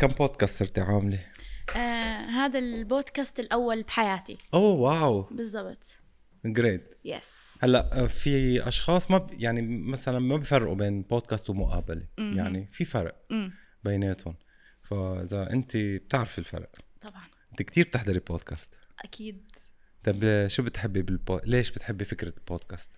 كم 0.00 0.08
بودكاست 0.08 0.58
صرتي 0.58 0.80
عاملة؟ 0.80 1.18
آه 1.76 2.24
هذا 2.26 2.58
البودكاست 2.58 3.40
الأول 3.40 3.82
بحياتي. 3.82 4.38
أوه 4.54 4.80
wow. 4.80 5.22
بالضبط. 5.22 5.86
great 6.44 6.98
yes 7.04 7.58
هلأ 7.62 8.06
في 8.06 8.68
أشخاص 8.68 9.10
ما 9.10 9.18
ب... 9.18 9.30
يعني 9.32 9.62
مثلا 9.62 10.18
ما 10.18 10.36
بفرقوا 10.36 10.74
بين 10.74 11.02
بودكاست 11.02 11.50
ومقابلة. 11.50 12.06
مهم. 12.18 12.36
يعني 12.36 12.68
في 12.72 12.84
فرق 12.84 13.14
امم 13.30 13.52
بيناتهم. 13.84 14.36
فإذا 14.82 15.50
أنت 15.50 15.76
بتعرفي 15.76 16.38
الفرق. 16.38 16.70
طبعا. 17.00 17.24
أنت 17.50 17.62
كتير 17.62 17.84
بتحضري 17.84 18.18
بودكاست 18.18 18.74
أكيد. 19.04 19.52
طب 20.04 20.46
شو 20.46 20.62
بتحبي 20.62 21.02
بالبو... 21.02 21.40
ليش 21.44 21.70
بتحبي 21.70 22.04
فكرة 22.04 22.34
البودكاست 22.38 22.90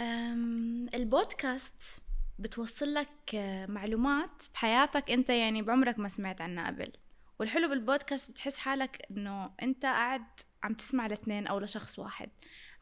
أم 0.00 0.88
البودكاست 0.94 2.02
بتوصل 2.38 2.94
لك 2.94 3.34
آه، 3.34 3.66
معلومات 3.66 4.42
بحياتك 4.54 5.10
انت 5.10 5.30
يعني 5.30 5.62
بعمرك 5.62 5.98
ما 5.98 6.08
سمعت 6.08 6.40
عنها 6.40 6.66
قبل. 6.66 6.92
والحلو 7.38 7.68
بالبودكاست 7.68 8.30
بتحس 8.30 8.58
حالك 8.58 9.06
انه 9.10 9.50
انت 9.62 9.82
قاعد 9.82 10.24
عم 10.62 10.74
تسمع 10.74 11.06
لاثنين 11.06 11.46
أو 11.46 11.58
لشخص 11.58 11.98
واحد 11.98 12.30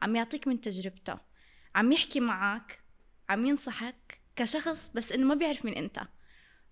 عم 0.01 0.15
يعطيك 0.15 0.47
من 0.47 0.61
تجربته 0.61 1.17
عم 1.75 1.91
يحكي 1.91 2.19
معك 2.19 2.79
عم 3.29 3.45
ينصحك 3.45 4.21
كشخص 4.35 4.91
بس 4.95 5.11
انه 5.11 5.25
ما 5.25 5.35
بيعرف 5.35 5.65
مين 5.65 5.73
انت. 5.73 5.99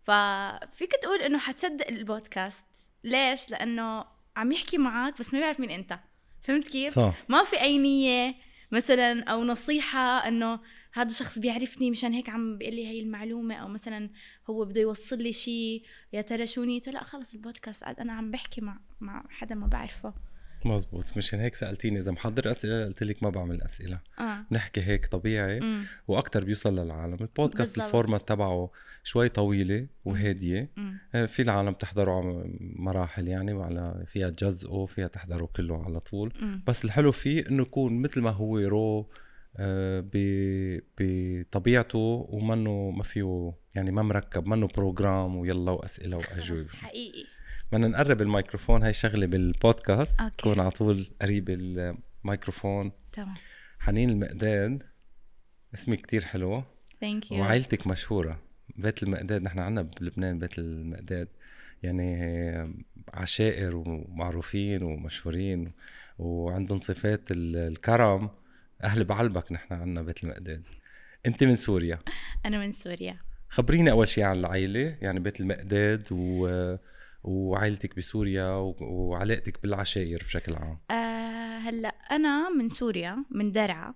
ففيك 0.03 0.91
تقول 1.01 1.21
انه 1.21 1.37
حتصدق 1.37 1.87
البودكاست. 1.87 2.65
ليش؟ 3.03 3.49
لأنه 3.49 4.05
عم 4.37 4.51
يحكي 4.51 4.77
معك 4.77 5.19
بس 5.19 5.33
ما 5.33 5.39
بيعرف 5.39 5.59
مين 5.59 5.71
انت. 5.71 5.99
فهمت 6.41 6.67
كيف؟ 6.67 6.93
صح. 6.93 7.13
ما 7.29 7.43
في 7.43 7.61
أي 7.61 7.77
نية 7.77 8.35
مثلا 8.71 9.23
أو 9.23 9.43
نصيحة 9.43 10.27
إنه 10.27 10.59
هذا 10.95 11.09
الشخص 11.09 11.39
بيعرفني 11.39 11.91
مشان 11.91 12.13
هيك 12.13 12.29
عم 12.29 12.57
بيقول 12.57 12.75
لي 12.75 12.87
هي 12.87 12.99
المعلومة 12.99 13.55
أو 13.55 13.67
مثلا 13.67 14.09
هو 14.49 14.65
بده 14.65 14.81
يوصل 14.81 15.17
لي 15.17 15.31
شيء 15.31 15.83
يا 16.13 16.21
ترى 16.21 16.47
شو 16.47 16.63
نيته؟ 16.63 16.91
لا 16.91 17.03
خلص 17.03 17.33
البودكاست 17.33 17.83
قاعد 17.83 17.99
أنا 17.99 18.13
عم 18.13 18.31
بحكي 18.31 18.61
مع 18.61 18.79
مع 18.99 19.23
حدا 19.29 19.55
ما 19.55 19.67
بعرفه. 19.67 20.13
مزبوط. 20.65 21.17
مشان 21.17 21.39
هيك 21.39 21.55
سألتيني 21.55 21.99
إذا 21.99 22.11
محضر 22.11 22.51
أسئلة 22.51 22.85
قلت 22.85 23.03
لك 23.03 23.23
ما 23.23 23.29
بعمل 23.29 23.61
أسئلة. 23.61 23.99
آه. 24.19 24.45
نحكي 24.51 24.81
هيك 24.81 25.05
طبيعي 25.05 25.57
امم 25.57 25.85
وأكثر 26.07 26.43
بيوصل 26.43 26.79
للعالم. 26.79 27.17
البودكاست. 27.21 27.77
ال 27.77 27.85
format 27.85 28.27
تبعه 28.29 28.71
شوي 29.03 29.29
طويلة 29.29 29.87
وهادية. 30.05 30.69
امم 30.77 30.97
آه، 31.15 31.25
في 31.25 31.41
العالم 31.41 31.73
تحضره 31.73 32.11
على 32.11 32.57
مراحل 32.59 33.27
يعني 33.27 33.53
وعلى 33.53 34.03
فيها 34.07 34.29
تجزئه 34.29 34.85
فيها 34.85 35.07
تحضره 35.07 35.45
كله 35.55 35.85
على 35.85 35.99
طول. 35.99 36.33
امم 36.41 36.63
بس 36.67 36.85
الحلو 36.85 37.11
فيه 37.11 37.47
إنه 37.49 37.61
يكون 37.61 38.01
مثل 38.01 38.21
ما 38.21 38.29
هو 38.29 38.57
raw 38.57 38.99
آه، 38.99 39.05
بطبيعته 40.99 42.27
ومنه 42.29 42.89
ما 42.91 43.03
فيه 43.03 43.53
يعني 43.75 43.91
ما 43.91 44.01
مركب 44.01 44.47
منه 44.47 44.67
program 44.67 45.35
ويلا 45.35 45.71
وأسئلة 45.71 46.17
وأجوبة. 46.17 46.67
حقيقي. 46.73 47.23
بدنا 47.71 47.87
نقرب 47.87 48.21
الميكروفون 48.21 48.83
هاي 48.83 48.93
شغلة 48.93 49.27
بالبودكاست. 49.27 50.19
okay. 50.21 50.35
تكون 50.37 50.59
على 50.59 50.71
طول 50.71 51.07
قريب 51.21 51.49
الميكروفون. 51.49 52.91
تمام. 53.13 53.35
حنين 53.79 54.09
المقداد. 54.09 54.83
اسمي 55.73 55.95
كتير 55.95 56.21
حلو. 56.25 56.63
thank 57.01 57.31
you 57.31 57.39
وعائلتك 57.39 57.87
مشهورة. 57.87 58.39
بيت 58.77 59.03
المقداد 59.03 59.41
نحن 59.41 59.59
عنا 59.59 59.81
بلبنان 59.81 60.39
بيت 60.39 60.59
المقداد. 60.59 61.27
يعني 61.83 62.75
عشائر 63.13 63.75
ومعروفين 63.75 64.83
ومشهورين. 64.83 65.71
وعندهم 66.19 66.79
صفات 66.79 67.31
ال- 67.31 67.55
الكرم. 67.57 68.29
أهل 68.83 69.03
بعلبك 69.03 69.51
نحن 69.51 69.73
عنا 69.73 70.01
بيت 70.01 70.23
المقداد. 70.23 70.67
أنت 71.25 71.43
من 71.43 71.55
سوريا؟ 71.55 71.99
أنا 72.45 72.57
من 72.57 72.71
سوريا. 72.71 73.17
خبريني 73.49 73.91
أول 73.91 74.07
شيء 74.07 74.23
عن 74.23 74.39
العائلة 74.39 74.97
يعني 75.01 75.19
بيت 75.19 75.39
المقداد 75.39 76.07
و... 76.11 76.47
وعائلتك 77.23 77.95
بسوريا 77.95 78.47
و... 78.49 78.75
وعلاقتك 78.81 79.61
بالعشائر 79.61 80.23
بشكل 80.23 80.55
عام. 80.55 80.79
آه 80.91 81.57
هلأ 81.57 81.87
أنا 81.87 82.49
من 82.49 82.67
سوريا 82.67 83.25
من 83.31 83.51
درعا. 83.51 83.93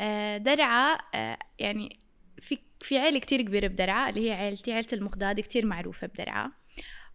آه 0.00 0.36
درعا 0.36 0.98
آه 1.14 1.38
يعني 1.58 1.98
في 2.40 2.58
في 2.80 2.98
عيلة 2.98 3.18
كتير 3.18 3.42
كبيرة 3.42 3.66
بدرعا 3.66 4.10
اللي 4.10 4.30
هي 4.30 4.34
عيلتي 4.34 4.72
عيلة 4.72 4.88
المقداد 4.92 5.40
كتير 5.40 5.66
معروفة 5.66 6.06
بدرعا. 6.06 6.52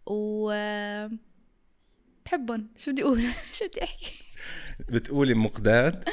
و 0.06 0.50
آه، 0.50 1.10
بحبهم. 2.24 2.68
شو 2.76 2.92
بدي 2.92 3.02
أقول؟ 3.02 3.22
شو 3.58 3.68
بدي 3.68 3.84
أحكي؟ 3.84 4.24
بتقولي 4.88 5.34
مقداد؟ 5.34 6.04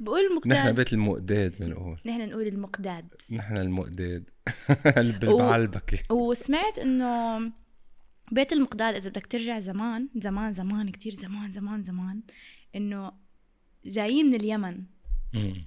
بقول 0.00 0.20
نحن 0.24 0.30
المقداد 0.30 0.74
بيت 0.74 0.92
المقداد 0.92 1.54
بنقول. 1.60 1.98
نحن 2.06 2.28
نقول 2.28 2.46
المقداد. 2.46 3.14
نحن 3.32 3.56
المقداد. 3.56 4.30
بالبعلبكة 5.20 6.14
وسمعت 6.14 6.78
إنه 6.78 7.38
بيت 8.32 8.52
المقداد 8.52 8.94
إذا 8.94 9.08
بدك 9.08 9.26
ترجع 9.26 9.60
زمان 9.60 10.08
زمان 10.16 10.52
زمان 10.52 10.90
كتير 10.90 11.14
زمان 11.14 11.52
زمان 11.52 11.82
زمان 11.82 12.22
إنه 12.76 13.12
جايين 13.84 14.26
من 14.26 14.34
اليمن. 14.34 14.84
مم. 15.34 15.64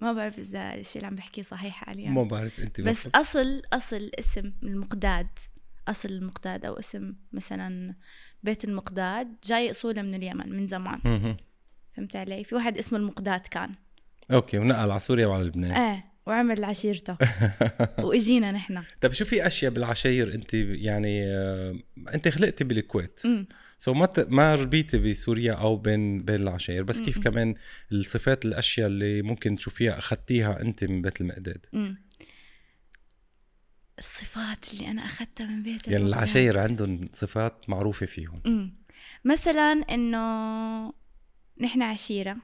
ما 0.00 0.12
بعرف 0.12 0.38
إذا 0.38 0.74
الشيء 0.74 0.96
اللي 0.96 1.06
عم 1.06 1.14
بحكيه 1.14 1.42
صحيح 1.42 1.74
حاليا. 1.84 2.10
ما 2.10 2.22
بعرف 2.22 2.60
أنت 2.60 2.80
بس. 2.80 3.08
أصل 3.14 3.62
أصل 3.72 4.10
اسم 4.18 4.52
المقداد 4.62 5.28
أصل 5.90 6.08
المقداد 6.08 6.64
أو 6.64 6.78
اسم 6.78 7.14
مثلا 7.32 7.94
بيت 8.42 8.64
المقداد 8.64 9.36
جاي 9.44 9.70
أصوله 9.70 10.02
من 10.02 10.14
اليمن 10.14 10.56
من 10.56 10.66
زمان. 10.66 11.36
فهمت 11.96 12.16
علي 12.16 12.44
في 12.44 12.54
واحد 12.54 12.78
اسمه 12.78 12.98
المقداد 12.98 13.40
كان 13.40 13.72
okay 14.30 14.58
ونقل 14.58 14.90
على 14.90 15.00
سوريا 15.00 15.26
وعلى 15.26 15.44
لبنان 15.44 15.70
إيه 15.70 16.04
وعمل 16.26 16.64
عشيرته 16.64 17.16
وإجينا 18.04 18.52
نحن 18.52 18.82
طيب 19.00 19.12
شو 19.12 19.24
في 19.24 19.46
أشياء 19.46 19.72
بالعشاير 19.72 20.34
أنت 20.34 20.54
يعني 20.54 21.24
آه، 21.24 21.78
أنت 22.14 22.28
خلقتي 22.28 22.64
بالكويت. 22.64 23.20
so 23.78 23.94
ما 23.94 24.06
ت... 24.06 24.20
ما 24.20 24.54
ربيتي 24.54 24.98
بسوريا 24.98 25.52
أو 25.52 25.76
بين 25.76 26.22
بين 26.22 26.40
العشاير 26.40 26.82
بس 26.82 27.00
كيف. 27.00 27.18
كمان 27.18 27.54
الصفات 27.92 28.44
الأشياء 28.44 28.86
اللي 28.86 29.22
ممكن 29.22 29.56
تشوفيها 29.56 29.98
أخذتيها 29.98 30.62
أنت 30.62 30.84
من 30.84 31.02
بيت 31.02 31.20
المقداد. 31.20 31.66
الصفات 33.98 34.72
اللي 34.72 34.90
أنا 34.90 35.04
أخذتها 35.04 35.46
من 35.46 35.62
بيت 35.62 35.88
يعني. 35.88 36.04
العشاير 36.04 36.58
عندهم 36.58 37.08
صفات 37.12 37.70
معروفة 37.70 38.06
فيهم. 38.06 38.42
أمم. 38.46 38.74
مثلا 39.24 39.72
إنه 39.72 40.92
نحن 41.60 41.82
عشيرة 41.82 42.36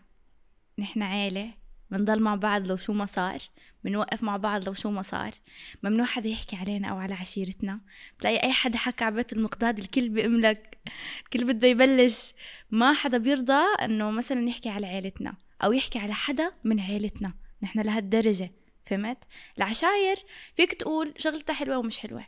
نحن 0.78 1.02
عيلة 1.02 1.54
بنضل 1.90 2.20
مع 2.20 2.34
بعض 2.34 2.66
لو 2.66 2.76
شو 2.76 2.92
ما 2.92 3.06
صار 3.06 3.42
بنوقف 3.84 4.22
مع 4.22 4.36
بعض 4.36 4.66
لو 4.66 4.72
شو 4.72 4.90
ما 4.90 5.02
صار. 5.02 5.34
ممنوع 5.82 6.06
حدا 6.06 6.28
يحكي 6.28 6.56
علينا 6.56 6.88
أو 6.88 6.96
على 6.96 7.14
عشيرتنا. 7.14 7.80
بتلاقي 8.18 8.42
أي 8.42 8.52
حدا 8.52 8.78
حكى 8.78 9.04
على 9.04 9.14
بيت 9.14 9.32
المقداد 9.32 9.78
الكل 9.78 10.08
بيملك 10.08 10.78
الكل 11.24 11.44
بده 11.44 11.68
يبلش. 11.68 12.32
ما 12.70 12.92
حدا 12.92 13.18
بيرضى 13.18 13.62
إنه 13.84 14.10
مثلا 14.10 14.48
يحكي 14.48 14.68
على 14.68 14.86
عيلتنا 14.86 15.34
أو 15.64 15.72
يحكي 15.72 15.98
على 15.98 16.14
حدا 16.14 16.52
من 16.64 16.80
عيلتنا. 16.80 17.34
نحن 17.62 17.80
لهالدرجة. 17.80 18.50
فهمت؟ 18.86 19.18
العشاير 19.58 20.16
فيك 20.54 20.74
تقول 20.74 21.14
شغلتها 21.18 21.54
حلوة 21.54 21.78
ومش 21.78 21.98
حلوة. 21.98 22.26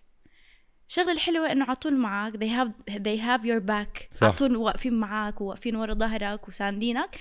الشغله 0.88 1.12
الحلوة 1.12 1.52
إنه 1.52 1.64
على 1.64 1.76
طول 1.76 1.96
معك 1.96 2.32
they 2.32 2.50
have 2.58 2.92
they 2.92 3.20
have 3.20 3.46
your 3.46 3.60
back. 3.68 4.22
على 4.22 4.32
طول 4.32 4.56
واقفين 4.56 4.94
معك 4.94 5.40
وواقفين 5.40 5.76
ورا 5.76 5.94
ظهرك 5.94 6.48
وساندينك. 6.48 7.16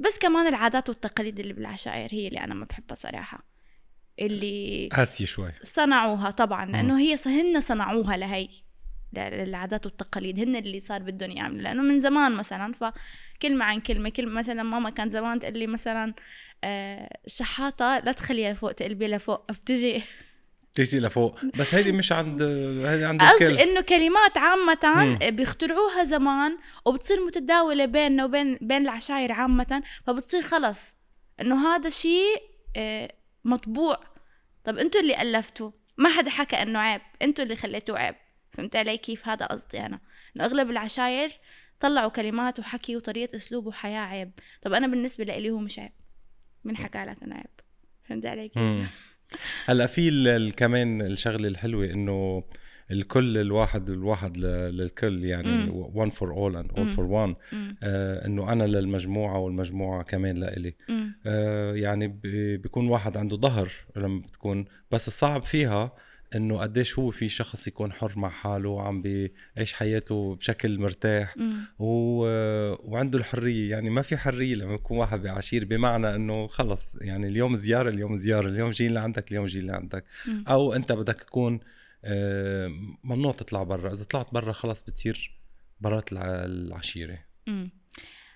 بس 0.00 0.18
كمان 0.18 0.46
العادات 0.46 0.88
والتقاليد 0.88 1.40
اللي 1.40 1.52
بالعشائر 1.52 2.08
هي 2.12 2.28
اللي 2.28 2.40
أنا 2.40 2.54
ما 2.54 2.64
بحبها 2.64 2.94
صراحة. 2.94 3.44
اللي 4.18 4.88
قاسية 4.92 5.24
شوي. 5.24 5.52
صنعوها 5.62 6.30
طبعا 6.30 6.66
لأنه 6.66 6.98
هي 6.98 7.16
هن 7.26 7.60
صنعوها 7.60 8.16
لهي 8.16 8.48
للعادات 9.12 9.86
والتقاليد. 9.86 10.40
هن 10.40 10.56
اللي 10.56 10.80
صار 10.80 11.02
بدهم 11.02 11.30
يعملوا 11.30 11.60
لأنه 11.62 11.82
من 11.82 12.00
زمان 12.00 12.32
مثلا 12.32 12.72
فكلمة 12.72 13.64
عن 13.64 13.80
كلمة 13.80 14.08
كلمة 14.08 14.32
مثلا 14.32 14.62
ماما 14.62 14.90
كان 14.90 15.10
زمان 15.10 15.38
تقول 15.40 15.58
لي 15.58 15.66
مثلا 15.66 16.04
آه، 16.04 16.14
شحاطة 17.26 17.98
لا 17.98 18.12
تخليها 18.12 18.52
لفوق 18.52 18.72
تقلبي 18.72 19.06
لفوق 19.06 19.52
بتجي. 19.52 20.02
تيجي 20.74 21.00
لفوق. 21.00 21.44
بس 21.44 21.74
هيدي 21.74 21.92
مش 21.92 22.12
عند 22.12 22.42
هيدي 22.42 23.04
عند 23.04 23.22
الكل. 23.22 23.46
قصدي 23.46 23.62
إنه 23.62 23.80
كلمات 23.80 24.38
عامة. 24.38 25.18
بيخترعوها 25.30 26.04
زمان 26.04 26.58
وبتصير 26.84 27.26
متداولة 27.26 27.84
بيننا 27.84 28.24
وبين 28.24 28.58
بين 28.60 28.82
العشاير 28.82 29.32
عامة 29.32 29.82
فبتصير 30.06 30.42
خلص 30.42 30.94
إنه 31.40 31.68
هذا 31.68 31.90
شيء 31.90 32.42
آه، 32.76 33.12
مطبوع. 33.44 34.00
طب 34.64 34.78
أنتوا 34.78 35.00
اللي 35.00 35.22
ألفتوا. 35.22 35.70
ما 35.96 36.08
حدا 36.08 36.30
حكى 36.30 36.56
إنه 36.56 36.78
عيب. 36.78 37.00
أنتوا 37.22 37.44
اللي 37.44 37.56
خليتوه 37.56 37.98
عيب. 37.98 38.14
فهمت 38.52 38.76
علي 38.76 38.96
كيف؟ 38.96 39.28
هذا 39.28 39.46
قصدي 39.46 39.80
أنا. 39.80 40.00
إنه 40.36 40.44
أغلب 40.44 40.70
العشاير 40.70 41.32
طلعوا 41.80 42.10
كلمات 42.10 42.58
وحكي 42.58 42.96
وطريقة 42.96 43.36
أسلوب 43.36 43.66
وحياة 43.66 44.00
عيب. 44.00 44.30
طب 44.62 44.72
أنا 44.72 44.86
بالنسبة 44.86 45.24
لي 45.24 45.50
هو 45.50 45.58
مش 45.58 45.78
عيب. 45.78 45.92
لك 47.04 47.22
انه 47.22 47.34
عيب 47.34 47.46
فهمت 48.04 48.26
علي 48.26 48.48
كيف 48.48 48.58
مم. 48.58 48.86
هلأ 49.66 49.86
في 49.86 50.50
كمان 50.56 51.00
الشغلة 51.02 51.48
الحلوة 51.48 51.84
إنه 51.84 52.44
الكل 52.90 53.38
الواحد 53.38 53.90
الواحد 53.90 54.36
للكل 54.36 55.24
يعني 55.24 55.48
مم. 55.48 55.84
one 56.04 56.10
for 56.12 56.26
all 56.26 56.62
and 56.64 56.76
all 56.76 56.80
مم. 56.80 56.94
for 56.96 57.34
one 57.34 57.54
مم. 57.54 57.76
آه 57.82 58.26
إنه 58.26 58.52
أنا 58.52 58.64
للمجموعة 58.64 59.38
والمجموعة 59.38 60.02
كمان 60.02 60.36
لإلي. 60.36 60.74
آه 61.26 61.74
يعني 61.74 62.08
بيكون 62.56 62.88
واحد 62.88 63.16
عنده 63.16 63.36
ظهر 63.36 63.70
لما 63.96 64.20
بتكون 64.20 64.64
بس 64.90 65.08
الصعب 65.08 65.42
فيها 65.42 65.92
إنه 66.36 66.58
قديش 66.58 66.98
هو 66.98 67.10
في 67.10 67.28
شخص 67.28 67.68
يكون 67.68 67.92
حر 67.92 68.12
مع 68.16 68.28
حاله 68.28 68.68
وعم 68.68 69.02
بيعيش 69.02 69.72
حياته 69.72 70.34
بشكل 70.36 70.78
مرتاح. 70.78 71.34
و... 71.78 71.86
وعنده 73.00 73.18
الحرية 73.18 73.70
يعني 73.70 73.90
ما 73.90 74.02
في 74.02 74.16
حرية 74.16 74.54
لما 74.54 74.74
يكون 74.74 74.98
واحد 74.98 75.22
بعشير 75.22 75.64
بمعنى 75.64 76.14
إنه 76.14 76.46
خلص 76.46 76.96
يعني 77.00 77.26
اليوم 77.26 77.56
زيارة 77.56 77.88
اليوم 77.90 78.16
زيارة 78.16 78.48
اليوم 78.48 78.70
جايين 78.70 78.94
لعندك 78.94 79.30
اليوم 79.30 79.46
جايين 79.46 79.66
لعندك. 79.66 80.04
مم. 80.26 80.44
أو 80.48 80.72
أنت 80.72 80.92
بدك 80.92 81.22
تكون 81.22 81.60
آه، 82.04 82.68
ممنوع 83.04 83.32
تطلع 83.32 83.62
برا. 83.62 83.92
إذا 83.92 84.04
طلعت 84.04 84.34
برا 84.34 84.52
خلص 84.52 84.82
بتصير 84.82 85.38
برات 85.80 86.12
الع- 86.12 86.44
العشيرة. 86.44 87.18
مم. 87.46 87.70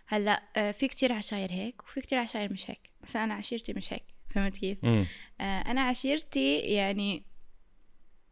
هلأ 0.06 0.42
آه، 0.56 0.70
في 0.70 0.88
كتير 0.88 1.12
عشاير 1.12 1.52
هيك 1.52 1.82
وفي 1.82 2.00
كتير 2.00 2.18
عشاير 2.18 2.52
مش 2.52 2.70
هيك. 2.70 2.90
بس 3.02 3.16
أنا 3.16 3.34
عشيرتي 3.34 3.72
مش 3.72 3.92
هيك 3.92 4.04
فهمت 4.34 4.56
كيف؟ 4.56 4.84
امم 4.84 5.06
آه، 5.40 5.44
أنا 5.60 5.80
عشيرتي 5.80 6.58
يعني 6.58 7.22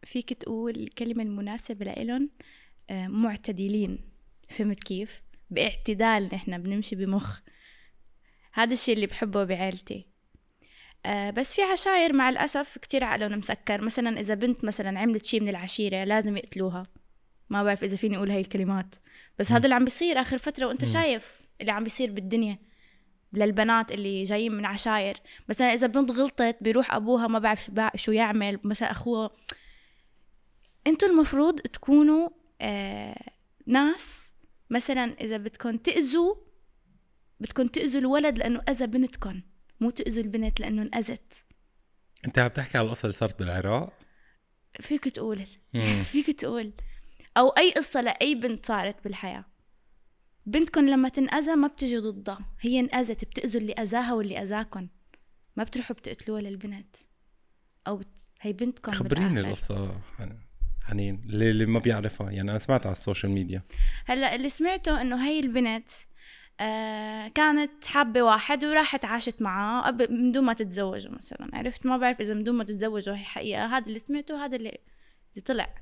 فيك 0.05 0.33
تقول 0.33 0.77
الكلمة 0.77 1.23
المناسبة 1.23 1.85
لإلهم 1.85 2.31
معتدلين 2.91 3.99
فهمت 4.49 4.85
كيف؟ 4.85 5.23
باعتدال 5.53 6.29
نحن 6.33 6.63
بنمشي 6.63 6.97
بمخ. 6.97 7.41
هذا 8.53 8.73
الشيء 8.73 8.95
اللي 8.95 9.07
بحبه 9.07 9.45
بعيلتي 9.45 10.13
آه، 11.07 11.31
بس 11.31 11.55
في 11.55 11.63
عشاير 11.63 12.13
مع 12.13 12.29
الأسف 12.29 12.79
كتير 12.79 13.05
عقلهم 13.05 13.39
مسكر. 13.39 13.81
مثلا 13.81 14.21
إذا 14.21 14.35
بنت 14.35 14.65
مثلا 14.65 15.01
عملت 15.01 15.27
شيء 15.27 15.41
من 15.41 15.49
العشيرة 15.49 16.05
لازم 16.05 16.37
يقتلوها. 16.37 16.87
ما 17.51 17.65
بعرف 17.65 17.85
إذا 17.85 17.97
فيني 17.97 18.17
أقول 18.17 18.31
هاي 18.31 18.41
الكلمات. 18.41 18.95
بس. 19.39 19.53
هذا 19.53 19.65
اللي 19.65 19.75
عم 19.75 19.85
بيصير 19.85 20.21
آخر 20.21 20.39
فترة 20.39 20.67
وأنت. 20.67 20.85
شايف 20.85 21.49
اللي 21.61 21.73
عم 21.73 21.85
بيصير 21.85 22.11
بالدنيا 22.13 22.59
للبنات 23.33 23.93
اللي 23.93 24.25
جايين 24.25 24.53
من 24.53 24.65
عشاير. 24.65 25.17
مثلا 25.49 25.75
إذا 25.75 25.87
بنت 25.87 26.11
غلطت 26.11 26.57
بيروح 26.61 26.95
أبوها 26.95 27.27
ما 27.27 27.39
بعرف 27.39 27.71
شو, 27.97 28.13
يعمل. 28.13 28.59
مثلا 28.65 28.91
أخوها 28.91 29.31
أنتوا 30.87 31.09
المفروض 31.09 31.61
تكونوا 31.61 32.29
آه 32.61 33.33
ناس 33.67 34.32
مثلا 34.73 35.05
إذا 35.21 35.37
بدكم 35.37 35.77
تأذوا 35.77 36.35
بدكم 37.41 37.67
تأذوا 37.67 38.01
الولد 38.01 38.39
لأنه 38.39 38.63
أذى 38.69 38.87
بنتكم 38.87 39.43
مو 39.81 39.91
تأذوا 39.91 40.25
البنت 40.25 40.61
لأنه 40.61 40.83
انأذت. 40.83 41.45
أنت 42.25 42.39
عم 42.39 42.49
تحكي 42.49 42.79
على 42.79 42.87
القصة 42.87 43.07
اللي 43.07 43.13
صارت 43.13 43.39
بالعراق؟ 43.39 43.99
فيك 44.81 45.09
تقول. 45.09 45.47
فيك 46.13 46.41
تقول. 46.41 46.73
أو 47.37 47.49
أي 47.49 47.73
قصة 47.73 48.01
لأي 48.01 48.35
بنت 48.35 48.67
صارت 48.67 49.05
بالحياة. 49.05 49.45
بنتكم 50.47 50.89
لما 50.89 51.09
تنأذى 51.09 51.55
ما 51.55 51.69
بتجي 51.69 51.99
ضدها. 51.99 52.39
هي 52.61 52.81
انأذت 52.81 53.25
بتأذوا 53.25 53.61
اللي 53.61 53.73
أذاها 53.73 54.15
واللي 54.15 54.43
أذاكم 54.43 54.89
ما 55.57 55.65
بتروحوا 55.65 55.97
بتقتلوها 55.97 56.41
للبنت. 56.41 56.97
أو 57.87 57.97
بت... 57.97 58.09
هي 58.41 58.53
بنتكم 58.53 58.93
خبريني 58.93 59.43
بالآخر. 59.43 60.01
حنين 60.85 61.23
اللي, 61.27 61.51
اللي 61.51 61.67
ما 61.67 61.79
بيعرفها. 61.79 62.31
يعني 62.31 62.51
أنا 62.51 62.59
سمعت 62.59 62.87
على 62.87 62.93
ال 62.93 62.98
social 62.98 63.33
media. 63.33 63.63
هلأ 64.07 64.35
اللي 64.35 64.49
سمعته 64.49 65.01
إنه 65.01 65.27
هي 65.29 65.41
البنت 65.41 65.89
آه 66.61 67.29
كانت 67.29 67.85
حابة 67.85 68.23
واحد 68.23 68.65
وراحت 68.65 69.05
عاشت 69.05 69.43
معاه 69.43 69.91
من 70.11 70.33
دون 70.33 70.45
ما 70.45 70.53
تتزوجوا 70.53 71.13
مثلا. 71.13 71.49
عرفت؟ 71.53 71.87
ما 71.87 71.97
بعرف 71.97 72.21
إذا 72.21 72.35
من 72.35 72.45
دون 72.45 72.55
ما 72.55 72.65
تتزوجوا 72.65 73.15
هي 73.15 73.25
حقيقة. 73.25 73.67
هذا 73.67 73.87
اللي 73.87 73.99
سمعته 73.99 74.45
هذا 74.45 74.57
اللي, 74.57 74.79
اللي 75.35 75.43
طلع. 75.47 75.75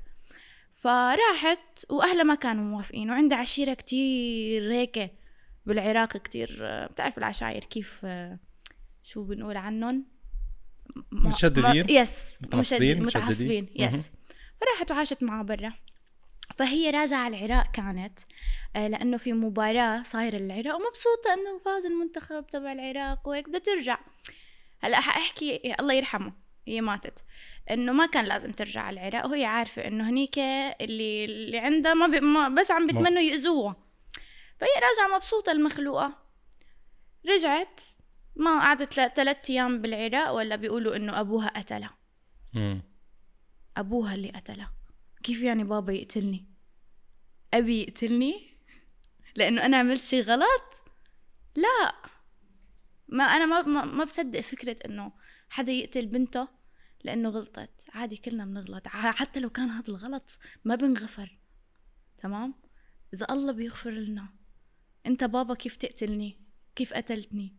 فراحت 0.73 1.85
وأهلها 1.89 2.23
ما 2.23 2.35
كانوا 2.35 2.63
موافقين 2.63 3.09
وعندها 3.09 3.37
عشيرة 3.37 3.73
كتير 3.73 4.71
هيك 4.73 5.11
بالعراق 5.65 6.17
كتير. 6.17 6.57
بتعرف 6.91 7.17
العشاير 7.17 7.63
كيف 7.63 8.01
آه، 8.05 8.39
شو 9.03 9.23
بنقول 9.23 9.57
عنهم؟ 9.57 10.05
م- 10.95 11.27
متشددين؟ 11.27 11.85
م- 11.85 11.89
يس 11.89 12.35
متعصبين؟ 12.41 13.03
متعصبين 13.03 13.69
يس 13.75 14.11
فراحت 14.61 14.91
وعاشت 14.91 15.23
معاه 15.23 15.43
برا. 15.43 15.73
فهي 16.57 16.89
راجعة 16.89 17.17
على 17.19 17.45
العراق 17.45 17.71
كانت 17.71 18.19
آه، 18.75 18.87
لأنه 18.87 19.17
في 19.17 19.33
مباراة 19.33 20.03
صايرة 20.03 20.37
للعراق 20.37 20.75
ومبسوطة 20.75 21.33
إنه 21.33 21.57
فاز 21.65 21.85
المنتخب 21.85 22.47
تبع 22.47 22.71
العراق 22.71 23.27
وهيك 23.27 23.49
بدها 23.49 23.59
ترجع. 23.59 23.99
هلأ 24.79 24.99
حأحكي 24.99 25.75
الله 25.79 25.93
يرحمه 25.93 26.33
هي 26.67 26.81
ماتت. 26.81 27.23
إنه 27.71 27.93
ما 27.93 28.05
كان 28.05 28.25
لازم 28.25 28.51
ترجع 28.51 28.81
على 28.81 28.99
العراق 29.07 29.25
وهي 29.25 29.45
عارفة 29.45 29.87
إنه 29.87 30.09
هنيك 30.09 30.39
اللي 30.39 31.25
اللي 31.25 31.57
عندها 31.57 31.93
ما, 31.93 32.07
ما 32.07 32.49
بس 32.49 32.71
عم 32.71 32.87
بيتمنوا 32.87 33.21
يأذوها. 33.21 33.75
فهي 34.59 34.69
راجعة 34.75 35.15
مبسوطة 35.15 35.51
المخلوقة. 35.51 36.13
رجعت 37.29 37.81
ما 38.35 38.59
قعدت 38.59 38.93
ثلاثة 38.93 39.53
أيام 39.53 39.81
بالعراق 39.81 40.31
ولا 40.31 40.55
بيقولوا 40.55 40.95
إنه 40.95 41.19
أبوها 41.19 41.47
قتلها. 41.47 41.97
أبوها 43.77 44.15
اللي 44.15 44.29
قتلها. 44.29 44.73
كيف 45.23 45.41
يعني 45.41 45.63
بابا 45.63 45.93
يقتلني؟ 45.93 46.45
أبي 47.53 47.81
يقتلني؟ 47.81 48.57
لأنه 49.35 49.65
أنا 49.65 49.77
عملت 49.77 50.01
شي 50.01 50.21
غلط؟ 50.21 50.83
لا. 51.55 51.95
ما 53.07 53.23
أنا 53.23 53.45
ما, 53.45 53.61
ما, 53.61 53.85
ما 53.85 54.03
بصدق 54.03 54.39
فكرة 54.39 54.77
إنه 54.85 55.11
حدا 55.49 55.71
يقتل 55.71 56.05
بنته 56.05 56.47
لأنه 57.03 57.29
غلطت. 57.29 57.89
عادي 57.93 58.17
كلنا 58.17 58.45
بنغلط. 58.45 58.87
حتى 58.87 59.39
لو 59.39 59.49
كان 59.49 59.69
هذا 59.69 59.89
الغلط 59.89 60.39
ما 60.65 60.75
بنغفر. 60.75 61.39
تمام؟ 62.17 62.53
إذا 63.13 63.27
الله 63.29 63.51
بيغفر 63.51 63.89
لنا. 63.89 64.27
أنت 65.05 65.23
بابا 65.23 65.53
كيف 65.53 65.75
تقتلني؟ 65.75 66.41
كيف 66.75 66.93
قتلتني؟ 66.93 67.55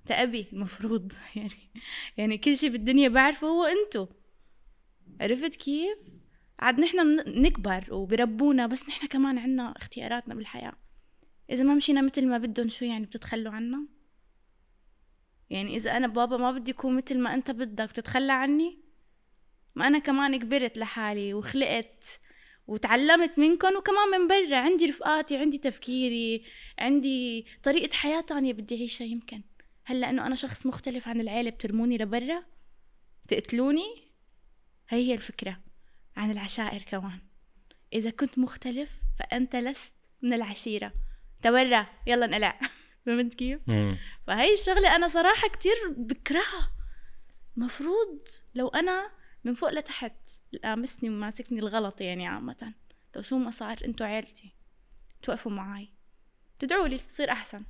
أنت 0.00 0.10
أبي 0.10 0.46
المفروض 0.52 1.12
يعني 1.36 1.70
يعني 2.16 2.38
كل 2.38 2.58
شي 2.58 2.68
بالدنيا 2.68 3.08
بعرفه 3.08 3.46
هو 3.46 3.64
أنتو. 3.64 4.06
عرفت 5.20 5.56
كيف؟ 5.56 5.98
عاد 6.58 6.80
نحن 6.80 6.96
نكبر 7.42 7.86
وبربونا 7.90 8.66
بس 8.66 8.88
نحن 8.88 9.06
كمان 9.06 9.38
عنا 9.38 9.74
اختياراتنا 9.76 10.34
بالحياة 10.34 10.72
إذا 11.50 11.64
ما 11.64 11.74
مشينا 11.74 12.02
مثل 12.02 12.26
ما 12.26 12.38
بدهم 12.38 12.68
شو 12.68 12.84
يعني 12.84 13.06
بتتخلوا 13.06 13.52
عنا؟ 13.52 13.86
يعني 15.50 15.76
إذا 15.76 15.96
أنا 15.96 16.06
بابا 16.06 16.36
ما 16.36 16.52
بدي 16.52 16.70
يكون 16.70 16.96
مثل 16.96 17.18
ما 17.18 17.34
أنت 17.34 17.50
بدك 17.50 17.88
بتتخلى 17.88 18.32
عني؟ 18.32 18.78
ما 19.74 19.86
أنا 19.86 19.98
كمان 19.98 20.38
كبرت 20.38 20.78
لحالي 20.78 21.34
وخلقت 21.34 22.20
وتعلمت 22.66 23.38
منكم 23.38 23.76
وكمان 23.76 24.08
من 24.10 24.28
برا 24.28 24.56
عندي 24.56 24.86
رفقاتي 24.86 25.36
عندي 25.36 25.58
تفكيري 25.58 26.44
عندي 26.78 27.46
طريقة 27.62 27.94
حياة 27.94 28.20
تانية 28.20 28.52
بدي 28.52 28.76
أعيشها 28.76 29.04
يمكن 29.04 29.42
هل 29.84 30.00
لأنه 30.00 30.26
أنا 30.26 30.34
شخص 30.34 30.66
مختلف 30.66 31.08
عن 31.08 31.20
العيلة 31.20 31.50
بترموني 31.50 31.98
لبرا؟ 31.98 32.44
تقتلوني؟ 33.28 34.11
هي 34.92 35.08
هي 35.08 35.14
الفكرة 35.14 35.60
عن 36.16 36.30
العشائر 36.30 36.82
كمان. 36.82 37.20
إذا 37.92 38.10
كنت 38.10 38.38
مختلف 38.38 39.02
فأنت 39.18 39.56
لست 39.56 39.94
من 40.22 40.32
العشيرة. 40.32 40.92
تورى 41.42 41.86
يلا 42.06 42.26
نقلع. 42.26 42.60
فهمت 43.06 43.34
كيف؟ 43.34 43.60
فهي 44.26 44.52
الشغلة 44.52 44.96
أنا 44.96 45.08
صراحة 45.08 45.48
كتير 45.48 45.74
بكرهها. 45.96 46.72
مفروض 47.56 48.28
لو 48.54 48.68
أنا 48.68 49.10
من 49.44 49.54
فوق 49.54 49.70
لتحت 49.70 50.16
لآمسني 50.52 51.10
وماسكني 51.10 51.58
الغلط 51.58 52.00
يعني 52.00 52.26
عامة. 52.26 52.72
لو 53.16 53.22
شو 53.22 53.38
ما 53.38 53.50
صار 53.50 53.78
انتو 53.84 54.04
عيلتي. 54.04 54.54
توقفوا 55.22 55.52
معي 55.52 55.88
تدعوا 56.58 56.88
لي 56.88 57.00
صير 57.10 57.30
أحسن. 57.30 57.64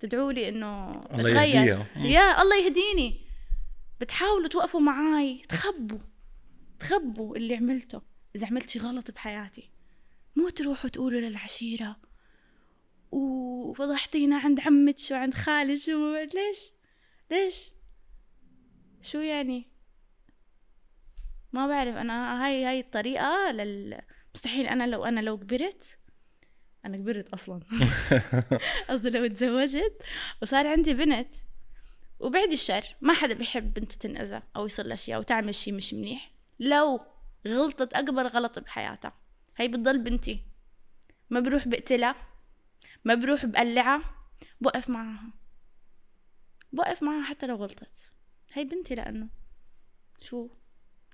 تدعوا 0.00 0.32
لي 0.32 0.48
إنه 0.48 1.00
الله. 1.14 1.44
يهديها. 1.44 1.86
يا 1.96 2.42
الله 2.42 2.56
يهديني. 2.56 3.24
بتحاولوا 4.04 4.48
توقفوا 4.48 4.80
معاي. 4.80 5.42
تخبوا. 5.48 5.98
تخبوا 6.78 7.36
اللي 7.36 7.56
عملته. 7.56 8.02
إذا 8.36 8.46
عملت 8.46 8.70
شي 8.70 8.78
غلط 8.78 9.10
بحياتي. 9.10 9.70
مو 10.36 10.48
تروحوا 10.48 10.90
تقولوا 10.90 11.20
للعشيرة 11.20 11.96
وفضحتينا 13.12 14.38
عند 14.38 14.60
عمك 14.60 14.98
شو 14.98 15.14
عند 15.14 15.34
خالد 15.34 15.78
شو 15.78 16.14
ليش؟ 16.14 16.72
ليش؟ 17.30 17.70
شو 19.02 19.18
يعني؟ 19.18 19.68
ما 21.52 21.66
بعرف. 21.66 21.96
أنا 21.96 22.46
هاي 22.46 22.64
هاي 22.64 22.80
الطريقة 22.80 23.50
لل 23.50 24.00
مستحيل. 24.34 24.66
أنا 24.66 24.86
لو 24.86 25.04
أنا 25.04 25.20
لو 25.20 25.38
كبرت 25.38 25.98
أنا 26.84 26.96
كبرت 26.96 27.28
أصلا. 27.28 27.60
قصدي 28.88 29.10
لو 29.10 29.26
تزوجت 29.26 30.02
وصار 30.42 30.66
عندي 30.66 30.94
بنت 30.94 31.32
وبعد 32.24 32.52
الشر 32.52 32.84
ما 33.00 33.12
حدا 33.12 33.34
بيحب 33.34 33.74
بنته 33.74 33.96
تنأذى 33.96 34.42
أو 34.56 34.66
يصير 34.66 34.86
لها 34.86 34.96
شيء 34.96 35.14
أو 35.16 35.22
تعمل 35.22 35.54
شيء 35.54 35.74
مش 35.74 35.94
منيح. 35.94 36.30
لو 36.60 37.00
غلطت 37.46 37.94
أكبر 37.94 38.26
غلط 38.26 38.58
بحياتها. 38.58 39.12
هي 39.56 39.68
بتضل 39.68 39.98
بنتي. 39.98 40.44
ما 41.30 41.40
بروح 41.40 41.68
بقتلها. 41.68 42.16
ما 43.04 43.14
بروح 43.14 43.46
بقلعها. 43.46 44.02
بوقف 44.60 44.90
معها 44.90 45.32
بوقف 46.72 47.02
معها 47.02 47.24
حتى 47.24 47.46
لو 47.46 47.56
غلطت. 47.56 48.12
هي 48.52 48.64
بنتي 48.64 48.94
لأنه 48.94 49.28
شو؟ 50.20 50.50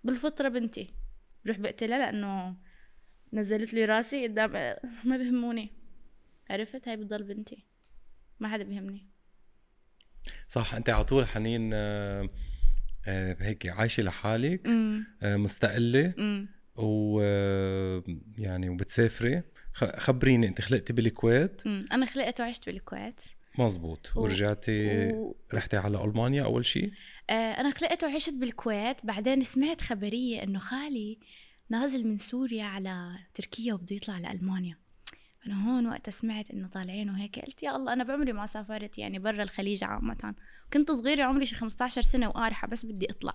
بالفطرة 0.05 0.49
بنتي. 0.49 0.95
بروح 1.45 1.59
بقتلها 1.59 1.99
لأنه 1.99 2.57
نزلت 3.33 3.75
لي 3.75 3.85
راسي 3.85 4.27
قدام 4.27 4.53
ما 5.05 5.17
بهموني. 5.17 5.71
عرفت؟ 6.51 6.89
هاي 6.89 6.97
بتضل 6.97 7.23
بنتي. 7.23 7.65
ما 8.41 8.49
حدا 8.49 8.65
بيهمني. 8.65 9.10
صح 10.51 10.75
أنت 10.75 10.91
على 10.91 11.05
طول 11.05 11.29
حنين 11.29 11.71
آه، 11.75 12.29
آه، 13.07 13.37
هيك 13.41 13.67
عايشة 13.67 14.03
لحالك 14.03 14.67
آه، 15.23 15.37
مستقلة 15.37 16.15
و 16.77 17.21
يعني 18.39 18.69
وبتسافري. 18.69 19.43
خبريني 19.75 20.49
أنت 20.49 20.61
خلقتي 20.61 20.93
بالكويت. 20.93 21.67
أنا 21.67 22.07
خلقت 22.07 22.41
وعشت 22.41 22.67
بالكويت. 22.67 23.21
مزبوط. 23.59 24.13
ورجعتي 24.17 25.13
و... 25.13 25.37
رحتي 25.55 25.77
على 25.77 26.05
ألمانيا 26.05 26.43
أول 26.45 26.67
شيء 26.67 26.93
آه 27.31 27.33
أنا 27.33 27.71
خلقت 27.71 28.05
وعشت 28.05 28.35
بالكويت. 28.35 29.07
بعدين 29.07 29.45
سمعت 29.45 29.81
خبرية 29.81 30.43
إنه 30.43 30.59
خالي 30.59 31.19
نازل 31.69 32.07
من 32.07 32.17
سوريا 32.17 32.65
على 32.65 33.19
تركيا 33.35 33.75
وبده 33.75 33.97
يطلع 33.97 34.15
على 34.15 34.33
المانيا 34.33 34.77
أنا 35.47 35.69
هون 35.69 35.87
وقتها 35.87 36.13
سمعت 36.13 36.51
إنه 36.51 36.69
طالعين 36.69 37.11
وهيك 37.11 37.39
قلت 37.39 37.63
يا 37.63 37.77
الله 37.77 37.93
أنا 37.93 38.05
بعمري 38.05 38.33
ما 38.33 38.47
سافرت 38.47 38.99
يعني 38.99 39.19
برا 39.19 39.43
الخليج 39.43 39.85
عامة. 39.85 40.35
كنت 40.73 40.93
صغيرة 40.93 41.25
عمري 41.25 41.47
شي 41.47 41.55
15 41.57 42.03
سنة 42.03 42.29
وقارحة 42.29 42.69
بس 42.69 42.87
بدي 42.87 43.11
أطلع. 43.11 43.35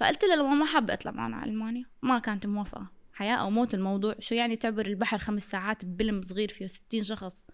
فقلت 0.00 0.24
لها 0.24 0.36
لما 0.36 0.54
ما 0.54 0.66
حابة 0.66 0.94
أطلع 0.94 1.12
معنا 1.12 1.36
على 1.36 1.50
ألمانيا 1.50 1.84
ما 2.02 2.18
كانت 2.18 2.46
موافقة. 2.46 2.86
حياة 3.12 3.34
أو 3.36 3.50
موت 3.50 3.74
الموضوع 3.74 4.14
شو 4.18 4.34
يعني 4.34 4.56
تعبر 4.56 4.86
البحر 4.86 5.18
خمس 5.18 5.42
ساعات 5.42 5.84
ببلم 5.84 6.22
صغير 6.22 6.48
فيه 6.48 6.66
60 6.66 7.02
شخص؟ 7.02 7.46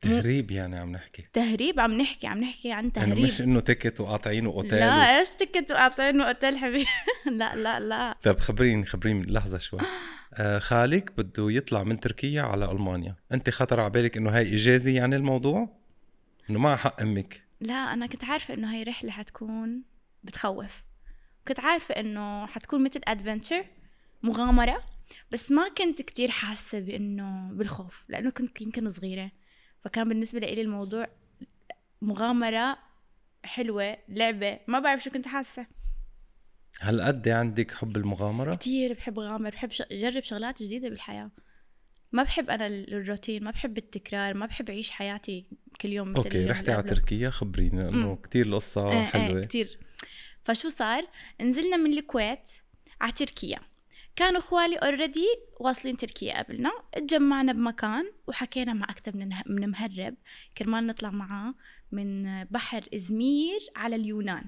تهريب 0.00 0.50
يعني 0.50 0.78
عم 0.78 0.92
نحكي. 0.92 1.24
تهريب 1.32 1.80
عم 1.80 1.92
نحكي 2.00 2.26
عم 2.26 2.40
نحكي 2.40 2.72
عن 2.72 2.78
يعني 2.78 2.90
تهريب. 2.90 3.24
مش 3.24 3.40
إنه 3.40 3.60
تكت 3.60 4.00
وقاطعين 4.00 4.46
وأوتيل 4.46 4.70
لا 4.80 5.18
إيش 5.18 5.28
تكت 5.28 5.72
وقاطعين 5.72 6.20
اوتيل 6.20 6.58
حبيبي؟ 6.58 6.86
لا 7.38 7.56
لا 7.56 7.80
لا. 7.80 8.16
طيب 8.22 8.40
خبريني 8.40 8.84
خبريني 8.84 9.22
لحظة 9.32 9.58
شوي. 9.58 9.80
خالك 10.58 11.12
بده 11.16 11.50
يطلع 11.50 11.82
من 11.82 12.00
تركيا 12.00 12.42
على 12.42 12.72
ألمانيا. 12.72 13.16
أنت 13.32 13.50
خطر 13.50 13.80
على 13.80 13.90
بالك 13.90 14.16
إنه 14.16 14.30
هاي 14.30 14.54
إجازي 14.54 14.94
يعني 14.94 15.16
الموضوع؟ 15.16 15.76
إنه 16.50 16.58
ما 16.58 16.76
حق 16.76 17.00
أمك؟ 17.00 17.44
لا 17.60 17.74
أنا 17.74 18.06
كنت 18.06 18.24
عارفة 18.24 18.54
إنه 18.54 18.72
هاي 18.72 18.82
رحلة 18.82 19.10
حتكون 19.10 19.82
بتخوف. 20.24 20.84
كنت 21.48 21.60
عارفة 21.60 21.94
إنه 21.94 22.46
حتكون 22.46 22.84
مثل 22.84 23.00
ادفنتشر 23.04 23.64
مغامرة 24.22 24.82
بس 25.32 25.52
ما 25.52 25.68
كنت 25.68 26.02
كتير 26.02 26.30
حاسة 26.30 26.80
بإنه 26.80 27.52
بالخوف 27.52 28.06
لأنه 28.08 28.30
كنت 28.30 28.60
يمكن 28.60 28.90
صغيرة. 28.90 29.30
فكان 29.84 30.08
بالنسبة 30.08 30.38
لي 30.38 30.60
الموضوع 30.60 31.06
مغامرة 32.02 32.78
حلوة 33.44 33.96
لعبة 34.08 34.58
ما 34.66 34.78
بعرف 34.78 35.02
شو 35.02 35.10
كنت 35.10 35.28
حاسة. 35.28 35.66
هل 36.80 37.00
قد 37.02 37.28
عندك 37.28 37.70
حب 37.70 37.96
المغامرة؟ 37.96 38.54
كتير 38.54 38.92
بحب 38.92 39.18
غامر 39.18 39.50
بحب 39.50 39.70
ش- 39.72 39.82
اجرب 39.82 40.22
شغلات 40.22 40.62
جديدة 40.62 40.88
بالحياة. 40.88 41.30
ما 42.12 42.22
بحب 42.22 42.50
أنا 42.50 42.66
ال- 42.66 42.94
الروتين 42.94 43.44
ما 43.44 43.50
بحب 43.50 43.78
التكرار 43.78 44.34
ما 44.34 44.46
بحب 44.46 44.70
أعيش 44.70 44.90
حياتي 44.90 45.46
كل 45.80 45.88
يوم 45.88 46.08
مثل 46.08 46.16
okay 46.18 46.28
اليوم 46.38 46.50
رحتي 46.50 46.72
على. 46.72 46.82
تركيا؟ 46.82 47.30
خبرينا 47.30 47.88
إنه 47.88 48.08
مم. 48.08 48.14
كتير 48.16 48.46
القصة 48.46 48.92
إيه 48.92 48.98
إيه 49.00 49.04
حلوة. 49.06 49.44
كتير. 49.44 49.78
فشو 50.44 50.68
صار؟ 50.68 51.02
نزلنا 51.40 51.76
من 51.76 51.92
الكويت 51.98 52.48
على 53.00 53.12
تركيا. 53.12 53.58
كانوا 54.16 54.38
إخوالي 54.40 54.76
already 54.76 55.26
واصلين 55.60 55.96
تركيا 55.96 56.42
قبلنا. 56.42 56.70
اتجمعنا 56.94 57.52
بمكان 57.52 58.12
وحكينا 58.26 58.72
مع 58.72 58.86
أكثر 58.90 59.16
من 59.16 59.28
من 59.46 59.68
مهرب. 59.70 60.14
كرمال 60.58 60.86
نطلع 60.86 61.10
معاه 61.10 61.54
من 61.92 62.44
بحر 62.44 62.84
إزمير 62.94 63.58
على 63.76 63.96
اليونان. 63.96 64.44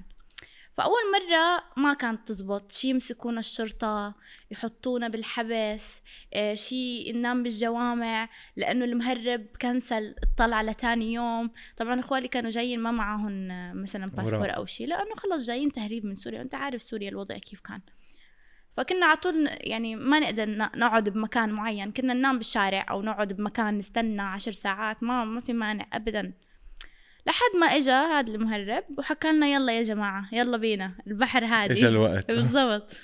فأول 0.73 1.01
مرة 1.13 1.63
ما 1.77 1.93
كانت 1.93 2.27
تزبط. 2.27 2.71
شي 2.71 2.89
يمسكونا 2.89 3.39
الشرطة 3.39 4.15
يحطونا 4.51 5.07
بالحبس 5.07 6.01
آه، 6.33 6.55
شي 6.55 7.11
ننام 7.11 7.43
بالجوامع 7.43 8.29
لأنه 8.55 8.85
المهرب 8.85 9.45
كنسل 9.61 10.15
الطلعه 10.23 10.61
لتاني 10.61 11.13
يوم. 11.13 11.51
طبعا 11.77 11.99
اخوالي 11.99 12.27
كانوا 12.27 12.49
جايين 12.49 12.79
ما 12.79 12.91
معاهم 12.91 13.51
آه، 13.51 13.73
مثلا 13.73 14.09
باسبور. 14.09 14.55
أو 14.55 14.65
شيء 14.65 14.87
لأنه 14.87 15.15
خلص 15.15 15.47
جايين 15.47 15.71
تهريب 15.71 16.05
من 16.05 16.15
سوريا. 16.15 16.39
وانت 16.39 16.55
عارف 16.55 16.81
سوريا 16.81 17.09
الوضع 17.09 17.37
كيف 17.37 17.59
كان. 17.59 17.81
فكنا 18.71 19.05
على 19.05 19.17
طول 19.17 19.49
يعني 19.51 19.95
ما 19.95 20.19
نقدر 20.19 20.49
نقعد 20.55 21.09
بمكان 21.09 21.49
معين. 21.49 21.91
كنا 21.91 22.13
ننام 22.13 22.37
بالشارع 22.37 22.85
أو 22.89 23.01
نقعد 23.01 23.33
بمكان 23.33 23.77
نستنى 23.77 24.21
عشر 24.21 24.51
ساعات. 24.51 25.03
ما 25.03 25.25
ما 25.25 25.39
في 25.39 25.53
مانع 25.53 25.87
ابدا. 25.93 26.33
لحد 27.27 27.55
ما 27.59 27.67
اجى 27.67 27.91
هذا 27.91 28.31
المهرب 28.31 28.83
وحكى 28.97 29.31
لنا 29.31 29.47
يلا 29.47 29.77
يا 29.77 29.83
جماعة 29.83 30.29
يلا 30.31 30.57
بينا 30.57 30.95
البحر 31.07 31.45
هادي. 31.45 31.73
إجا 31.73 31.87
الوقت. 31.89 32.31
بالضبط. 32.31 32.97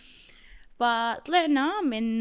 فطلعنا 0.76 1.82
من 1.82 2.20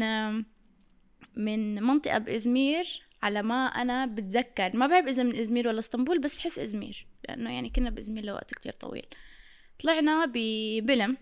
من 1.35 1.83
منطقة 1.83 2.17
بإزمير 2.17 3.01
على 3.23 3.41
ما 3.43 3.65
أنا 3.65 4.05
بتذكر. 4.05 4.77
ما 4.77 4.87
بعرف 4.87 5.07
إذا 5.07 5.23
من 5.23 5.35
إزمير 5.35 5.67
ولا 5.67 5.79
إسطنبول 5.79 6.19
بس 6.19 6.35
بحس 6.35 6.59
إزمير 6.59 7.07
لأنه 7.29 7.53
يعني 7.53 7.69
كنا 7.69 7.89
بإزمير 7.89 8.25
لوقت 8.25 8.53
كتير 8.53 8.73
طويل. 8.73 9.05
طلعنا 9.79 10.31
ببلم. 10.33 11.17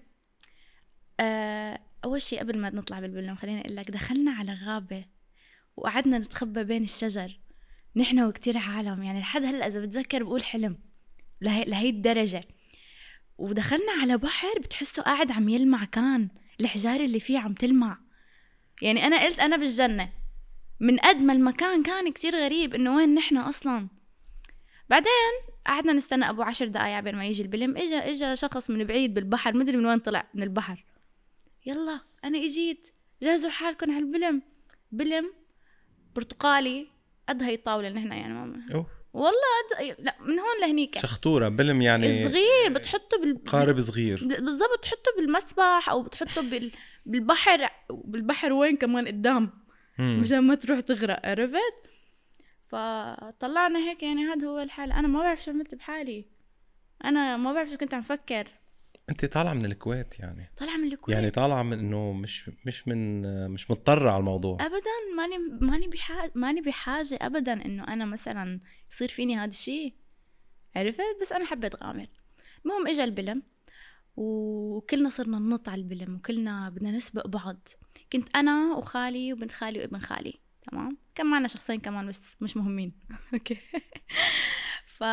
آه 1.20 1.80
أول 2.06 2.22
شيء 2.22 2.40
قبل 2.40 2.58
ما 2.58 2.70
نطلع 2.70 3.00
بالبلم 3.00 3.36
خليني 3.36 3.62
أقول 3.62 3.76
لك 3.76 3.92
دخلنا 3.92 4.32
على 4.32 4.54
غابة 4.54 5.06
وقعدنا 5.78 6.18
نتخبى 6.18 6.64
بين 6.64 6.84
الشجر. 6.84 7.40
نحن 7.96 8.20
وكتير 8.20 8.58
عالم. 8.58 9.04
يعني 9.04 9.20
لحد 9.20 9.44
هلأ 9.44 9.68
إذا 9.68 9.80
بتذكر 9.80 10.24
بقول 10.24 10.44
حلم. 10.44 10.78
لهي, 11.42 11.64
لهي 11.64 11.90
الدرجة. 11.90 12.44
ودخلنا 13.38 13.92
على 14.02 14.18
بحر 14.18 14.60
بتحسه 14.60 15.02
قاعد 15.02 15.32
عم 15.32 15.50
يلمع 15.50 15.86
كان. 15.86 16.30
الحجار 16.60 17.00
اللي 17.00 17.20
فيه 17.20 17.40
عم 17.40 17.54
تلمع. 17.54 17.98
يعني 18.82 19.06
أنا 19.06 19.26
قلت 19.26 19.40
أنا 19.40 19.58
بالجنة. 19.58 20.10
من 20.80 20.98
قد 20.98 21.16
ما 21.16 21.34
المكان 21.34 21.84
كان 21.84 22.12
كتير 22.12 22.36
غريب 22.36 22.76
إنه 22.76 22.96
وين 22.96 23.16
نحن 23.16 23.38
أصلا. 23.38 23.88
بعدين 24.90 25.34
قعدنا 25.66 25.94
نستنى 25.94 26.30
أبو 26.30 26.42
عشر 26.42 26.68
دقايق 26.68 27.00
بين 27.00 27.16
ما 27.16 27.26
يجي 27.26 27.42
البلم. 27.42 27.78
إجا 27.78 28.12
إجا 28.12 28.36
شخص 28.36 28.70
من 28.70 28.84
بعيد 28.84 29.14
بالبحر. 29.14 29.58
مدري 29.58 29.78
من 29.78 29.86
وين 29.86 30.00
طلع 30.00 30.28
من 30.34 30.44
البحر. 30.44 30.86
يلا 31.66 32.02
أنا 32.24 32.38
إجيت. 32.38 32.92
جهزوا 33.24 33.50
حالكم 33.50 33.92
على 33.92 34.00
البلم. 34.00 34.42
بلم 34.92 35.34
برتقالي. 36.16 36.88
قد 37.30 37.44
هي 37.44 37.54
الطاولة 37.54 37.88
اللي 37.88 38.00
نحن 38.00 38.12
يعني 38.12 38.34
ما 38.34 38.62
أوه. 38.74 38.88
والله 39.14 39.32
قد 39.70 39.96
لا 40.00 40.16
من 40.20 40.40
هون 40.40 40.62
لهنيك. 40.62 40.98
شخطورة 40.98 41.50
بلم 41.50 41.82
يعني 41.82 42.24
صغير 42.24 42.70
بتحطه 42.70 43.22
بال... 43.22 43.44
قارب 43.44 43.80
صغير. 43.80 44.20
بالضبط 44.26 44.78
بتحطه 44.80 45.12
بالمسبح 45.18 45.90
أو 45.90 46.04
بتحطه 46.04 46.50
بال... 46.50 46.72
بالبحر 47.06 47.70
بالبحر 47.90 48.54
وين 48.54 48.78
كمان؟ 48.78 49.08
قدام. 49.08 49.50
مشان 50.00 50.40
ما 50.40 50.56
تروح 50.56 50.80
تغرق 50.80 51.26
عرفت؟ 51.26 51.74
فطلعنا 52.68 53.80
هيك 53.80 54.04
يعني 54.04 54.24
هذا 54.26 54.48
هو 54.48 54.60
الحال. 54.60 54.92
أنا 54.92 55.08
ما 55.08 55.20
بعرف 55.20 55.44
شو 55.44 55.52
عملت 55.52 55.76
بحالي. 55.76 56.26
أنا 57.06 57.38
ما 57.38 57.54
بعرف 57.54 57.70
شو 57.70 57.78
كنت 57.78 57.94
عم 57.94 58.02
فكر. 58.02 58.48
أنت 59.10 59.26
طالعة 59.26 59.54
من 59.54 59.66
الكويت 59.66 60.20
يعني. 60.20 60.52
طالعة 60.58 60.78
من 60.78 60.88
الكويت؟ 60.94 61.18
يعني 61.18 61.32
طالعة 61.32 61.64
من 61.64 61.80
إنه 61.80 62.14
مش 62.14 62.52
مش 62.66 62.88
من 62.88 63.22
مش 63.52 63.72
مضطرة 63.72 64.10
على 64.10 64.20
الموضوع. 64.20 64.58
ابدا 64.62 65.16
ماني 65.18 65.38
ماني 65.62 65.88
بحاجه 65.88 66.32
ماني 66.36 66.62
بحاجة 66.62 67.18
ابدا 67.22 67.54
إنه 67.66 67.84
أنا 67.84 68.06
مثلا 68.06 68.60
يصير 68.92 69.08
فيني 69.08 69.38
هذا 69.38 69.50
الشيء. 69.50 69.94
عرفت؟ 70.76 71.02
بس 71.22 71.32
أنا 71.32 71.46
حبيت 71.46 71.84
غامر 71.84 72.08
المهم 72.66 72.88
اجى 72.88 73.04
البلم 73.04 73.44
وكلنا 74.16 75.10
صرنا 75.10 75.40
ننط 75.40 75.70
على 75.70 75.82
البلم 75.82 76.16
وكلنا 76.16 76.70
بدنا 76.70 76.92
نسبق 76.92 77.28
بعض. 77.28 77.68
كنت 78.14 78.36
أنا 78.36 78.76
وخالي 78.76 79.34
وبنت 79.34 79.52
خالي 79.52 79.80
وابن 79.80 80.00
خالي 80.00 80.34
تمام؟ 80.72 80.98
كان 81.16 81.26
معنا 81.26 81.48
شخصين 81.48 81.80
كمان 81.80 82.08
بس 82.08 82.36
مش 82.42 82.58
مهمين. 82.58 82.94
okay. 83.34 83.58
ف 84.98 85.04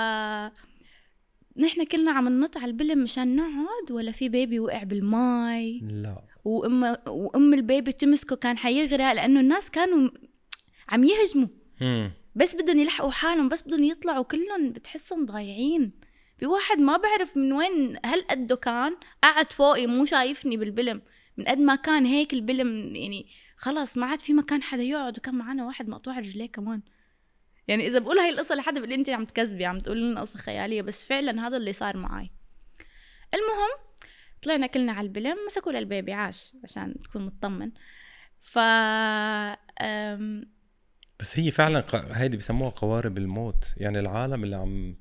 نحن 1.56 1.84
كلنا 1.84 2.11
عم 2.11 2.28
ننط 2.28 2.56
على 2.56 2.66
البلم 2.66 2.99
مشان 2.99 3.37
نقعد 3.37 3.90
ولا 3.90 4.12
في 4.12 4.28
بيبي 4.28 4.61
وقع 4.61 4.82
بالماي 4.82 5.80
لا. 5.82 6.23
وام 6.44 6.96
وأم 7.08 7.54
البيبي 7.54 7.92
تمسكه 7.92 8.37
كان 8.37 8.58
حيغرق 8.58 9.12
لأنه 9.12 9.40
الناس 9.40 9.70
كانوا 9.70 10.11
عم 10.88 11.04
يهجموا. 11.04 11.49
مم. 11.80 12.12
بس 12.34 12.54
بدهم 12.54 12.78
يلحقوا 12.78 13.11
حالهم 13.11 13.49
بس 13.49 13.62
بدهم 13.62 13.84
يطلعوا 13.84 14.25
كلهم 14.25 14.70
بتحسهم 14.70 15.26
ضايعين. 15.26 15.92
في 16.38 16.46
واحد 16.46 16.78
ما 16.78 16.96
بعرف 16.96 17.37
من 17.37 17.52
وين 17.52 17.96
هل 18.04 18.20
قده 18.30 18.56
كان 18.56 18.96
قاعد 19.23 19.52
فوقي 19.52 19.87
مو 19.87 20.04
شايفني 20.04 20.56
بالبلم. 20.56 21.02
من 21.37 21.44
قد 21.44 21.58
ما 21.58 21.75
كان 21.75 22.06
هيك 22.06 22.32
البلم 22.32 22.96
يعني 22.96 23.26
خلص 23.56 23.96
ما 23.96 24.06
عاد 24.06 24.20
في 24.20 24.32
مكان 24.32 24.62
حدا 24.62 24.82
يقعد 24.82 25.18
وكان 25.18 25.34
معنا 25.34 25.66
واحد 25.66 25.88
مقطوع 25.88 26.18
رجليه 26.18 26.46
كمان. 26.46 26.82
يعني 27.68 27.87
إذا 27.87 27.99
بقول 27.99 28.18
هاي 28.18 28.30
القصة 28.30 28.54
لحدا 28.54 28.75
بيقول 28.75 28.88
لي 28.88 28.94
انت 28.94 29.11
عم 29.11 29.25
تكذبي 29.25 29.64
عم 29.64 29.78
تقولي 29.80 30.00
لنا 30.00 30.21
قصة 30.21 30.38
خيالية 30.38 30.83
بس 30.83 31.02
فعلا 31.02 31.47
هذا 31.47 31.56
اللي 31.56 31.73
صار 31.73 31.97
معي 31.97 32.30
المهم 33.35 33.94
طلعنا 34.42 34.66
كلنا 34.66 34.92
على 34.92 35.06
البلم 35.06 35.37
مسكوا 35.47 35.73
للبيبي 35.73 36.12
عاش 36.12 36.52
عشان 36.64 36.94
تكون 37.02 37.23
مطمن 37.26 37.71
ف 38.40 38.59
أم... 38.59 40.44
بس 41.21 41.38
هي 41.38 41.50
فعلا 41.50 41.80
ق- 41.80 42.12
هيدي 42.12 42.37
بسموها 42.37 42.71
قوارب 42.71 43.18
الموت 43.18 43.75
يعني 43.76 44.00
العالم 44.00 44.44
اللي 44.44 44.56
عم 44.56 44.97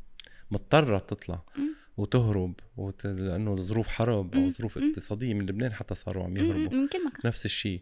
مضطرة 0.51 0.99
تطلع 0.99 1.41
مم. 1.57 1.75
وتهرب 1.97 2.53
وت... 2.77 3.05
لأنه 3.05 3.55
ظروف 3.55 3.87
حرب 3.87 4.35
أو. 4.35 4.49
ظروف. 4.49 4.77
اقتصادية 4.77 5.33
من 5.33 5.45
لبنان 5.45 5.73
حتى 5.73 5.95
صاروا 5.95 6.23
عم 6.23 6.33
م- 6.33 6.37
يهربوا 6.37 6.77
م- 6.77 6.81
من 6.81 6.87
كل 6.87 7.05
مكان 7.05 7.21
نفس 7.25 7.45
الشيء. 7.45 7.81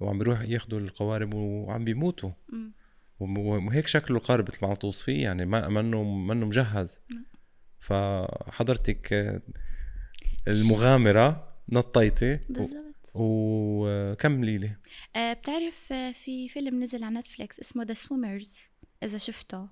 وعم 0.00 0.18
بيروح 0.18 0.40
ياخذوا 0.40 0.80
القوارب 0.80 1.34
وعم 1.34 1.84
بيموتوا 1.84 2.30
مم. 2.48 2.72
وهيك 3.22 3.86
شكله 3.86 4.16
القارب 4.16 4.48
مثل 4.48 4.58
ما 4.62 4.68
عم 4.68 4.74
توصفيه 4.74 5.22
يعني 5.22 5.46
ما 5.46 5.68
منه 5.68 6.02
منه 6.02 6.46
مجهز. 6.46 7.00
نعم. 7.10 7.24
فحضرتك 7.80 9.12
آه، 9.12 9.42
المغامرة 10.48 11.54
نطيتي 11.68 12.38
بالضبط. 12.48 13.10
وكملي 13.14 14.58
لي 14.58 14.76
آه 15.16 15.32
بتعرف 15.32 15.92
آه، 15.92 16.12
في 16.12 16.48
فيلم 16.48 16.82
نزل 16.82 17.04
على 17.04 17.18
Netflix 17.18 17.60
اسمه 17.60 17.84
The 17.84 17.94
Swimmers 17.94 18.58
إذا 19.02 19.18
شفته. 19.18 19.68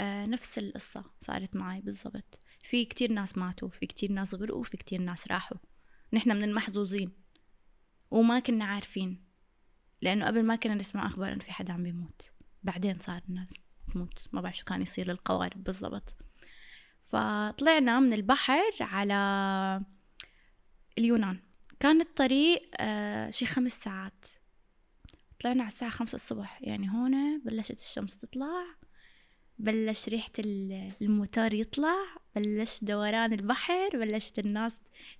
نفس 0.00 0.58
القصة 0.58 1.04
صارت 1.20 1.56
معي 1.56 1.80
بالضبط. 1.80 2.40
في 2.62 2.84
كتير 2.84 3.12
ناس 3.12 3.38
ماتوا 3.38 3.68
في 3.68 3.86
كتير 3.86 4.12
ناس 4.12 4.34
غرقوا 4.34 4.62
في 4.62 4.76
كتير 4.76 5.00
ناس 5.00 5.28
راحوا. 5.28 5.58
نحن 6.12 6.36
من 6.36 6.44
المحظوظين 6.44 7.12
وما 8.10 8.38
كنا 8.40 8.64
عارفين 8.64 9.24
لأنه 10.02 10.26
قبل 10.26 10.42
ما 10.42 10.56
كنا 10.56 10.74
نسمع 10.74 11.06
أخبار 11.06 11.32
إنه 11.32 11.40
في 11.40 11.52
حدا 11.52 11.72
عم 11.72 11.82
بيموت. 11.82 12.30
بعدين 12.66 12.98
صار 12.98 13.20
الناس 13.28 13.48
تموت. 13.92 14.28
ما 14.32 14.40
بعرف 14.40 14.56
شو 14.56 14.64
كان 14.64 14.82
يصير 14.82 15.08
للقوارب 15.08 15.64
بالضبط. 15.64 16.16
فطلعنا 17.02 18.00
من 18.00 18.12
البحر 18.12 18.62
على 18.80 19.14
اليونان. 20.98 21.38
كان 21.80 22.00
الطريق 22.00 22.70
آه 22.80 23.30
شي 23.30 23.46
خمس 23.46 23.72
ساعات. 23.72 24.26
طلعنا 25.40 25.62
على 25.62 25.72
الساعة 25.72 25.90
خمسة 25.90 26.14
الصبح. 26.14 26.62
يعني 26.62 26.90
هون 26.90 27.40
بلشت 27.40 27.78
الشمس 27.80 28.16
تطلع 28.16 28.64
بلش 29.58 30.08
ريحة 30.08 30.32
ال- 30.38 30.92
الموتور 31.02 31.54
يطلع 31.54 31.96
بلش 32.36 32.78
دوران 32.82 33.32
البحر 33.32 33.88
بلشت 33.94 34.38
الناس 34.38 34.72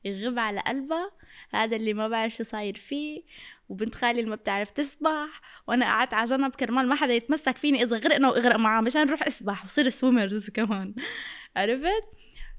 يغب 0.05 0.39
على 0.39 0.61
قلبها. 0.61 1.11
هذا 1.51 1.77
اللي 1.77 1.95
ما 1.95 2.09
بعرف 2.09 2.35
شو 2.35 2.43
صاير 2.43 2.77
فيه. 2.77 3.23
وبنت 3.69 3.95
خالي 3.95 4.19
اللي 4.21 4.31
ما 4.31 4.37
بتعرف 4.37 4.71
تسبح 4.71 5.41
وأنا 5.67 5.87
قعدت 5.87 6.15
على 6.15 6.31
جنب 6.31 6.55
كرمال 6.55 6.89
ما 6.89 6.95
حدا 6.95 7.13
يتمسك 7.15 7.57
فيني 7.57 7.83
إذا 7.83 7.97
غرقنا 7.97 8.29
واغرق 8.29 8.57
معاه 8.57 8.81
مشان 8.81 9.07
نروح 9.07 9.27
أسبح 9.27 9.65
وصير 9.65 9.91
سويمرز 9.91 10.51
كمان. 10.57 10.95
عرفت؟ 11.57 12.05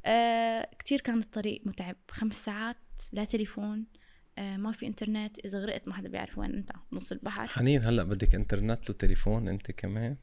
آه 0.05 0.69
كتير 0.79 1.01
كان 1.01 1.19
الطريق 1.19 1.61
متعب. 1.65 1.95
خمس 2.11 2.45
ساعات 2.45 2.77
لا 3.11 3.23
تليفون 3.23 3.85
آه 4.37 4.57
ما 4.57 4.71
في 4.71 4.87
إنترنت. 4.87 5.39
إذا 5.45 5.59
غرقت 5.59 5.87
ما 5.87 5.93
حدا 5.93 6.09
بيعرف 6.09 6.37
وين 6.37 6.53
أنت 6.53 6.71
نص 6.91 7.11
البحر. 7.11 7.47
حنين 7.47 7.83
هلأ 7.83 8.03
بدك 8.03 8.35
إنترنت 8.35 8.89
وتليفون 8.89 9.47
أنت 9.47 9.71
كمان؟ 9.71 10.17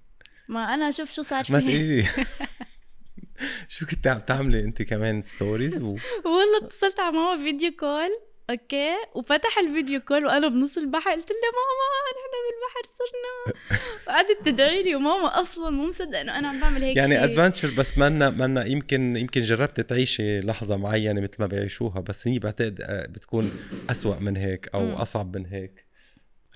ما 0.48 0.74
أنا 0.74 0.90
شوف 0.90 1.10
شو 1.12 1.22
صار 1.22 1.44
ما 1.50 1.60
تقولي 1.60 2.00
لي. 2.00 2.08
شو 3.68 3.86
كنت 3.86 4.06
عم 4.06 4.18
تعملي 4.18 4.60
أنت 4.60 4.82
كمان 4.82 5.22
stories 5.22 5.82
و... 5.82 5.96
والله 6.24 6.58
اتصلت 6.62 7.00
على 7.00 7.12
ماما 7.16 7.42
video 7.44 7.70
call 7.72 8.10
okay 8.50 8.90
وفتح 9.14 9.58
ال 9.58 9.65
video 9.65 10.00
call 10.00 10.26
وأنا 10.26 10.48
بنص 10.48 10.78
البحر 10.78 11.10
قلت 11.10 11.30
له 11.30 11.36
ماما 11.58 12.10
نحن 12.14 12.34
بالبحر 12.44 12.94
صرنا 12.98 13.60
وقعدت 14.06 14.46
تدعي 14.48 14.82
لي 14.82 14.94
وماما 14.94 15.40
أصلا 15.40 15.70
مو 15.70 15.86
مصدقة 15.88 16.20
إنه 16.20 16.38
أنا 16.38 16.48
عم 16.48 16.60
بعمل 16.60 16.82
هيك 16.84 16.96
يعني 16.96 17.12
شيء. 17.14 17.24
ادفنتشر 17.24 17.70
بس 17.70 17.98
منا 17.98 18.30
منا 18.30 18.64
يمكن 18.66 19.16
يمكن 19.16 19.40
جربت 19.40 19.80
تعيشي 19.80 20.40
لحظة 20.40 20.76
معينة 20.76 21.20
مثل 21.20 21.36
ما 21.38 21.46
بيعيشوها 21.46 22.00
بس 22.00 22.28
هي 22.28 22.38
بعتقد 22.38 22.80
آه، 22.80 23.06
بتكون 23.06 23.52
أسوأ 23.90 24.16
من 24.18 24.36
هيك 24.36 24.68
أو. 24.74 25.02
أصعب 25.02 25.36
من 25.36 25.46
هيك 25.46 25.83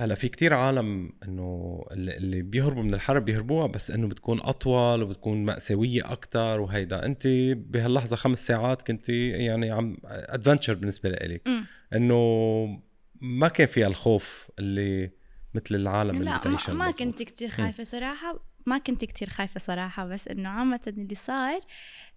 هلا 0.00 0.14
في 0.14 0.28
كتير 0.28 0.54
عالم 0.54 1.12
إنه 1.24 1.84
اللي 1.90 2.42
بيهربوا 2.42 2.82
من 2.82 2.94
الحرب 2.94 3.24
بيهربوها 3.24 3.66
بس 3.66 3.90
إنه 3.90 4.08
بتكون 4.08 4.40
أطول 4.40 5.02
وبتكون 5.02 5.44
مأساوية 5.44 6.12
أكثر 6.12 6.60
وهيدا. 6.60 7.04
أنت 7.06 7.26
بهاللحظة 7.56 8.16
خمس 8.16 8.46
ساعات 8.46 8.82
كنت 8.82 9.08
يعني 9.08 9.70
عم 9.70 9.96
ادفنتشر 10.04 10.74
بالنسبة 10.74 11.08
لإلك. 11.08 11.48
إنه 11.94 12.82
ما 13.20 13.48
كان 13.48 13.66
فيها 13.66 13.86
الخوف 13.86 14.50
اللي 14.58 15.10
مثل 15.54 15.74
العالم 15.74 16.10
اللي 16.10 16.24
لا 16.24 16.38
بتعيشها 16.38 16.74
ما, 16.74 16.86
ما. 16.86 16.92
كنت 16.92 17.22
كتير 17.22 17.48
خايفة 17.48 17.84
صراحة. 17.84 18.40
ما 18.66 18.78
كنت 18.78 19.04
كتير 19.04 19.28
خايفة 19.28 19.60
صراحة 19.60 20.06
بس 20.06 20.28
إنه 20.28 20.48
عامة 20.48 20.80
اللي 20.86 21.14
صار 21.14 21.60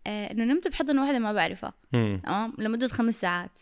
آه 0.07 0.31
إنه 0.31 0.43
نمت 0.43 0.67
بحضن 0.67 0.99
واحدة 0.99 1.19
ما 1.19 1.33
بعرفها. 1.33 1.73
مم. 1.93 2.21
آه 2.27 2.51
لمدة 2.57 2.87
خمس 2.87 3.21
ساعات. 3.21 3.59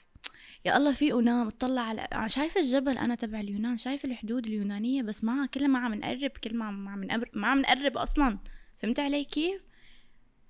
يا 0.65 0.77
الله 0.77 0.91
في 0.91 1.13
ونام 1.13 1.47
اطلع 1.47 1.81
على 1.81 2.29
شايفة 2.29 2.61
الجبل 2.61 2.97
أنا 2.97 3.15
تبع 3.15 3.39
اليونان 3.39 3.77
شايفة 3.77 4.09
الحدود 4.09 4.45
اليونانية 4.45 5.01
بس 5.03 5.23
ما 5.23 5.45
كل 5.45 5.67
ما 5.67 5.79
عم 5.79 5.93
نقرب 5.93 6.31
كل 6.31 6.55
ما 6.55 6.65
عم 6.65 7.07
ما 7.33 7.47
عم 7.47 7.59
نقرب 7.59 7.97
أصلا. 7.97 8.39
فهمت 8.77 8.99
علي 8.99 9.23
كيف؟ 9.23 9.61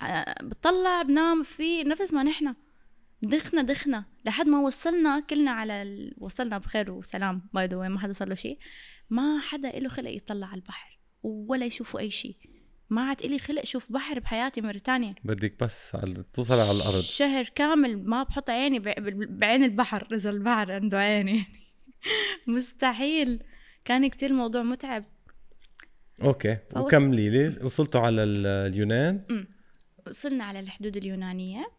آه 0.01 0.43
بطلع 0.43 1.01
بنام 1.01 1.43
في 1.43 1.83
نفس 1.83 2.13
ما 2.13 2.23
نحن. 2.23 2.55
دخنا 3.21 3.61
دخنا 3.61 4.05
لحد 4.25 4.49
ما 4.49 4.59
وصلنا 4.59 5.19
كلنا 5.19 5.51
على 5.51 5.81
ال... 5.81 6.15
وصلنا 6.17 6.57
بخير 6.57 6.91
وسلام 6.91 7.41
by 7.53 7.65
the 7.65 7.87
ما 7.87 7.99
حدا 7.99 8.13
صار 8.13 8.27
له 8.27 8.35
شيء. 8.35 8.59
ما 9.09 9.39
حدا 9.39 9.79
له 9.79 9.89
خلق 9.89 10.09
يطلع 10.09 10.47
على 10.47 10.55
البحر 10.55 10.99
ولا 11.23 11.65
يشوفوا 11.65 11.99
أي 11.99 12.09
شيء. 12.09 12.35
ما 12.89 13.01
عاد 13.01 13.21
إلي 13.21 13.39
خلق 13.39 13.65
شوف 13.65 13.91
بحر 13.91 14.19
بحياتي 14.19 14.61
مرة 14.61 14.77
تانية 14.77 15.15
بدك 15.23 15.63
بس 15.63 15.95
على- 15.95 16.21
توصلي 16.33 16.61
على 16.61 16.71
الأرض. 16.71 17.01
شهر 17.01 17.49
كامل 17.55 18.03
ما 18.05 18.23
بحط 18.23 18.49
عيني 18.49 18.79
بعين 19.29 19.63
البحر 19.63 20.07
إذا 20.13 20.29
البحر 20.29 20.71
عنده 20.71 20.97
عين 20.97 21.27
يعني 21.27 21.45
مستحيل. 22.47 23.43
كان 23.85 24.07
كتير 24.09 24.33
موضوع 24.33 24.63
متعب. 24.63 25.05
okay. 26.23 26.57
فوص- 26.71 26.77
وكملي 26.83 27.29
لي؟ 27.29 27.65
وصلتوا 27.65 28.01
على 28.01 28.23
ال- 28.23 28.47
اليونان؟ 28.73 29.25
أمم. 29.31 29.47
وصلنا 30.07 30.43
على 30.43 30.59
الحدود 30.59 30.97
اليونانية. 30.97 31.71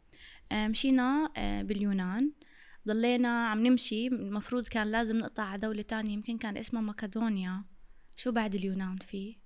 آه، 0.53 0.69
مشينا 0.69 1.31
آه، 1.37 1.63
باليونان. 1.63 2.33
ضلينا 2.89 3.49
عم 3.49 3.67
نمشي. 3.67 4.07
المفروض 4.07 4.69
كان 4.69 4.91
لازم 4.91 5.17
نقطع 5.19 5.43
على 5.43 5.61
دولة 5.61 5.83
تانية 5.83 6.13
يمكن 6.13 6.39
كان 6.39 6.57
اسمها 6.57 6.83
مقدونيا 6.83 7.65
شو 8.17 8.33
بعد 8.33 8.55
اليونان 8.55 8.97
في؟ 8.97 9.37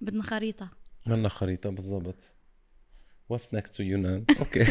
بدنا 0.00 0.22
خريطة. 0.22 0.70
منا 1.06 1.28
خريطة 1.28 1.70
بالضبط. 1.70 2.34
what's 3.28 3.54
next 3.54 3.76
to 3.76 3.82
يونان 3.82 4.24
okay 4.38 4.64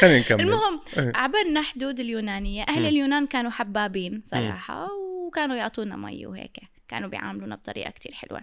خلينا 0.00 0.18
نكمل. 0.18 0.40
المهم 0.40 0.80
إيه. 0.96 1.12
عبرنا 1.14 1.62
حدود 1.62 2.00
اليونانية. 2.00 2.62
أهل 2.62 2.80
مم. 2.80 2.86
اليونان 2.86 3.26
كانوا 3.26 3.50
حبابين 3.50 4.22
صراحة 4.24 4.88
وكانوا 5.26 5.56
يعطونا 5.56 5.96
مي 5.96 6.26
وهيك. 6.26 6.58
كانوا 6.88 7.08
بيعاملونا 7.08 7.56
بطريقة 7.56 7.90
كتير 7.90 8.12
حلوة. 8.12 8.42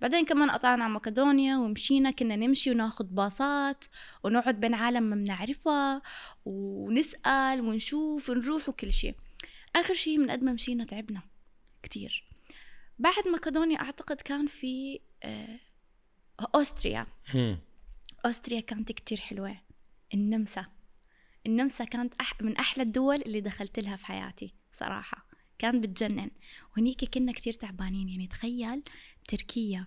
بعدين 0.00 0.24
كمان 0.24 0.50
قطعنا 0.50 0.84
على 0.84 0.92
مقدونيا 0.92 1.56
ومشينا 1.56 2.10
كنا 2.10 2.36
نمشي 2.36 2.70
وناخد 2.70 3.14
باصات 3.14 3.84
ونقعد 4.24 4.60
بين 4.60 4.74
عالم 4.74 5.02
ما 5.02 5.16
بنعرفها 5.16 6.02
ونسأل 6.44 7.60
ونشوف 7.60 8.30
ونروح 8.30 8.68
وكل 8.68 8.92
شيء. 8.92 9.14
آخر 9.76 9.94
شيء 9.94 10.18
من 10.18 10.30
قد 10.30 10.42
ما 10.42 10.52
مشينا 10.52 10.84
تعبنا 10.84 11.22
كتير. 11.82 12.29
بعد 13.00 13.28
مقدونيا 13.28 13.80
أعتقد 13.80 14.20
كان 14.20 14.46
في 14.46 15.00
آه، 15.22 15.60
أوستريا. 16.54 17.06
مم. 17.34 17.58
أوستريا 18.26 18.60
كانت 18.60 18.92
كتير 18.92 19.20
حلوة. 19.20 19.56
النمسا. 20.14 20.66
النمسا 21.46 21.84
كانت 21.84 22.14
أح 22.20 22.42
من 22.42 22.56
أحلى 22.56 22.82
الدول 22.82 23.22
اللي 23.22 23.40
دخلت 23.40 23.78
لها 23.78 23.96
في 23.96 24.06
حياتي 24.06 24.54
صراحة. 24.72 25.26
كان 25.58 25.80
بتجنن. 25.80 26.30
وهنيك 26.72 27.04
كنا 27.04 27.32
كتير 27.32 27.52
تعبانين. 27.52 28.08
يعني 28.08 28.26
تخيل 28.26 28.82
تركيا 29.28 29.86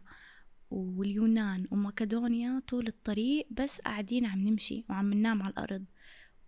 واليونان 0.72 1.68
ومقدونيا 1.72 2.62
طول 2.68 2.88
الطريق 2.88 3.48
بس 3.52 3.82
قاعدين 3.82 4.26
عم 4.26 4.48
نمشي 4.48 4.86
وعم 4.90 5.14
ننام 5.14 5.44
على 5.44 5.52
الأرض. 5.52 5.86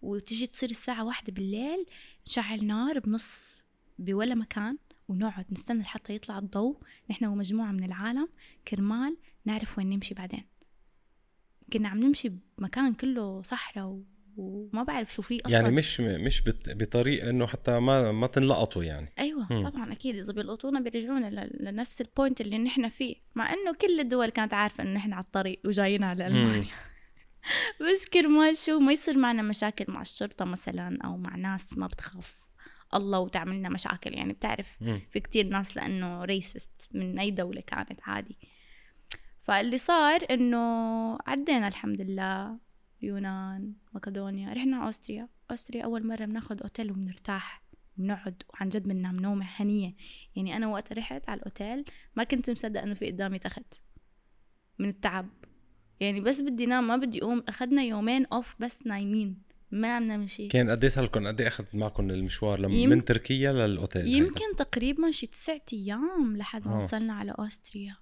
وتجي 0.02 0.48
تصير 0.48 0.70
الساعة 0.70 1.06
واحدة 1.06 1.34
بالليل 1.34 1.86
نشعل 2.28 2.66
نار 2.66 3.00
بنص 3.00 3.60
بولا 4.00 4.36
مكان. 4.36 4.78
ونقعد 5.08 5.46
نستنى 5.52 5.82
لحتى 5.82 6.16
يطلع 6.16 6.38
الضوء 6.40 6.78
نحن 7.10 7.26
ومجموعة 7.26 7.72
من 7.72 7.84
العالم 7.84 8.28
كرمال 8.68 9.18
نعرف 9.46 9.78
وين 9.78 9.90
نمشي 9.90 10.14
بعدين 10.14 10.44
كنا 11.74 11.90
عم 11.90 12.00
نمشي 12.04 12.32
بمكان 12.58 12.94
كله 12.94 13.42
صحراء. 13.42 14.02
وما 14.38 14.84
بعرف 14.84 15.14
شو 15.14 15.22
فيه 15.22 15.38
أصلا 15.46 15.52
يعني 15.54 15.72
مش 15.72 16.00
مش 16.02 16.42
بت- 16.42 16.70
بطريقة 16.70 17.30
إنه 17.30 17.48
حتى 17.48 17.80
ما 17.80 18.12
ما 18.12 18.28
تنلقطوا 18.28 18.84
يعني 18.84 19.14
أيوه 19.20 19.48
مم. 19.54 19.70
طبعا 19.70 19.92
أكيد 19.92 20.16
إذا 20.16 20.34
بيلقطونا 20.34 20.80
بيرجعونا. 20.80 21.50
لنفس 21.60 22.02
ال 22.02 22.09
point 22.09 22.42
اللي 22.42 22.58
نحن 22.58 22.90
فيه 22.90 23.16
مع 23.36 23.54
إنه 23.54 23.74
كل 23.82 24.00
الدول 24.00 24.30
كانت 24.30 24.54
عارفة 24.54 24.84
إنه 24.84 24.94
نحن 24.94 25.14
على 25.14 25.24
الطريق 25.24 25.60
وجايين 25.66 26.04
على 26.04 26.28
المانيا 26.28 26.68
بس 27.82 28.06
كرمال 28.14 28.58
شو 28.58 28.80
ما 28.80 28.92
يصير 28.92 29.18
معنا 29.18 29.42
مشاكل 29.42 29.86
مع 29.88 30.02
الشرطة 30.02 30.46
مثلا 30.46 30.98
أو 31.06 31.18
مع 31.18 31.36
ناس 31.36 31.78
ما 31.78 31.88
بتخاف 31.88 32.45
الله 32.94 33.20
وتعمل 33.20 33.56
لنا 33.56 33.70
مشاكل. 33.70 34.14
يعني 34.14 34.34
بتعرف. 34.34 34.84
في 35.10 35.20
كتير 35.20 35.48
ناس 35.48 35.78
لأنه 35.78 36.24
racist 36.24 36.88
من 36.92 37.20
أي 37.20 37.32
دولة 37.32 37.62
كانت 37.62 38.00
عادي. 38.04 38.38
فاللي 39.42 39.78
صار 39.78 40.26
إنه 40.32 40.58
عدينا 41.28 41.68
الحمد 41.68 42.02
لله. 42.02 42.60
اليونان 43.04 43.74
مقدونيا 43.94 44.54
رحنا 44.54 44.86
أوستريا. 44.86 45.30
أوستريا 45.52 45.84
أول 45.84 46.08
مرة 46.08 46.26
بناخد 46.26 46.62
أوتيل 46.62 46.92
وبنرتاح. 46.92 47.66
بنقعد 47.98 48.44
وعن 48.54 48.70
جد 48.70 48.84
بننام 48.84 49.16
نومة 49.16 49.46
هنية 49.46 49.96
يعني 50.36 50.58
أنا 50.58 50.68
وقت 50.68 50.94
رحت 50.94 51.30
على 51.30 51.38
الأوتيل 51.38 51.86
ما 52.16 52.24
كنت 52.24 52.50
مصدق 52.50 52.82
إنه 52.82 52.94
في 52.94 53.08
قدامي 53.12 53.40
تخت. 53.40 53.82
من 54.80 54.90
التعب. 54.90 55.30
يعني 56.00 56.22
بس 56.22 56.42
بدي 56.42 56.66
نام 56.66 56.88
ما 56.88 56.98
بدي 56.98 57.22
أقوم. 57.24 57.44
أخدنا 57.48 57.84
يومين 57.84 58.26
أوف 58.26 58.56
بس 58.60 58.88
نايمين. 58.88 59.42
ما 59.76 59.96
عم 59.96 60.04
نعمل 60.04 60.30
شيء 60.30 60.50
كان 60.50 60.70
قد 60.70 60.84
إيه 60.84 60.90
صار 60.92 61.04
لكم 61.04 61.28
قد 61.28 61.42
إيه 61.42 61.48
أخذت 61.48 61.76
معكم 61.76 62.10
المشوار 62.10 62.60
لم... 62.60 62.72
يم- 62.72 62.90
من 62.90 63.06
تركيا 63.06 63.52
للأوتيل 63.52 64.02
هيدا؟ 64.02 64.18
يمكن 64.18 64.56
تقريبا 64.58 65.12
شي 65.12 65.28
تسعة 65.28 65.62
أيام 65.74 66.38
لحد 66.38 66.68
ما 66.68 66.74
آه. 66.74 66.78
وصلنا 66.78 67.14
على 67.14 67.32
أوستريا. 67.40 67.96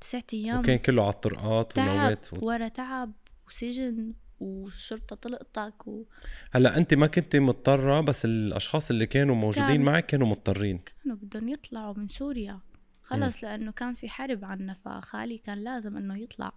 تسعة 0.00 0.24
أيام. 0.34 0.58
وكان 0.60 0.78
كله 0.78 1.02
على 1.02 1.12
الطرقات 1.12 1.72
تعب 1.72 1.88
ونومات 1.88 2.26
و... 2.32 2.46
ورا 2.48 2.68
تعب 2.68 3.12
وسجن 3.48 4.14
والشرطة 4.40 5.16
طلقتك 5.16 5.86
و... 5.88 6.04
هلأ 6.52 6.76
أنت 6.76 6.94
ما 6.94 7.06
كنت 7.06 7.36
مضطرة 7.36 8.00
بس 8.00 8.24
الأشخاص 8.24 8.90
اللي 8.90 9.06
كانوا 9.06 9.34
موجودين 9.34 9.66
كان- 9.68 9.84
معك 9.84 10.06
كانوا 10.06 10.26
مضطرين. 10.26 10.78
كانوا 11.02 11.16
بدهم 11.16 11.48
يطلعوا 11.48 11.94
من 11.98 12.06
سوريا. 12.06 12.60
خلص 13.02 13.44
لأنه 13.44 13.72
كان 13.72 13.94
في 13.94 14.08
حرب 14.08 14.44
عنا 14.44 14.74
فخالي 14.74 15.38
كان 15.38 15.58
لازم 15.58 15.96
إنه 15.96 16.18
يطلع. 16.18 16.52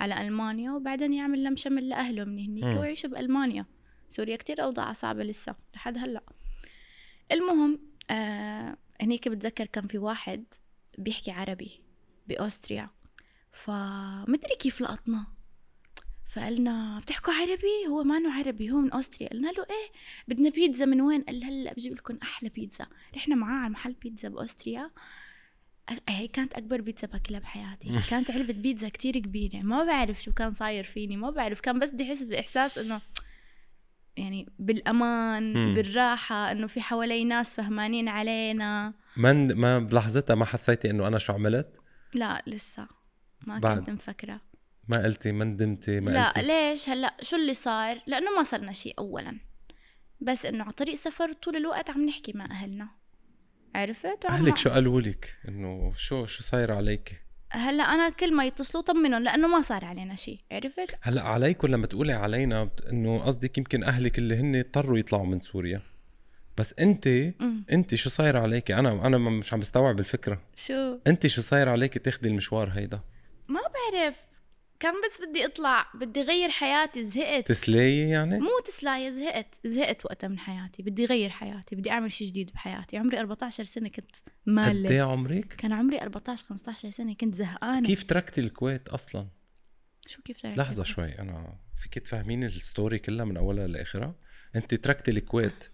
على 0.00 0.20
ألمانيا 0.20 0.72
وبعدين 0.72 1.12
يعمل 1.14 1.44
لم 1.44 1.56
شمل 1.56 1.88
لأهله 1.88 2.24
من 2.24 2.38
هنيك. 2.38 2.64
ويعيشوا 2.80 3.10
بألمانيا. 3.10 3.66
سوريا 4.10 4.36
كتير 4.36 4.62
اوضاعها 4.62 4.92
صعبة 4.92 5.24
لسه 5.24 5.54
لحد 5.74 5.98
هلأ. 5.98 6.22
المهم 7.32 7.80
آه 8.10 8.76
هنيك 9.00 9.28
بتذكر 9.28 9.66
كان 9.66 9.86
في 9.86 9.98
واحد 9.98 10.44
بيحكي 10.98 11.30
عربي 11.30 11.80
بأوستريا. 12.28 12.90
فمدري 13.52 14.54
كيف 14.60 14.80
لقطنا 14.80 15.26
فقالنا 16.34 16.98
بتحكوا 17.00 17.32
عربي؟ 17.34 17.86
هو 17.88 18.04
ما 18.04 18.16
انه 18.16 18.32
عربي 18.32 18.70
هو 18.70 18.76
من 18.78 18.92
أوستريا. 18.92 19.28
قلنا 19.28 19.48
له 19.48 19.62
إيه 19.62 19.92
بدنا 20.28 20.50
بيتزا 20.50 20.84
من 20.84 21.00
وين؟ 21.00 21.22
قال 21.22 21.44
هلأ 21.44 21.72
بجيب 21.72 21.92
لكم 21.92 22.18
أحلى 22.22 22.48
بيتزا. 22.48 22.86
رحنا 23.16 23.34
معاه 23.34 23.60
على 23.60 23.70
محل 23.70 23.92
بيتزا 23.92 24.28
بأوستريا. 24.28 24.90
أ- 24.96 25.00
هي 26.08 26.28
كانت 26.28 26.54
أكبر 26.54 26.80
بيتزا 26.80 27.06
باكلها 27.06 27.40
بحياتي. 27.40 28.00
كانت 28.10 28.30
علبة 28.30 28.52
بيتزا 28.52 28.88
كتير 28.88 29.18
كبيرة. 29.18 29.56
ما 29.56 29.84
بعرف 29.84 30.22
شو 30.22 30.32
كان 30.32 30.54
صاير 30.54 30.84
فيني. 30.84 31.16
ما 31.16 31.30
بعرف. 31.30 31.60
كان 31.60 31.78
بس 31.78 31.90
بدي 31.90 32.04
أحس 32.04 32.22
بإحساس 32.22 32.78
إنه 32.78 33.00
يعني 34.16 34.48
بالأمان 34.58 35.54
مم. 35.54 35.74
بالراحة 35.74 36.52
إنه 36.52 36.66
في 36.66 36.80
حوالي 36.80 37.24
ناس 37.24 37.54
فهمانين 37.54 38.08
علينا. 38.08 38.94
ما 39.16 39.32
ما 39.32 39.78
بلحظتها 39.78 40.34
ما 40.34 40.44
حسيتي 40.44 40.90
إنه 40.90 41.08
أنا 41.08 41.18
شو 41.18 41.32
عملت؟ 41.32 41.76
لا 42.14 42.42
لسه. 42.46 42.88
ما 43.46 43.58
بعد. 43.58 43.78
كنت 43.78 43.90
مفكرة. 43.90 44.40
ما 44.88 45.04
قلتي 45.04 45.32
ما 45.32 45.44
ندمتي 45.44 46.00
ما 46.00 46.10
لا 46.10 46.28
قلتي. 46.28 46.46
ليش 46.46 46.88
هلأ؟ 46.88 47.16
شو 47.22 47.36
اللي 47.36 47.54
صار؟ 47.54 48.00
لأنه 48.06 48.30
ما 48.36 48.42
صرنا 48.42 48.72
شيء 48.72 48.94
اولا. 48.98 49.40
بس 50.20 50.46
إنه 50.46 50.64
على 50.64 50.72
طريق 50.72 50.94
سفر 50.94 51.32
طول 51.32 51.56
الوقت 51.56 51.90
عم 51.90 52.04
نحكي 52.04 52.32
مع 52.32 52.44
أهلنا. 52.44 52.88
عرفت؟ 53.74 54.24
أهلك 54.24 54.56
شو 54.56 54.70
قالوا 54.70 55.00
لك؟ 55.00 55.36
إنه 55.48 55.92
شو 55.96 56.26
شو 56.26 56.42
صاير 56.42 56.72
عليك؟ 56.72 57.24
هلأ 57.50 57.84
أنا 57.84 58.08
كل 58.08 58.34
ما 58.34 58.44
يتصلوا 58.44 58.82
طمنهم 58.82 59.22
لأنه 59.22 59.48
ما 59.48 59.62
صار 59.62 59.84
علينا 59.84 60.14
شيء 60.14 60.38
عرفت؟ 60.52 60.94
هلأ 61.02 61.22
عليكم 61.22 61.68
لما 61.68 61.86
تقولي 61.86 62.12
علينا 62.12 62.70
إنه 62.92 63.18
قصدك 63.18 63.58
يمكن 63.58 63.84
أهلك 63.84 64.18
اللي 64.18 64.36
هن 64.36 64.56
اضطروا 64.56 64.98
يطلعوا 64.98 65.26
من 65.26 65.40
سوريا. 65.40 65.82
بس 66.58 66.74
انت. 66.78 67.06
أنت 67.72 67.94
شو 67.94 68.10
صاير 68.10 68.36
عليكي؟ 68.36 68.74
أنا 68.74 69.06
أنا 69.06 69.18
مش 69.18 69.52
عم 69.52 69.60
بستوعب 69.60 70.00
الفكرة. 70.00 70.40
شو؟ 70.56 70.98
أنت 71.06 71.26
شو 71.26 71.42
صاير 71.42 71.68
عليكي 71.68 71.98
تاخدي 71.98 72.28
المشوار 72.28 72.68
هيدا؟ 72.68 73.00
ما 73.48 73.60
بعرف. 73.60 74.33
كان 74.80 74.94
بس 75.06 75.20
بدي 75.28 75.46
اطلع؟ 75.46 75.86
بدي 75.94 76.22
غير 76.22 76.50
حياتي 76.50 77.04
زهقت. 77.04 77.48
تسلاية 77.48 78.10
يعني؟ 78.10 78.38
مو 78.38 78.50
تسلاية 78.64 79.10
زهقت. 79.10 79.60
زهقت 79.64 80.04
وقتها 80.04 80.28
من 80.28 80.38
حياتي. 80.38 80.82
بدي 80.82 81.04
غير 81.04 81.30
حياتي. 81.30 81.76
بدي 81.76 81.90
اعمل 81.90 82.12
شيء 82.12 82.28
جديد 82.28 82.50
بحياتي. 82.52 82.96
عمري 82.96 83.20
14 83.20 83.64
سنة 83.64 83.88
كنت 83.88 84.16
قد 84.16 84.32
مالة 84.46 84.90
إيه 84.90 85.02
عمرك؟ 85.02 85.46
كان 85.46 85.72
عمري 85.72 86.02
14 86.02 86.44
15 86.44 86.90
سنة. 86.90 87.14
كنت 87.14 87.34
زهقانة. 87.34 87.86
كيف 87.86 88.04
تركتي 88.04 88.40
الكويت 88.40 88.88
أصلا؟ 88.88 89.28
شو 90.06 90.22
كيف 90.22 90.42
تركت؟ 90.42 90.58
لحظة 90.58 90.84
شوي. 90.84 91.18
أنا 91.18 91.58
فيك 91.76 91.98
تفهميني 91.98 92.46
ال 92.46 92.55
story 92.55 92.98
كلها 92.98 93.24
من 93.24 93.36
أولها 93.36 93.66
لآخرها. 93.66 94.14
أنت 94.56 94.74
تركتي 94.74 95.10
الكويت. 95.10 95.72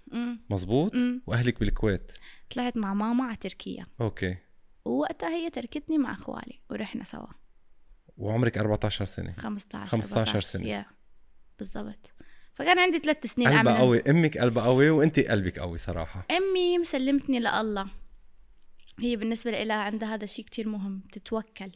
مزبوط؟ 0.51 0.95
أمم. 0.95 1.23
وأهلك 1.27 1.61
بالكويت. 1.61 2.13
طلعت 2.55 2.77
مع 2.77 2.95
ماما 2.95 3.25
على 3.25 3.37
تركيا. 3.37 3.87
أوكي. 4.01 4.37
ووقتها 4.85 5.29
هي 5.29 5.51
تركتني 5.51 5.99
مع 5.99 6.13
أخوالي 6.13 6.61
ورحنا 6.71 7.05
سوا. 7.05 7.27
وعمرك 8.21 8.59
14 8.59 9.05
سنة. 9.05 9.35
15 9.39 9.87
15 9.87 10.17
14. 10.17 10.41
سنة. 10.41 10.67
يا 10.67 10.87
بالضبط. 11.59 12.13
فكان 12.55 12.79
عندي 12.79 12.99
ثلاث 12.99 13.27
سنين 13.27 13.49
قلبها 13.49 13.79
قوي. 13.79 14.03
أمك 14.11 14.39
قلبها 14.39 14.65
قوي 14.65 14.91
وانت 14.91 15.21
قلبك 15.21 15.59
قوي 15.59 15.79
صراحة. 15.79 16.27
أمي 16.31 16.79
مسلمتني 16.79 17.41
لله. 17.41 17.87
هي 19.01 19.17
بالنسبة 19.17 19.51
لها 19.51 19.77
عندها 19.77 20.15
هذا 20.15 20.25
الشيء 20.25 20.45
كتير 20.45 20.69
مهم 20.69 21.03
تتوكل. 21.13 21.71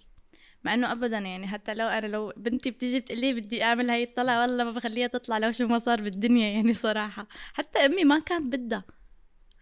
مع 0.65 0.75
إنه 0.75 0.93
ابدا 0.93 1.19
يعني 1.19 1.47
حتى 1.49 1.75
لو 1.75 1.87
أنا 1.87 2.07
لو 2.07 2.33
بنتي 2.37 2.71
بتيجي 2.71 3.01
بتقول 3.01 3.19
لي 3.21 3.35
بدي 3.35 3.63
أعمل 3.63 3.91
هاي 3.91 4.03
الطلعه 4.03 4.41
والله 4.41 4.65
ما 4.65 4.71
بخليها 4.71 5.07
تطلع 5.07 5.39
لو 5.39 5.53
شو 5.53 5.67
ما 5.67 5.79
صار 5.79 6.01
بالدنيا 6.01 6.49
يعني 6.49 6.75
صراحة. 6.75 7.27
حتى 7.55 7.79
أمي 7.79 8.05
ما 8.05 8.19
كانت 8.19 8.57
بدها. 8.57 8.85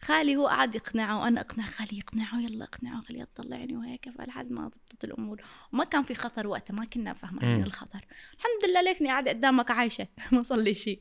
خالي 0.04 0.36
هو 0.36 0.46
قعد 0.48 0.74
يقنعه 0.74 1.20
وأنا 1.22 1.40
أقنع 1.40 1.66
خالي 1.66 1.98
يقنعه 1.98 2.40
يلا 2.40 2.64
اقنعه 2.64 3.02
خليها 3.02 3.24
تطلعني 3.24 3.76
وهيك 3.76 4.08
فلحد 4.18 4.50
ما 4.50 4.68
زبطت 4.68 5.04
الأمور. 5.04 5.42
وما 5.72 5.84
كان 5.84 6.02
في 6.02 6.14
خطر 6.14 6.46
وقتها 6.46 6.74
ما 6.74 6.84
كنا 6.84 7.12
فاهمين. 7.14 7.62
الخطر. 7.62 8.00
الحمد 8.36 8.70
لله 8.70 8.82
ليكني 8.82 9.08
قاعدة 9.08 9.30
قدامك 9.30 9.70
عايشة 9.70 10.06
ما 10.32 10.40
صار 10.42 10.58
لي 10.58 10.74
شيء 10.74 11.00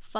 ف 0.00 0.18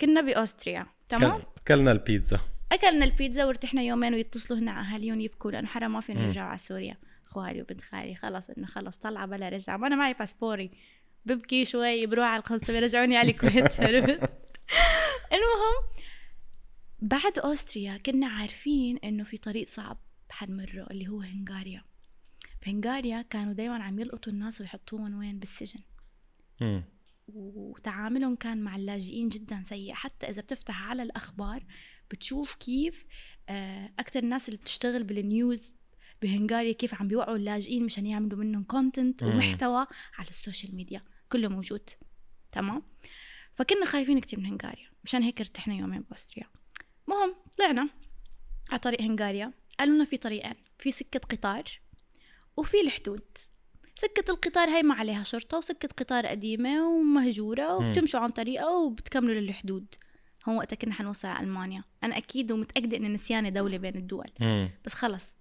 كنا 0.00 0.20
بأوستريا 0.20 0.86
تمام؟ 1.08 1.38
كل- 1.38 1.44
كلنا 1.68 1.92
البيتزا. 1.92 2.40
أكلنا 2.72 3.04
البيتزا 3.04 3.44
وارتحنا 3.44 3.82
يومين 3.82 4.14
ويتصلوا 4.14 4.58
هنا 4.58 4.80
أهاليهم 4.80 5.20
يبكوا 5.20 5.50
لأنه 5.50 5.66
حرام 5.68 5.92
ما 5.92 6.00
فينا. 6.00 6.20
نرجع 6.20 6.42
على 6.42 6.58
سوريا. 6.58 6.96
خوالي 7.24 7.62
وبنت 7.62 7.80
خالي 7.80 8.14
خلص 8.14 8.50
إنه 8.50 8.66
خلص 8.66 8.96
طلعة 8.96 9.26
بلا 9.26 9.48
رجعة. 9.48 9.76
ما 9.76 9.86
أنا 9.86 9.96
معي 9.96 10.12
باسبوري. 10.14 10.70
ببكي 11.26 11.64
شوي 11.64 12.06
بروح 12.06 12.26
على 12.26 12.40
القنصلية 12.40 12.76
يرجعوني 12.76 13.16
على 13.16 13.30
الكويت. 13.30 13.80
عرفت؟ 13.80 14.20
المهم 15.32 15.78
بعد 17.02 17.38
أوستريا 17.38 17.96
كنا 17.96 18.26
عارفين 18.26 18.96
إنه 18.96 19.24
في 19.24 19.38
طريق 19.38 19.66
صعب 19.66 19.98
حنمره 20.30 20.86
اللي 20.90 21.08
هو 21.08 21.20
هنغاريا. 21.20 21.84
بهنغاريا 22.62 23.22
كانوا 23.22 23.52
دايما 23.52 23.82
عم 23.82 23.98
يلقطوا 23.98 24.32
الناس 24.32 24.60
ويحطوهم 24.60 25.18
وين؟ 25.18 25.38
بالسجن. 25.38 25.80
وتعاملهم 27.28 28.36
كان 28.36 28.62
مع 28.62 28.76
اللاجئين 28.76 29.28
جدا 29.28 29.62
سيء. 29.62 29.92
حتى 29.94 30.30
إذا 30.30 30.42
بتفتح 30.42 30.82
على 30.82 31.02
الأخبار 31.02 31.64
بتشوف 32.10 32.54
كيف 32.54 33.06
آه، 33.48 33.92
أكتر 33.98 34.22
الناس 34.22 34.48
اللي 34.48 34.60
بتشتغل 34.60 35.04
بال 35.04 35.27
news 35.27 35.72
بهنغاريا 36.22 36.72
كيف 36.72 36.94
عم 36.94 37.08
بيوقعوا 37.08 37.36
اللاجئين 37.36 37.84
مشان 37.84 38.06
يعملوا 38.06 38.38
منهم 38.38 38.64
content. 38.64 39.22
ومحتوى 39.22 39.86
على 40.18 40.28
ال 40.28 40.35
social 40.35 40.74
media. 40.74 41.02
كله 41.32 41.48
موجود. 41.48 41.90
تمام؟ 42.52 42.82
فكنا 43.54 43.86
خايفين 43.86 44.20
كتير 44.20 44.40
من 44.40 44.46
هنغاريا. 44.46 44.88
مشان 45.04 45.22
هيك 45.22 45.40
ارتحنا 45.40 45.74
يومين 45.74 46.02
بأستريا 46.02 46.57
مهم 47.08 47.34
طلعنا. 47.58 47.88
على 48.70 48.78
طريق 48.78 49.00
هنغاريا. 49.00 49.52
قالوا 49.78 49.94
لنا 49.94 50.04
في 50.04 50.16
طريقين 50.16 50.54
في 50.78 50.90
سكة 50.90 51.20
قطار 51.20 51.64
وفي 52.56 52.80
الحدود. 52.80 53.24
سكة 53.94 54.30
القطار 54.30 54.68
هاي 54.68 54.82
ما 54.82 54.94
عليها 54.94 55.22
شرطة 55.22 55.58
وسكة 55.58 55.88
قطار 55.96 56.26
قديمة 56.26 56.88
ومهجورة. 56.88 57.76
وبتمشوا 57.76 58.20
عن 58.20 58.28
طريقها 58.28 58.68
وبتكملوا 58.68 59.34
للحدود. 59.34 59.94
هون 60.48 60.56
وقتها 60.56 60.76
كنا 60.76 60.94
حنوصل 60.94 61.28
على 61.28 61.46
ألمانيا. 61.46 61.84
أنا 62.04 62.16
أكيد 62.16 62.52
ومتأكدة 62.52 62.96
إن 62.96 63.12
نسيانة 63.12 63.48
دولة 63.48 63.76
بين 63.76 63.96
الدول. 63.96 64.30
مم. 64.40 64.70
بس 64.84 64.94
خلص. 64.94 65.36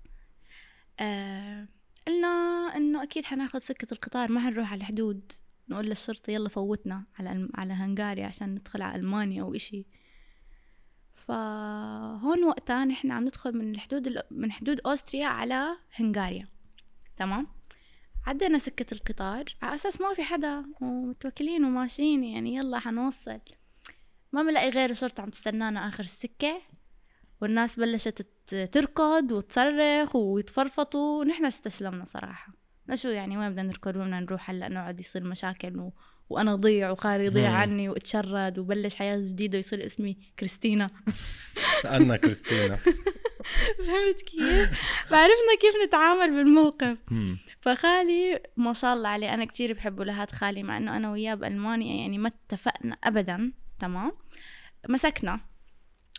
آه 0.99 1.67
قلنا 2.07 2.27
إنه 2.75 3.03
أكيد 3.03 3.25
حناخد 3.25 3.59
سكة 3.59 3.93
القطار 3.93 4.31
ما 4.31 4.39
حنروح 4.39 4.71
على 4.71 4.79
الحدود. 4.79 5.31
نقول 5.69 5.85
للشرطة 5.85 6.31
يلا 6.31 6.49
فوتنا 6.49 7.03
على 7.19 7.49
على 7.55 7.73
هنغاريا 7.73 8.25
عشان 8.25 8.49
ندخل 8.49 8.81
على 8.81 9.01
ألمانيا 9.01 9.41
أو 9.43 9.55
إشي 9.55 9.85
فهون 11.27 12.43
وقتها 12.43 12.85
نحن 12.85 13.11
عم 13.11 13.23
ندخل 13.25 13.57
من 13.57 13.75
الحدود 13.75 14.07
ال- 14.07 14.23
من 14.31 14.51
حدود 14.51 14.79
أوستريا 14.85 15.27
على 15.27 15.77
هنغاريا. 15.95 16.47
تمام؟ 17.17 17.47
عدينا 18.27 18.57
سكة 18.57 18.93
القطار. 18.93 19.43
على 19.61 19.75
أساس 19.75 20.01
ما 20.01 20.13
في 20.13 20.23
حدا 20.23 20.65
ومتوكلين 20.81 21.65
وماشيين 21.65 22.23
يعني 22.23 22.55
يلا 22.55 22.79
حنوصل. 22.79 23.39
ما 24.31 24.43
بنلاقي 24.43 24.69
غير 24.69 24.89
الشرطة 24.89 25.21
عم 25.21 25.29
تستنانا 25.29 25.87
آخر 25.87 26.03
السكة. 26.03 26.61
والناس 27.41 27.79
بلشت 27.79 28.21
تركض 28.71 29.31
وتصرخ 29.31 30.15
ويتفرفطوا. 30.15 31.19
ونحن 31.19 31.45
استسلمنا 31.45 32.05
صراحة. 32.05 32.53
شو 32.93 33.09
يعني 33.09 33.37
وين 33.37 33.49
بدنا 33.49 33.63
نركض؟ 33.63 33.95
وين 33.95 34.05
بدنا 34.05 34.19
نروح؟ 34.19 34.49
هلأ 34.49 34.69
نقعد 34.69 34.99
يصير 34.99 35.23
مشاكل 35.23 35.79
و... 35.79 35.93
وأنا 36.29 36.55
ضيع 36.55 36.91
وخالي 36.91 37.25
يضيع. 37.25 37.51
عني 37.51 37.89
وأتشرد 37.89 38.59
وبلش 38.59 38.95
حياة 38.95 39.17
جديدة 39.17 39.57
ويصير 39.57 39.85
اسمي 39.85 40.17
كريستينا. 40.39 40.89
أنا 41.85 42.17
كريستينا. 42.17 42.75
فهمت 43.87 44.21
كيف؟ 44.21 44.69
بعرفنا 45.11 45.55
كيف 45.61 45.73
نتعامل 45.87 46.35
بالموقف. 46.35 46.97
فخالي 47.61 48.39
ما 48.57 48.73
شاء 48.73 48.93
الله 48.93 49.09
عليه 49.09 49.33
أنا 49.33 49.45
كتير 49.45 49.73
بحب 49.73 49.99
ولهات 49.99 50.31
خالي 50.31 50.63
مع 50.63 50.77
إنه 50.77 50.97
أنا 50.97 51.11
وياه 51.11 51.35
بألمانيا 51.35 51.95
يعني 52.01 52.17
ما 52.17 52.27
اتفقنا 52.27 52.97
ابدا 53.03 53.51
تمام؟ 53.79 54.11
مسكنا. 54.89 55.39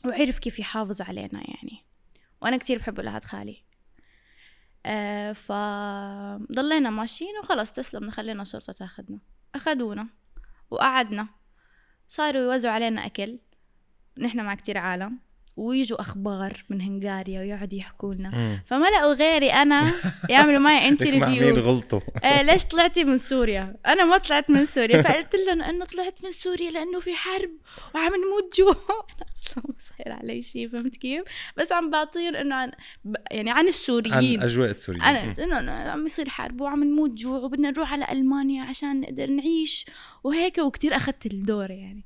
وعرف 0.05 0.39
كيف 0.39 0.59
يحافظ 0.59 1.03
علينا 1.03 1.41
يعني. 1.41 1.85
وأنا 2.43 2.57
كتير 2.57 2.79
بحب 2.79 2.99
ولهات 2.99 3.25
خالي. 3.25 3.65
آه 4.87 5.33
فضلينا 5.33 6.91
ماشيين 6.91 7.39
وخلص 7.43 7.73
تسلمنا 7.73 8.11
خلينا 8.11 8.43
الشرطة 8.43 8.73
تاخدنا 8.73 9.19
أخدونا 9.55 10.09
وقعدنا 10.71 11.29
صاروا 12.09 12.41
يوزعوا 12.41 12.75
علينا 12.75 13.07
أكل. 13.07 13.39
نحن 14.19 14.45
مع 14.45 14.55
كتير 14.55 14.79
عالم. 14.79 15.19
ويجوا 15.59 16.01
أخبار 16.01 16.65
من 16.69 16.81
هنغاريا 16.81 17.41
ويقعدوا 17.41 17.79
يحكوا 17.79 18.15
لنا. 18.15 18.61
فما 18.67 18.87
لقوا 18.87 19.15
غيري 19.15 19.53
أنا 19.53 19.93
يعملوا 20.31 20.59
معي 20.59 20.75
مع 20.75 20.81
مين 20.81 20.89
انترفيو 20.89 21.55
غلطوا 21.55 22.01
آه 22.25 22.43
ليش 22.49 22.65
طلعتي 22.65 23.05
من 23.05 23.17
سوريا؟ 23.17 23.77
أنا 23.87 24.05
ما 24.05 24.19
طلعت 24.19 24.51
من 24.51 24.67
سوريا 24.67 25.03
فقلت 25.09 25.37
لهم 25.37 25.63
إنه 25.63 25.85
طلعت 25.85 26.25
من 26.25 26.31
سوريا 26.31 26.71
لأنه 26.71 26.99
في 26.99 27.15
حرب 27.15 27.51
وعم 27.95 28.13
نموت 28.15 28.59
جوا 28.59 28.73
أنا 28.73 29.29
أصلا 29.37 29.65
ما 29.69 29.75
صاير 29.79 30.13
علي 30.13 30.43
شيء 30.43 30.69
فهمت 30.69 30.97
كيف؟ 30.97 31.25
بس 31.57 31.73
عم 31.73 31.91
بعطيهم 31.91 32.35
إنه 32.35 32.55
عن 32.55 32.73
يعني 33.31 33.51
عن 33.51 33.57
عن 33.59 33.69
السوريين 33.69 34.43
أجواء 34.43 34.71
السوريين. 34.71 35.05
قلت 35.05 35.39
إنه 35.39 35.59
إنه 35.59 35.73
عم 35.73 36.07
يصير 36.07 36.29
حرب 36.29 36.61
وعم 36.61 36.85
نموت 36.85 37.11
جوع 37.11 37.39
وبدنا 37.39 37.71
نروح 37.71 37.93
على 37.93 38.13
ألمانيا 38.13 38.65
عشان 38.65 39.01
نقدر 39.01 39.27
نعيش 39.27 39.87
وهيك 40.25 40.59
وكتير 40.59 40.97
أخذت 40.97 41.27
الدور 41.27 41.71
يعني 41.71 42.05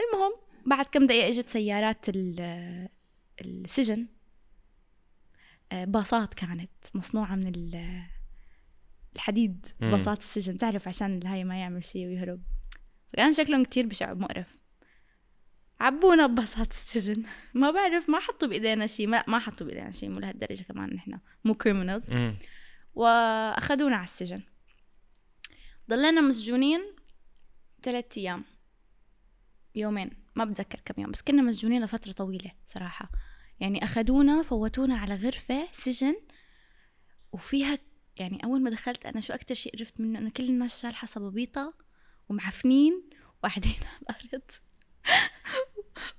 المهم 0.00 0.32
بعد 0.66 0.86
كم 0.86 1.06
دقيقة 1.06 1.28
إجت 1.28 1.48
سيارات 1.48 2.08
ال- 2.08 2.88
السجن. 3.40 4.06
آه، 5.72 5.84
باصات 5.84 6.34
كانت 6.34 6.70
مصنوعة 6.94 7.34
من 7.34 7.46
ال- 7.54 8.02
الحديد 9.16 9.66
مم. 9.80 9.90
باصات 9.90 10.18
السجن. 10.18 10.58
تعرف 10.58 10.88
عشان 10.88 11.18
الهاي 11.18 11.44
ما 11.44 11.60
يعمل 11.60 11.84
شيء 11.84 12.06
ويهرب. 12.06 12.42
فكان 13.12 13.32
شكلهم 13.32 13.64
كتير 13.64 13.86
بشع 13.86 14.14
مقرف. 14.14 14.58
عبونا 15.80 16.26
بباصات 16.26 16.70
السجن. 16.70 17.24
ما 17.54 17.70
بعرف 17.70 18.10
ما 18.10 18.18
حطوا 18.20 18.48
بإيدينا 18.48 18.86
شيء 18.86 19.06
ما, 19.06 19.24
ما 19.28 19.38
حطوا 19.38 19.66
بإيدينا 19.66 19.90
شيء 19.90 20.08
مو 20.08 20.18
لهالدرجة 20.20 20.62
كمان 20.62 20.94
نحن. 20.94 21.18
مو 21.44 21.54
criminals. 21.54 22.10
وأخذونا 22.94 23.96
على 23.96 24.04
السجن. 24.04 24.42
ضلينا 25.90 26.20
مسجونين 26.20 26.80
ثلاثة 27.82 28.20
أيام. 28.20 28.44
يومين. 29.74 30.21
ما 30.34 30.44
بتذكر 30.44 30.80
كم 30.84 31.02
يوم 31.02 31.10
بس 31.10 31.22
كنا 31.22 31.42
مسجونين 31.42 31.84
لفترة 31.84 32.12
طويلة 32.12 32.50
صراحة. 32.66 33.10
يعني 33.60 33.84
أخدونا 33.84 34.42
فوتونا 34.42 34.96
على 34.96 35.14
غرفة 35.14 35.68
سجن 35.72 36.16
وفيها 37.32 37.78
يعني 38.16 38.44
أول 38.44 38.62
ما 38.62 38.70
دخلت 38.70 39.06
أنا 39.06 39.20
شو 39.20 39.32
أكتر 39.32 39.54
شيء 39.54 39.72
عرفت 39.78 40.00
منه؟ 40.00 40.18
إنه 40.18 40.30
كل 40.30 40.48
الناس 40.48 40.82
شالحة 40.82 41.06
صبابيطة 41.06 41.74
ومعفنين 42.28 43.02
وقاعدين 43.38 43.74
على 44.10 44.18
الأرض. 44.24 44.50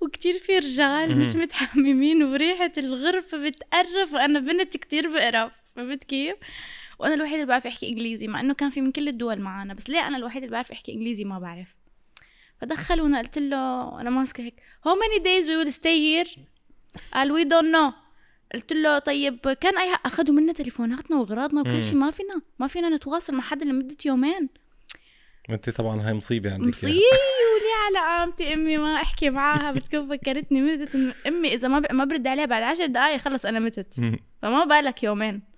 وكتير 0.02 0.40
في 0.40 0.58
رجال 0.58 1.18
مش 1.20 1.36
مم. 1.36 1.42
متحممين 1.42 2.24
وريحة 2.24 2.72
الغرفة 2.78 3.50
بتقرف 3.50 4.14
وأنا 4.14 4.40
بنت 4.40 4.78
كتير 4.78 5.14
بقرف. 5.14 5.52
فهمت 5.76 6.04
كيف؟ 6.04 6.36
وأنا 7.00 7.14
الوحيدة 7.14 7.36
اللي 7.36 7.46
بعرف 7.46 7.68
أحكي 7.68 7.90
إنجليزي 7.90 8.28
مع 8.28 8.40
إنه 8.40 8.54
كان 8.54 8.70
في 8.70 8.82
من 8.82 8.92
كل 8.92 9.08
الدول 9.08 9.42
معانا 9.42 9.74
بس 9.74 9.90
ليه 9.90 10.08
أنا 10.08 10.18
الوحيدة 10.18 10.46
اللي 10.46 10.54
بعرف 10.56 10.72
أحكي 10.72 10.92
إنجليزي 10.94 11.24
ما 11.24 11.40
بعرف؟ 11.40 11.76
فدخلونا 12.64 13.18
قلت 13.20 13.38
له 13.38 14.02
أنا 14.02 14.10
ماسكة 14.10 14.44
هيك. 14.44 14.56
How 14.88 14.92
many 14.92 15.24
days 15.24 15.46
we 15.46 15.66
will 15.66 15.76
stay 15.76 15.98
here? 15.98 16.40
قال 17.14 17.32
we 17.32 17.50
don't 17.50 17.76
know. 17.76 17.94
قلت 18.54 18.74
له 18.74 19.00
طيب 19.00 19.40
كان 19.40 19.78
أي 19.78 19.96
أخذوا 20.06 20.36
منا 20.36 20.54
تليفوناتنا 20.54 21.18
وأغراضنا 21.18 21.62
مم. 21.62 21.70
وكل 21.70 21.84
شيء. 21.84 21.96
ما 21.96 22.12
فينا 22.12 22.42
ما 22.60 22.68
فينا 22.68 22.90
نتواصل 22.90 23.36
مع 23.36 23.44
حدا 23.44 23.66
لمدة 23.66 23.98
يومين. 24.06 24.50
أنت 25.50 25.70
طبعا 25.70 26.08
هاي 26.08 26.14
مصيبة 26.14 26.54
عندك 26.54 26.68
مصيبة. 26.68 26.94
ولي 26.94 27.98
على 28.00 28.08
قامتي 28.08 28.54
أمي 28.54 28.78
ما 28.78 28.96
أحكي 28.96 29.30
معاها 29.30 29.72
بتكون 29.72 30.10
فكرتني 30.10 30.62
متت 30.62 30.96
أمي 31.28 31.54
إذا 31.54 31.68
ما. 31.68 31.82
ما 31.92 32.06
برد 32.06 32.28
عليها 32.28 32.46
بعد 32.46 32.64
عشر 32.64 32.86
دقايق 32.86 33.18
خلص 33.18 33.46
أنا 33.46 33.60
متت. 33.60 33.94
فما 34.42 34.66
بالك 34.66 35.04
يومين. 35.04 35.53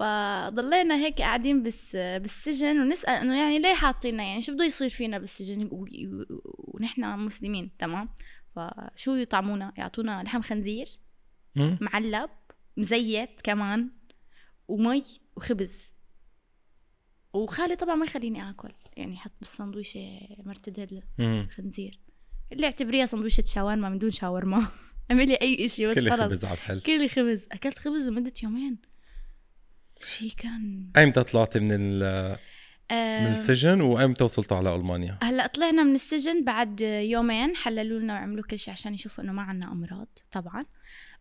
فضلينا 0.00 0.96
هيك 0.96 1.18
قاعدين 1.18 1.62
بس 1.62 1.96
بالسجن 1.96 2.80
ونسأل 2.80 3.10
إنه 3.10 3.38
يعني 3.38 3.58
ليه 3.58 3.74
حاطينا 3.74 4.22
يعني 4.22 4.42
شو 4.42 4.54
بده 4.54 4.64
يصير 4.64 4.88
فينا 4.88 5.18
بالسجن؟ 5.18 5.68
ونحن 6.58 7.18
مسلمين 7.18 7.76
تمام؟ 7.78 8.08
فشو 8.56 9.14
يطعمونا؟ 9.14 9.72
يعطونا 9.76 10.22
لحم 10.22 10.42
خنزير. 10.42 10.88
معلب 11.56 12.30
مزيت 12.76 13.40
كمان 13.44 13.90
ومي 14.68 15.02
وخبز. 15.36 15.94
وخالي 17.32 17.76
طبعا 17.76 17.94
ما 17.94 18.04
يخليني 18.04 18.50
آكل 18.50 18.72
يعني 18.96 19.14
يحط 19.14 19.32
بالسندويشة 19.40 20.20
مرتديل 20.38 21.02
مم. 21.18 21.48
خنزير. 21.56 22.00
اللي 22.52 22.66
اعتبريها 22.66 23.06
سندويشة 23.06 23.44
شاورما 23.46 23.88
من 23.88 23.98
دون 23.98 24.10
شاورما. 24.10 24.68
اعملي 25.10 25.34
أي 25.34 25.66
إشي 25.66 25.86
بس 25.86 25.98
كل 25.98 26.10
خلص 26.10 26.20
خبز 26.20 26.44
على 26.44 26.54
الحل. 26.54 26.80
كلي 26.80 27.08
خبز. 27.08 27.46
أكلت 27.52 27.78
خبز 27.78 28.06
لمدة 28.06 28.32
يومين. 28.42 28.89
شي 30.02 30.30
كان 30.30 30.90
ايمتى 30.96 31.22
طلعتي 31.22 31.60
من 31.60 31.68
ال- 31.72 32.36
من 32.90 32.96
آه 32.96 33.38
السجن 33.38 33.82
وايمتى 33.84 34.24
وصلتوا 34.24 34.56
على 34.56 34.74
ألمانيا؟ 34.74 35.18
هلأ 35.22 35.46
طلعنا 35.46 35.82
من 35.82 35.94
السجن 35.94 36.44
بعد 36.44 36.80
يومين 36.80 37.56
حللوا 37.56 38.00
لنا 38.00 38.14
وعملوا 38.14 38.44
كل 38.44 38.58
شيء 38.58 38.72
عشان 38.72 38.94
يشوفوا 38.94 39.24
إنه 39.24 39.32
ما 39.32 39.42
عنا 39.42 39.72
أمراض 39.72 40.08
طبعا 40.32 40.64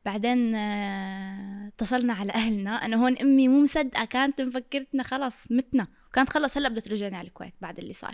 بعدين 0.05 0.55
آه، 0.55 1.67
اتصلنا 1.67 2.13
على 2.13 2.33
أهلنا. 2.33 2.85
أنا 2.85 2.97
هون 2.97 3.17
أمي 3.17 3.47
مو 3.47 3.61
مصدقة 3.61 4.05
كانت 4.05 4.41
مفكرتنا 4.41 5.03
خلص 5.03 5.51
متنا. 5.51 5.87
كانت 6.13 6.29
خلص 6.29 6.57
هلأ 6.57 6.69
بدها 6.69 6.81
ترجعني 6.81 7.15
على 7.15 7.27
الكويت 7.27 7.53
بعد 7.61 7.79
اللي 7.79 7.93
صار. 7.93 8.11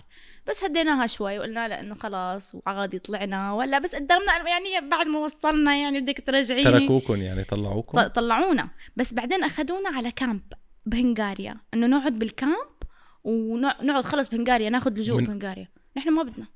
بس 0.47 0.63
هديناها 0.63 1.07
شوي 1.07 1.39
وقلنا 1.39 1.67
لها 1.67 1.79
إنه 1.79 1.95
خلاص 1.95 2.55
وعادي 2.55 2.99
طلعنا. 2.99 3.53
ولا 3.53 3.79
بس 3.79 3.95
قدامنا 3.95 4.49
يعني 4.49 4.89
بعد 4.89 5.07
ما 5.07 5.19
وصلنا 5.19 5.75
يعني 5.75 6.01
بدك 6.01 6.23
ترجعيني. 6.27 6.63
تركوكم 6.63 7.21
يعني 7.21 7.43
طلعوكم؟ 7.43 8.07
طلعونا. 8.07 8.69
بس 8.95 9.13
بعدين 9.13 9.43
أخذونا 9.43 9.89
على 9.89 10.11
كامب 10.11 10.41
بهنغاريا. 10.85 11.57
إنه 11.73 11.87
نقعد 11.87 12.19
بالكامب 12.19 12.75
ونقعد 13.23 14.03
خلص 14.03 14.29
بهنغاريا 14.29 14.69
ناخذ 14.69 14.91
لجوء 14.91 15.23
بهنغاريا. 15.23 15.67
نحن 15.97 16.09
ما 16.09 16.23
بدنا. 16.23 16.54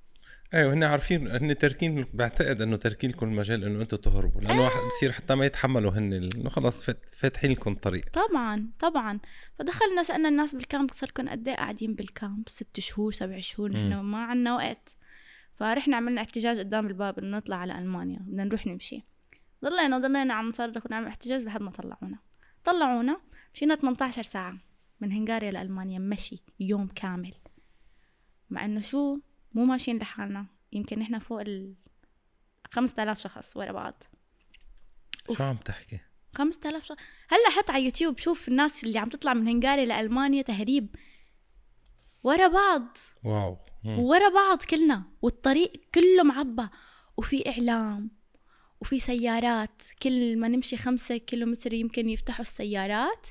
أيوه 0.54 0.74
هن 0.74 0.84
عارفين 0.84 1.28
هن 1.28 1.58
تاركين 1.58 2.06
بعتقد 2.14 2.62
إنه 2.62 2.76
تاركين 2.76 3.10
لكم 3.10 3.26
المجال 3.28 3.64
إنه 3.64 3.82
أنتم 3.82 3.98
تهربوا 3.98 4.42
لأنه 4.42 4.62
واحد 4.64 4.80
بصير 4.88 5.12
حتى 5.12 5.36
ما 5.36 5.46
يتحملوا 5.46 5.92
هن 5.92 6.14
إنه 6.14 6.50
خلص 6.50 6.84
فات- 6.84 7.10
فاتحين 7.18 7.52
لكم 7.52 7.76
طريق. 7.76 8.06
طبعا 8.14 8.70
طبعا. 8.80 9.20
فدخلنا 9.60 10.04
سألنا 10.04 10.30
الناس 10.30 10.56
بالكامب 10.56 10.90
صار 10.94 11.10
لكم 11.10 11.30
قد 11.30 11.48
إيه 11.48 11.56
قاعدين 11.56 11.94
بالكامب؟ 11.96 12.50
ست 12.50 12.80
شهور 12.80 13.12
سبع 13.12 13.40
شهور 13.40 13.72
مم. 13.72 14.12
ما 14.12 14.18
عنا 14.24 14.56
وقت. 14.56 14.96
فرحنا 15.56 15.98
عملنا 15.98 16.22
احتجاج 16.22 16.60
قدام 16.60 16.88
الباب 16.88 17.20
إنه 17.20 17.38
نطلع 17.38 17.56
على 17.58 17.80
ألمانيا 17.80 18.20
بدنا 18.20 18.44
نروح 18.44 18.68
نمشي. 18.68 19.04
ضلينا 19.66 19.98
ضلينا 20.00 20.34
عم 20.34 20.50
نصرخ 20.50 20.86
ونعمل 20.86 21.08
احتجاج 21.08 21.42
لحد 21.44 21.62
ما 21.62 21.72
طلعونا. 21.72 22.18
طلعونا 22.66 23.20
مشينا 23.54 23.76
18 23.76 24.22
ساعة 24.24 24.58
من 25.02 25.12
هنغاريا 25.12 25.52
لألمانيا 25.52 26.00
مشي 26.00 26.44
يوم 26.60 26.88
كامل. 26.88 27.34
مع 28.50 28.66
إنه 28.66 28.82
شو؟ 28.82 29.18
مو 29.54 29.66
ماشيين 29.66 29.98
لحالنا. 29.98 30.46
يمكن 30.72 31.00
نحن 31.00 31.20
فوق 31.20 31.42
ال 31.42 31.76
5000 32.72 33.20
شخص 33.20 33.58
ورا 33.58 33.72
بعض. 33.72 34.04
شو 35.38 35.44
عم 35.44 35.56
تحكي؟ 35.56 36.00
5000 36.36 36.86
شخص 36.86 36.98
هلأ 37.30 37.50
حط 37.50 37.70
على 37.70 37.86
يوتيوب 37.86 38.18
شوف 38.18 38.48
الناس 38.48 38.84
اللي 38.84 39.00
عم 39.00 39.10
تطلع 39.10 39.34
من 39.34 39.48
هنغاريا 39.48 39.86
لألمانيا 39.86 40.42
تهريب. 40.42 40.96
ورا 42.24 42.48
بعض. 42.48 42.98
واو. 43.24 43.58
ورا 43.86 44.30
بعض 44.30 44.64
كلنا. 44.64 45.04
والطريق 45.22 45.72
كله 45.96 46.24
معبى. 46.24 46.68
وفي 47.18 47.50
إعلام. 47.50 48.12
وفي 48.82 49.00
سيارات. 49.00 49.84
كل 50.04 50.40
ما 50.40 50.48
نمشي 50.48 50.78
خمسة 50.78 51.18
كيلومتر 51.18 51.74
يمكن 51.74 52.10
يفتحوا 52.10 52.42
السيارات. 52.42 53.28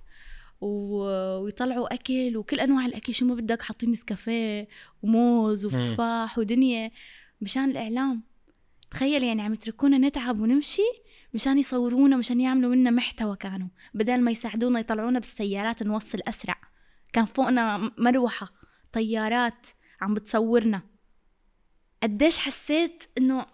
ويطلعوا 0.61 1.94
أكل 1.94 2.37
وكل 2.37 2.61
أنواع 2.61 2.87
الأكل 2.87 3.14
شو 3.14 3.27
ما 3.27 3.35
بدك 3.35 3.62
حاطين 3.62 3.90
نسكافيه 3.90 4.68
وموز 5.03 5.64
وتفاح 5.64 6.38
ودنيا 6.38 6.90
مشان 7.40 7.71
الإعلام. 7.71 8.23
تخيل 8.90 9.23
يعني 9.25 9.42
عم 9.42 9.53
يتركونا 9.53 9.99
نتعب 9.99 10.40
ونمشي 10.40 10.83
مشان 11.35 11.59
يصورونا 11.59 12.16
مشان 12.16 12.40
يعملوا 12.40 12.71
منا 12.71 12.90
محتوى 12.90 13.37
كانوا 13.37 13.68
بدل 13.94 14.21
ما 14.21 14.31
يساعدونا 14.31 14.81
يطلعونا 14.81 15.18
بالسيارات 15.18 15.83
نوصل 15.83 16.18
أسرع. 16.29 16.57
كان 17.12 17.25
فوقنا 17.25 17.77
م- 17.79 17.92
مروحة 17.99 18.53
طيارات 18.92 19.66
عم 20.01 20.14
بتصورنا. 20.14 20.83
قديش 22.03 22.38
حسيت 22.38 23.05
إنه 23.18 23.47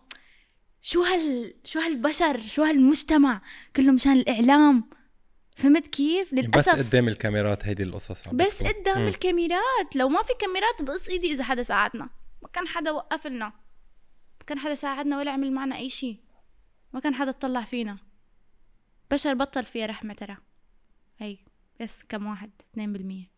شو 0.83 1.03
هال 1.03 1.55
شو 1.64 1.81
هالبشر 1.81 2.40
شو 2.40 2.62
هالمجتمع 2.62 3.43
كله 3.77 3.93
مشان 3.93 4.12
الإعلام. 4.12 4.85
فهمت 5.55 5.88
كيف؟ 5.88 6.35
بس 6.35 6.45
للأسف. 6.45 6.79
قدام 6.79 7.09
الكاميرات 7.09 7.67
هيدي 7.67 7.83
القصص 7.83 8.29
بس. 8.29 8.62
قدام 8.62 9.01
مم. 9.01 9.07
الكاميرات. 9.07 9.97
لو 9.97 10.09
ما 10.09 10.23
في 10.23 10.33
كاميرات 10.40 10.83
بقص 10.83 11.09
إيدي 11.09 11.33
إذا 11.33 11.45
حدا 11.45 11.62
ساعدنا. 11.62 12.11
ما 12.43 12.49
كان 12.49 12.69
حدا 12.69 12.90
وقف 12.90 13.27
لنا. 13.27 13.47
ما 13.47 14.45
كان 14.47 14.59
حدا 14.59 14.75
ساعدنا 14.75 15.19
ولا 15.19 15.31
عمل 15.31 15.53
معنا 15.53 15.77
أي 15.77 15.90
شيء 15.90 16.21
ما 16.93 17.01
كان 17.01 17.14
حدا 17.14 17.31
اطلع 17.31 17.62
فينا. 17.62 17.99
بشر 19.11 19.35
بطل 19.35 19.64
فيها 19.64 19.87
رحمة 19.87 20.14
ترى. 20.14 20.37
هي 21.19 21.38
بس 21.81 22.03
كم 22.09 22.27
واحد؟ 22.27 22.51
2% 22.77 23.31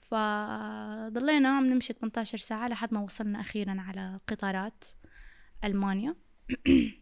فضلينا 0.00 1.56
عم 1.56 1.66
نمشي 1.66 1.92
18 1.92 2.38
ساعة 2.38 2.68
لحد 2.68 2.94
ما 2.94 3.00
وصلنا 3.00 3.40
أخيرا 3.40 3.76
على 3.78 4.20
قطارات 4.28 4.84
ألمانيا. 5.64 6.14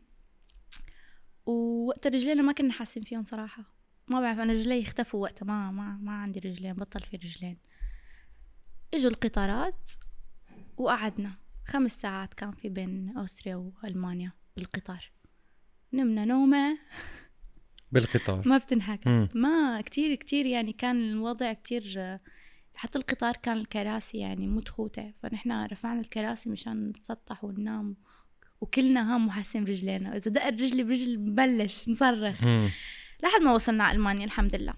ووقت 1.47 2.07
رجلينا 2.07 2.43
ما 2.43 2.53
كنا 2.53 2.73
حاسين 2.73 3.03
فيهم 3.03 3.25
صراحة. 3.25 3.80
ما 4.11 4.21
بعرف 4.21 4.39
أنا 4.39 4.53
رجلي 4.53 4.83
اختفوا 4.83 5.23
وقتها 5.23 5.47
ما 5.47 5.71
ما 5.71 5.99
ما 6.03 6.13
عندي 6.13 6.41
رجلين 6.41 6.73
بطل 6.73 7.01
في 7.01 7.17
رجلين. 7.17 7.59
إجوا 8.95 9.11
القطارات 9.11 9.91
وقعدنا. 10.77 11.33
خمس 11.67 12.01
ساعات 12.01 12.35
كان 12.35 12.53
في 12.53 12.69
بين 12.69 13.19
أستريا 13.19 13.57
وألمانيا 13.57 14.33
بالقطار. 14.57 15.11
نمنا 15.93 16.25
نومة. 16.25 16.79
بالقطار. 17.93 18.49
ما 18.49 18.59
بتنحكى. 18.59 19.29
ما 19.35 19.81
كتير 19.81 20.15
كتير 20.15 20.47
يعني 20.47 20.73
كان 20.73 21.11
الوضع 21.11 21.53
كتير 21.53 22.19
حتى 22.75 22.99
القطار 22.99 23.37
كان 23.37 23.57
الكراسي 23.57 24.19
يعني 24.19 24.47
متخوتة 24.47 25.13
فنحن 25.23 25.65
رفعنا 25.65 26.01
الكراسي 26.01 26.51
مشان 26.51 26.89
نتسطح 26.89 27.45
وننام. 27.45 27.97
وكلنا 28.61 29.15
هام 29.15 29.27
وحاسين 29.27 29.65
برجلينا. 29.65 30.17
إذا 30.17 30.31
دق 30.31 30.47
رجلي 30.47 30.83
برجل 30.83 31.17
ببلش 31.17 31.89
نصرخ. 31.89 32.45
مم. 32.45 32.71
لحد 33.23 33.41
ما 33.41 33.53
وصلنا 33.53 33.85
على 33.85 33.97
ألمانيا 33.97 34.25
الحمد 34.25 34.55
لله. 34.57 34.75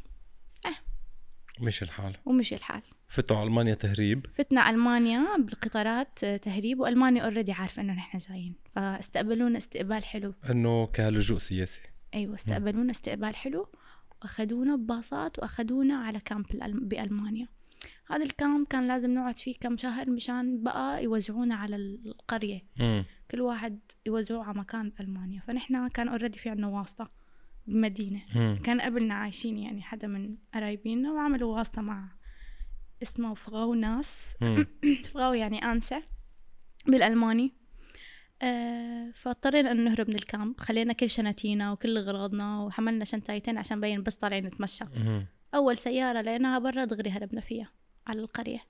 مش 1.61 1.83
الحال. 1.83 2.17
ومشي 2.25 2.55
الحال. 2.55 2.83
فتوا 3.09 3.43
ألمانيا 3.43 3.75
تهريب. 3.75 4.27
فتنا 4.35 4.71
ألمانيا 4.71 5.37
بالقطارات 5.37 6.25
آه، 6.25 6.37
تهريب 6.37 6.81
وألمانيا 6.81 7.23
اوريدي 7.23 7.53
عارفة 7.53 7.83
إنه 7.83 7.93
نحن 7.93 8.19
جايين. 8.19 8.55
فاستقبلونا 8.71 9.59
استقبال 9.59 10.05
حلو. 10.05 10.35
إنه 10.51 10.87
كلجوء 10.87 11.39
سياسي. 11.39 11.81
أيوة 12.15 12.35
استقبلونا 12.35 12.91
استقبال 12.91 13.37
حلو. 13.37 13.69
وأخدونا 14.23 14.77
بباصات 14.77 15.39
وأخدونا 15.39 15.95
على 15.95 16.21
camp 16.21 16.47
بألمانيا. 16.89 17.49
هذا 18.11 18.25
ال 18.25 18.33
camp 18.33 18.67
كان 18.67 18.89
لازم 18.89 19.15
نقعد 19.15 19.39
فيه 19.39 19.55
كم 19.61 19.77
شهر 19.77 20.11
مشان 20.11 20.63
بقى 20.63 21.05
يوزعونا 21.05 21.55
على 21.55 21.77
القرية. 21.77 22.63
مم. 22.77 23.05
كل 23.31 23.41
واحد 23.41 23.79
يوزعوه 24.07 24.45
على 24.45 24.59
مكان 24.59 24.91
بألمانيا 24.91 25.41
فنحن 25.41 25.89
كان 25.89 26.09
already 26.09 26.39
في 26.39 26.51
عنا 26.51 26.67
واسطة. 26.67 27.22
بمدينة. 27.67 28.23
مم. 28.35 28.59
كان 28.65 28.81
قبلنا 28.81 29.15
عايشين 29.15 29.59
يعني 29.59 29.83
حدا 29.83 30.07
من 30.09 30.37
قرايبينا 30.55 31.13
وعملوا 31.13 31.57
واسطة 31.57 31.83
مع 31.83 32.09
اسمه 33.03 33.35
Frau 33.35 33.75
ناس. 33.75 34.35
Frau 35.13 35.33
يعني 35.33 35.65
أنسة 35.65 36.03
بالألماني. 36.87 37.53
آه 38.43 39.11
فاضطرينا 39.15 39.71
أن 39.71 39.85
نهرب 39.85 40.09
من 40.09 40.17
ال 40.17 40.24
camp. 40.24 40.61
خلينا 40.61 40.93
كل 40.93 41.11
شناتينا 41.11 41.73
وكل 41.73 41.99
أغراضنا 41.99 42.61
وحملنا 42.63 43.05
شنطايتين 43.05 43.59
عشان 43.59 43.81
بين 43.81 44.03
بس 44.03 44.15
طالعين 44.15 44.47
نتمشى. 44.47 44.85
مم. 44.85 45.27
أول 45.55 45.77
سيارة 45.77 46.21
لقيناها 46.21 46.59
برا 46.59 46.85
دغري 46.85 47.11
هربنا 47.11 47.41
فيها 47.41 47.71
على 48.07 48.21
القرية. 48.21 48.61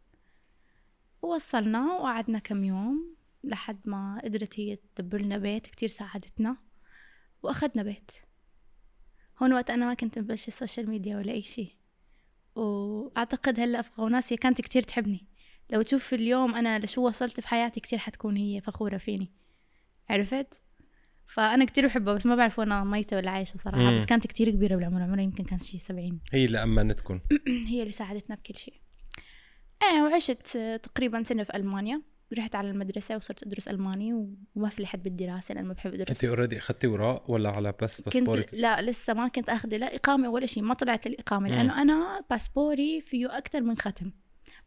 ووصلنا 1.23 1.93
وقعدنا 1.93 2.39
كم 2.39 2.65
يوم 2.65 3.17
لحد 3.45 3.81
ما 3.85 4.21
قدرت 4.25 4.61
هي 4.61 4.79
تدبر 4.95 5.23
لنا 5.23 5.39
بيت. 5.39 5.67
كتير 5.67 5.89
ساعدتنا. 5.89 6.57
وأخدنا 7.43 7.83
بيت. 7.83 8.11
هون 9.43 9.53
وقت 9.53 9.71
أنا 9.71 9.87
ما 9.87 9.95
كنت 9.95 10.19
مبلش 10.19 10.49
ال 10.49 10.55
social 10.55 10.91
media 10.91 11.17
ولا 11.17 11.33
أي 11.33 11.43
شي. 11.43 11.77
وأعتقد 12.55 13.61
هلأ 13.61 13.83
Frau 13.83 14.16
ناس 14.16 14.33
هي 14.33 14.37
كانت 14.37 14.61
كتير 14.61 14.83
تحبني. 14.83 15.27
لو 15.71 15.83
تشوف 15.83 16.15
اليوم 16.15 16.55
أنا 16.55 16.79
لشو 16.79 17.09
وصلت 17.09 17.41
في 17.41 17.49
حياتي 17.49 17.81
كتير 17.81 17.99
حتكون 17.99 18.37
هي 18.37 18.61
فخورة 18.61 18.97
فيني. 18.97 19.33
عرفت؟ 20.11 20.61
فأنا 21.27 21.65
كتير 21.65 21.87
بحبها 21.87 22.15
بس 22.15 22.27
ما 22.27 22.37
بعرف 22.37 22.61
إذا 22.61 22.85
ميتة 22.85 23.17
ولا 23.17 23.31
عايشة 23.31 23.57
صراحة. 23.57 23.79
مم. 23.79 23.97
بس 23.97 24.07
كانت 24.07 24.27
كتير 24.27 24.51
كبيرة 24.51 24.77
بالعمر 24.77 25.03
عمرها 25.03 25.23
يمكن 25.23 25.45
كان 25.45 25.59
شي 25.59 25.79
سبعين. 25.79 26.21
هي 26.33 26.45
اللي 26.45 26.63
امنتكم 26.63 27.21
هي 27.69 27.81
اللي 27.81 27.93
ساعدتنا 27.93 28.37
بكل 28.37 28.55
شيء 28.55 28.75
إيه 29.83 30.03
وعشت 30.03 30.59
تقريبا 30.83 31.23
سنة 31.23 31.43
في 31.43 31.57
ألمانيا. 31.57 32.03
رحت 32.35 32.55
على 32.55 32.71
المدرسة 32.71 33.16
وصرت 33.16 33.42
أدرس 33.42 33.68
ألماني 33.68 34.12
وما 34.57 34.68
فلحت 34.68 34.99
بالدراسة 34.99 35.55
لأن 35.55 35.64
ما 35.64 35.73
بحب 35.73 35.95
أدرس. 35.95 36.09
انت 36.11 36.25
already 36.25 36.59
أخذتي 36.59 36.87
أوراق 36.87 37.23
ولا 37.29 37.51
على 37.51 37.75
بس 37.83 38.01
كنت 38.01 38.14
باسبورك 38.14 38.49
لا 38.53 38.83
لسه 38.83 39.14
ما 39.14 39.29
كنت 39.29 39.49
أخذ 39.49 39.77
لا 39.77 39.95
إقامة 39.97 40.29
ولا 40.31 40.47
شيء 40.47 40.62
ما 40.62 40.75
طلعت 40.75 41.07
الإقامة 41.07 41.49
مم. 41.49 41.55
لأنه 41.55 41.83
أنا 41.83 42.25
باسبوري 42.31 43.01
فيه 43.01 43.38
أكثر 43.38 43.61
من 43.61 43.77
ختم. 43.77 44.11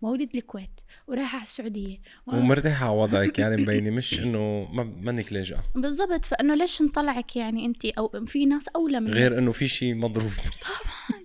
مواليد 0.01 0.35
الكويت. 0.35 0.79
ورايحة 1.07 1.35
على 1.35 1.43
السعودية. 1.43 1.97
و- 2.27 2.35
ومرتاحة 2.35 2.85
على 2.85 2.95
وضعك 2.95 3.39
يعني 3.39 3.57
مبينة 3.63 3.89
مش 3.91 4.19
إنه 4.19 4.67
ما 4.73 4.83
مانك 4.83 5.33
لاجئة 5.33 5.63
بالضبط. 5.75 6.25
فإنه 6.25 6.55
ليش 6.55 6.81
نطلعك 6.81 7.35
يعني 7.35 7.65
أنت 7.65 7.85
أو 7.85 8.25
في 8.25 8.45
ناس 8.45 8.67
أولى 8.75 8.99
من 8.99 9.07
غير 9.11 9.37
إنه 9.39 9.51
في 9.51 9.67
شيء 9.67 9.95
مضروب. 9.95 10.31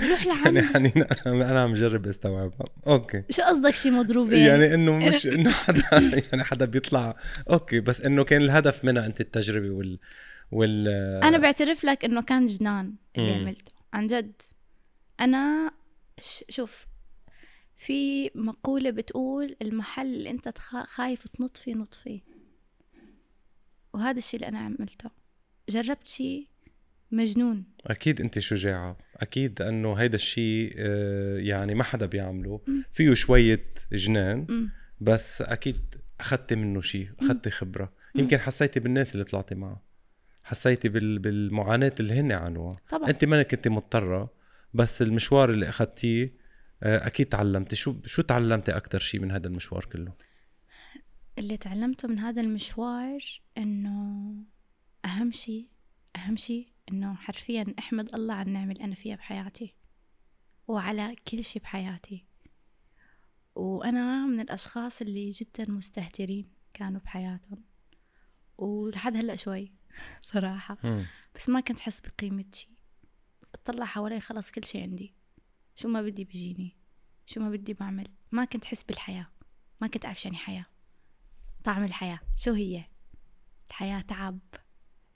روح 0.00 0.26
يعني 0.26 0.60
لعند 0.60 0.72
حنين 0.76 0.92
أنا 1.26 1.50
أنا 1.50 1.60
عم 1.62 1.74
جرب 1.74 2.06
استوعبها. 2.06 2.64
أوكي. 2.86 3.22
شو 3.30 3.42
قصدك 3.42 3.74
شي 3.74 3.90
مضروب 3.90 4.32
يعني, 4.32 4.44
يعني 4.64 4.74
إنه 4.74 4.96
مش 4.98 5.26
إنه 5.36 5.50
حدا 5.50 5.82
يعني 6.32 6.44
حدا 6.44 6.64
بيطلع. 6.64 7.16
أوكي 7.50 7.80
بس 7.80 8.00
إنه 8.00 8.24
كان 8.24 8.42
الهدف 8.42 8.84
منها 8.84 9.06
أنت 9.06 9.20
التجربة 9.20 9.70
وال 9.70 9.98
وال 10.52 10.88
أنا 11.24 11.38
بعترف 11.38 11.84
لك 11.84 12.04
إنه 12.04 12.22
كان 12.22 12.46
جنان 12.46 12.94
اللي 13.18 13.32
مم. 13.34 13.40
عملته. 13.40 13.72
عن 13.92 14.06
جد. 14.06 14.42
أنا 15.20 15.70
ش- 16.20 16.44
شوف 16.48 16.86
في 17.76 18.30
مقولة 18.34 18.90
بتقول 18.90 19.56
المحل 19.62 20.06
اللي 20.14 20.30
أنت 20.30 20.58
خايف 20.86 21.28
تنط 21.28 21.56
فيه 21.56 21.74
نط 21.74 21.94
فيه. 21.94 22.20
وهذا 23.94 24.18
الشيء 24.18 24.40
اللي 24.40 24.48
أنا 24.48 24.58
عملته. 24.58 25.10
جربت 25.68 26.06
شيء 26.06 26.46
مجنون. 27.12 27.64
أكيد 27.86 28.20
أنت 28.20 28.38
شجاعة. 28.38 28.98
أكيد 29.16 29.62
أنه 29.62 29.94
هيدا 29.94 30.14
الشيء 30.14 30.72
آه، 30.76 31.38
يعني 31.38 31.74
ما 31.74 31.84
حدا 31.84 32.06
بيعمله. 32.06 32.60
فيه 32.92 33.14
شوية 33.14 33.64
جنان. 33.92 34.68
بس 35.00 35.42
أكيد 35.42 35.76
أخذتي 36.20 36.56
منه 36.56 36.80
شيء 36.80 37.08
أخذتي 37.20 37.50
خبرة. 37.50 37.92
يمكن 38.14 38.38
حسيتي 38.38 38.80
بالناس 38.80 39.14
اللي 39.14 39.24
طلعتي 39.24 39.54
معها 39.54 39.82
حسيتي 40.44 40.88
بال... 40.88 41.18
بالمعاناة 41.18 41.92
اللي 42.00 42.14
هن 42.14 42.32
عانوها. 42.32 42.76
طبعا. 42.90 43.10
أنت 43.10 43.24
ما 43.24 43.42
كنت 43.42 43.68
مضطرة 43.68 44.32
بس 44.74 45.02
المشوار 45.02 45.50
اللي 45.50 45.68
أخذتيه 45.68 46.34
آه، 46.82 47.06
أكيد 47.06 47.26
تعلمتي. 47.26 47.76
شو 47.76 47.96
شو 48.04 48.22
تعلمتي 48.22 48.76
أكثر 48.76 48.98
شيء 48.98 49.20
من 49.20 49.30
هذا 49.30 49.46
المشوار 49.46 49.84
كله؟ 49.84 50.12
اللي 51.38 51.56
تعلمته 51.56 52.08
من 52.08 52.18
هذا 52.18 52.40
المشوار 52.40 53.40
إنه 53.58 54.34
أهم 55.04 55.32
شيء 55.32 55.66
أهم 56.16 56.36
شيء 56.36 56.71
إنه 56.88 57.14
حرفيا 57.14 57.74
أحمد 57.78 58.14
الله 58.14 58.34
على 58.34 58.48
النعمة 58.48 58.72
اللي 58.72 58.84
أنا 58.84 58.94
فيها 58.94 59.16
بحياتي 59.16 59.74
وعلى 60.68 61.16
كل 61.28 61.44
شيء 61.44 61.62
بحياتي. 61.62 62.24
وأنا 63.54 64.26
من 64.26 64.40
الأشخاص 64.40 65.00
اللي 65.00 65.30
جدا 65.30 65.70
مستهترين 65.70 66.50
كانوا 66.74 67.00
بحياتهم. 67.00 67.64
ولحد 68.58 69.16
هلأ 69.16 69.36
شوي 69.36 69.72
صراحة. 70.32 70.78
بس 71.34 71.48
ما 71.48 71.60
كنت 71.60 71.80
حس 71.80 72.00
بقيمة 72.00 72.44
شيء 72.54 72.70
اطلع 73.54 73.84
حوالي 73.86 74.20
خلاص 74.20 74.50
كل 74.50 74.64
شيء 74.64 74.82
عندي. 74.82 75.14
شو 75.74 75.88
ما 75.88 76.02
بدي 76.02 76.24
بيجيني. 76.24 76.76
شو 77.26 77.40
ما 77.40 77.50
بدي 77.50 77.74
بعمل. 77.74 78.08
ما 78.32 78.44
كنت 78.44 78.64
حس 78.64 78.82
بالحياة. 78.82 79.26
ما 79.80 79.86
كنت 79.86 80.04
أعرف 80.04 80.24
يعني 80.24 80.36
حياة. 80.36 80.66
طعم 81.64 81.84
الحياة. 81.84 82.20
شو 82.36 82.52
هي؟ 82.52 82.84
الحياة 83.70 84.00
تعب. 84.00 84.38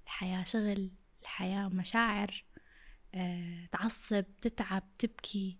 الحياة 0.04 0.44
شغل. 0.44 0.90
الحياة 1.26 1.68
مشاعر 1.68 2.44
أه، 3.14 3.66
تعصب 3.72 4.24
تتعب 4.40 4.82
تبكي 4.98 5.58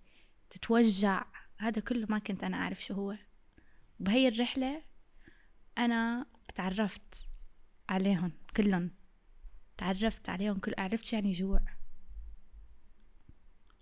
تتوجع. 0.50 1.24
هذا 1.58 1.80
كله 1.80 2.06
ما 2.08 2.18
كنت 2.18 2.44
أنا 2.44 2.56
أعرف 2.56 2.84
شو 2.84 2.94
هو. 2.94 3.16
بهي 4.00 4.28
الرحلة 4.28 4.82
أنا 5.78 6.26
تعرفت 6.54 7.26
عليهم 7.88 8.32
كلهم. 8.56 8.90
تعرفت 9.78 10.28
عليهم 10.28 10.58
كل 10.58 10.74
عرفت 10.78 11.04
شو 11.04 11.16
يعني 11.16 11.32
جوع. 11.32 11.60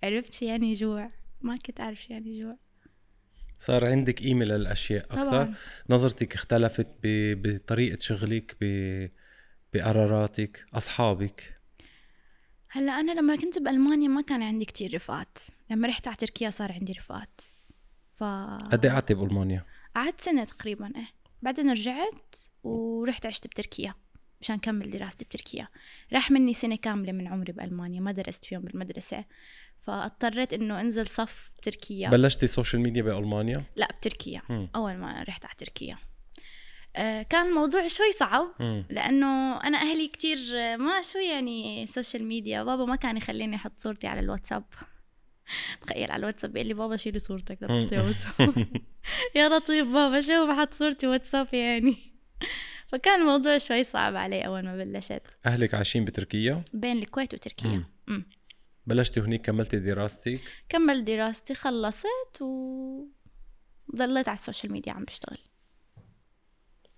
عرفت 0.05 0.35
شو 0.35 0.45
يعني 0.45 0.75
جوع. 0.75 1.09
ما 1.41 1.57
كنت 1.57 1.81
أعرف 1.81 2.03
شو 2.03 2.13
يعني 2.13 2.41
جوع. 2.41 2.59
صار 3.59 3.87
عندك 3.87 4.21
قيمه 4.21 4.45
للأشياء 4.45 5.05
أكثر؟ 5.05 5.45
طبعا. 5.45 5.55
نظرتك 5.91 6.35
اختلفت 6.35 6.89
ب... 7.03 7.07
بطريقة 7.43 7.99
شغلك 7.99 8.57
ب... 8.61 8.65
بقراراتك 9.73 10.67
أصحابك؟ 10.75 11.61
هلا 12.77 13.01
أنا 13.01 13.13
لما 13.13 13.37
كنت 13.37 13.59
بألمانيا 13.59 14.09
ما 14.09 14.23
كان 14.23 14.43
عندي 14.43 14.65
كتير 14.65 14.95
رفقات. 14.95 15.39
لما 15.71 15.89
رحت 15.89 16.09
على 16.09 16.17
تركيا 16.17 16.51
صار 16.51 16.73
عندي 16.73 16.93
رفقات. 16.93 17.41
ف 18.11 18.25
قد 18.73 18.85
إيه 18.87 18.93
قعدتي 18.93 19.15
بألمانيا؟ 19.15 19.65
قعدت 19.95 20.21
سنة 20.21 20.45
تقريبا 20.45 20.93
إيه. 20.97 21.09
بعدين 21.43 21.71
رجعت 21.71 22.37
ورحت 22.65 23.27
عشت 23.27 23.47
بتركيا 23.47 23.95
مشان 24.41 24.59
كمل 24.59 24.91
دراستي 24.91 25.25
بتركيا. 25.25 25.69
راح 26.13 26.31
مني 26.31 26.55
سنة 26.55 26.77
كاملة 26.77 27.13
من 27.13 27.29
عمري 27.29 27.53
بألمانيا 27.53 28.01
ما 28.01 28.13
درست 28.13 28.45
فيهم 28.45 28.63
بالمدرسة. 28.63 29.25
فاضطريت 29.81 30.53
إنه 30.53 30.81
أنزل 30.81 31.07
صف 31.07 31.51
تركيا 31.63 32.11
بلشتي 32.11 32.47
social 32.47 32.83
media 32.83 33.03
بألمانيا؟ 33.03 33.63
لا 33.77 33.89
بتركيا. 33.99 34.43
مم. 34.49 34.69
أول 34.77 34.97
ما 34.97 35.23
رحت 35.23 35.45
على 35.45 35.55
تركيا. 35.59 35.99
كان 37.31 37.47
الموضوع 37.47 37.87
شوي 37.87 38.13
صعب. 38.13 38.47
لأنه 38.91 39.61
أنا 39.65 39.79
أهلي 39.79 40.09
كتير 40.09 40.39
ما 40.77 41.03
شو 41.13 41.19
يعني 41.19 41.87
social 41.87 42.25
media 42.25 42.63
بابا 42.63 42.85
ما 42.85 42.97
كان 42.97 43.17
يخليني 43.17 43.57
أحط 43.57 43.75
صورتي 43.75 44.07
على 44.07 44.21
الواتساب. 44.21 44.65
تخيل 45.87 46.11
على 46.11 46.21
الواتساب 46.21 46.53
بيقول 46.53 46.69
لي 46.69 46.75
بابا 46.75 46.97
شيلي 46.97 47.19
صورتك 47.19 47.59
لا 47.61 47.69
تحطيها 47.69 48.03
واتساب 48.03 48.67
يا 49.37 49.49
لطيف 49.49 49.89
بابا 49.89 50.21
شو 50.21 50.47
بحط 50.47 50.75
صورتي 50.75 51.07
واتساب 51.07 51.55
يعني. 51.55 51.97
فكان 52.89 53.21
الموضوع 53.21 53.59
شوي 53.59 53.85
صعب 53.85 54.17
علي 54.17 54.47
أول 54.47 54.65
ما 54.65 54.77
بلشت. 54.77 55.23
أهلك 55.47 55.75
عايشين 55.75 56.05
بتركيا؟ 56.05 56.65
بين 56.73 56.99
الكويت 56.99 57.35
وتركيا. 57.35 57.69
مم. 57.69 57.85
مم. 58.07 58.27
بلشتي 58.87 59.21
هنيك 59.21 59.47
كملتي 59.47 59.79
دراستك؟ 59.79 60.41
كمل 60.69 61.05
دراستي 61.05 61.55
خلصت 61.55 62.43
و 62.43 63.07
ضليت 63.97 64.29
على 64.29 64.39
ال 64.39 64.44
social 64.44 64.73
media 64.73 64.93
عم 64.93 65.05
بشتغل. 65.05 65.39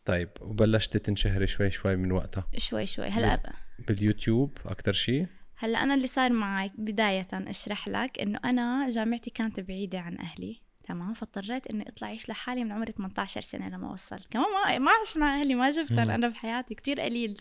طيب 0.06 0.28
وبلشتي 0.40 0.98
تنشهري 0.98 1.46
شوي 1.46 1.70
شوي 1.70 1.96
من 1.96 2.12
وقتها. 2.12 2.46
شوي 2.56 2.86
شوي. 2.86 3.06
هلا 3.08 3.52
باليوتيوب 3.88 4.58
أكثر 4.66 4.92
شيء 4.92 5.26
هلا 5.58 5.82
أنا 5.82 5.94
اللي 5.94 6.06
صار 6.06 6.32
معي 6.32 6.70
بداية 6.78 7.28
أشرح 7.32 7.88
لك 7.88 8.20
إنه 8.20 8.38
أنا 8.44 8.90
جامعتي 8.90 9.30
كانت 9.30 9.60
بعيدة 9.60 10.00
عن 10.00 10.18
أهلي. 10.18 10.60
تمام؟ 10.84 11.14
فاضطريت 11.14 11.66
إني 11.66 11.88
أطلع 11.88 12.08
أعيش 12.08 12.28
لحالي 12.28 12.64
من 12.64 12.72
عمري 12.72 12.92
18 12.92 13.40
سنة 13.40 13.68
لما 13.68 13.92
وصلت. 13.92 14.26
كمان 14.30 14.46
ما 14.64 14.78
ما 14.78 14.90
عشت 15.02 15.18
مع 15.18 15.40
أهلي 15.40 15.54
ما 15.54 15.70
شفتهم 15.70 16.10
أنا 16.10 16.28
بحياتي. 16.28 16.74
كتير 16.74 17.00
قليل. 17.00 17.40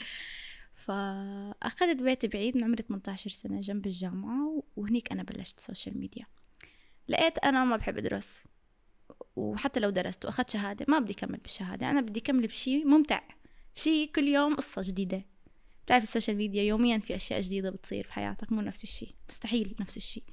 فأخذت 0.76 2.02
بيت 2.02 2.26
بعيد 2.26 2.58
من 2.58 2.64
عمري 2.64 2.84
18 2.84 3.30
سنة 3.30 3.62
جنب 3.62 3.86
الجامعة 3.86 4.64
وهنيك 4.76 5.12
أنا 5.12 5.24
بلشت 5.24 5.60
social 5.60 6.00
media 6.00 6.26
لقيت 7.08 7.38
أنا 7.38 7.66
ما 7.66 7.78
بحب 7.78 7.98
أدرس. 7.98 8.44
وحتى 9.36 9.80
لو 9.80 9.90
درست 9.90 10.26
وأخذت 10.26 10.50
شهادة 10.50 10.86
ما 10.90 11.00
بدي 11.00 11.14
أكمل 11.14 11.38
بالشهادة. 11.38 11.90
أنا 11.90 12.02
بدي 12.02 12.20
أكمل 12.20 12.48
بشيء 12.48 12.88
ممتع 12.88 13.22
شيء 13.76 14.12
كل 14.16 14.28
يوم 14.28 14.56
قصة 14.56 14.82
جديدة. 14.86 15.26
بتعرف 15.86 16.04
ال 16.04 16.09
social 16.09 16.38
media 16.38 16.64
يوميا 16.64 16.98
في 16.98 17.16
أشياء 17.16 17.42
جديدة 17.42 17.70
بتصير 17.70 18.04
في 18.04 18.14
حياتك 18.14 18.52
مو 18.52 18.62
نفس 18.62 18.84
الشيء 18.84 19.14
مستحيل 19.30 19.76
نفس 19.80 19.98
الشيء 19.98 20.24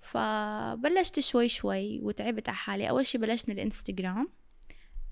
فبلشت 0.00 1.20
شوي 1.20 1.48
شوي 1.48 2.00
وتعبت 2.00 2.48
على 2.48 2.56
حالي. 2.56 2.88
أول 2.88 3.06
شيء 3.06 3.20
بلشت 3.20 3.48
من 3.48 3.54
الإنستغرام. 3.54 4.28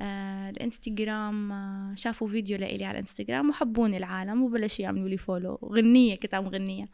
آه 0.00 0.50
الإنستغرام 0.50 1.52
آه 1.52 1.94
شافوا 1.94 2.28
فيديو 2.28 2.58
لإلي 2.58 2.84
على 2.84 2.98
الإنستغرام 2.98 3.50
وحبوني 3.50 3.96
العالم 3.96 4.42
وبلشوا 4.42 4.84
يعملوا 4.84 5.08
لي 5.08 5.16
follow 5.16 5.58
غنية 5.72 6.14
كنت 6.14 6.34
عم 6.34 6.48
غنية 6.48 6.88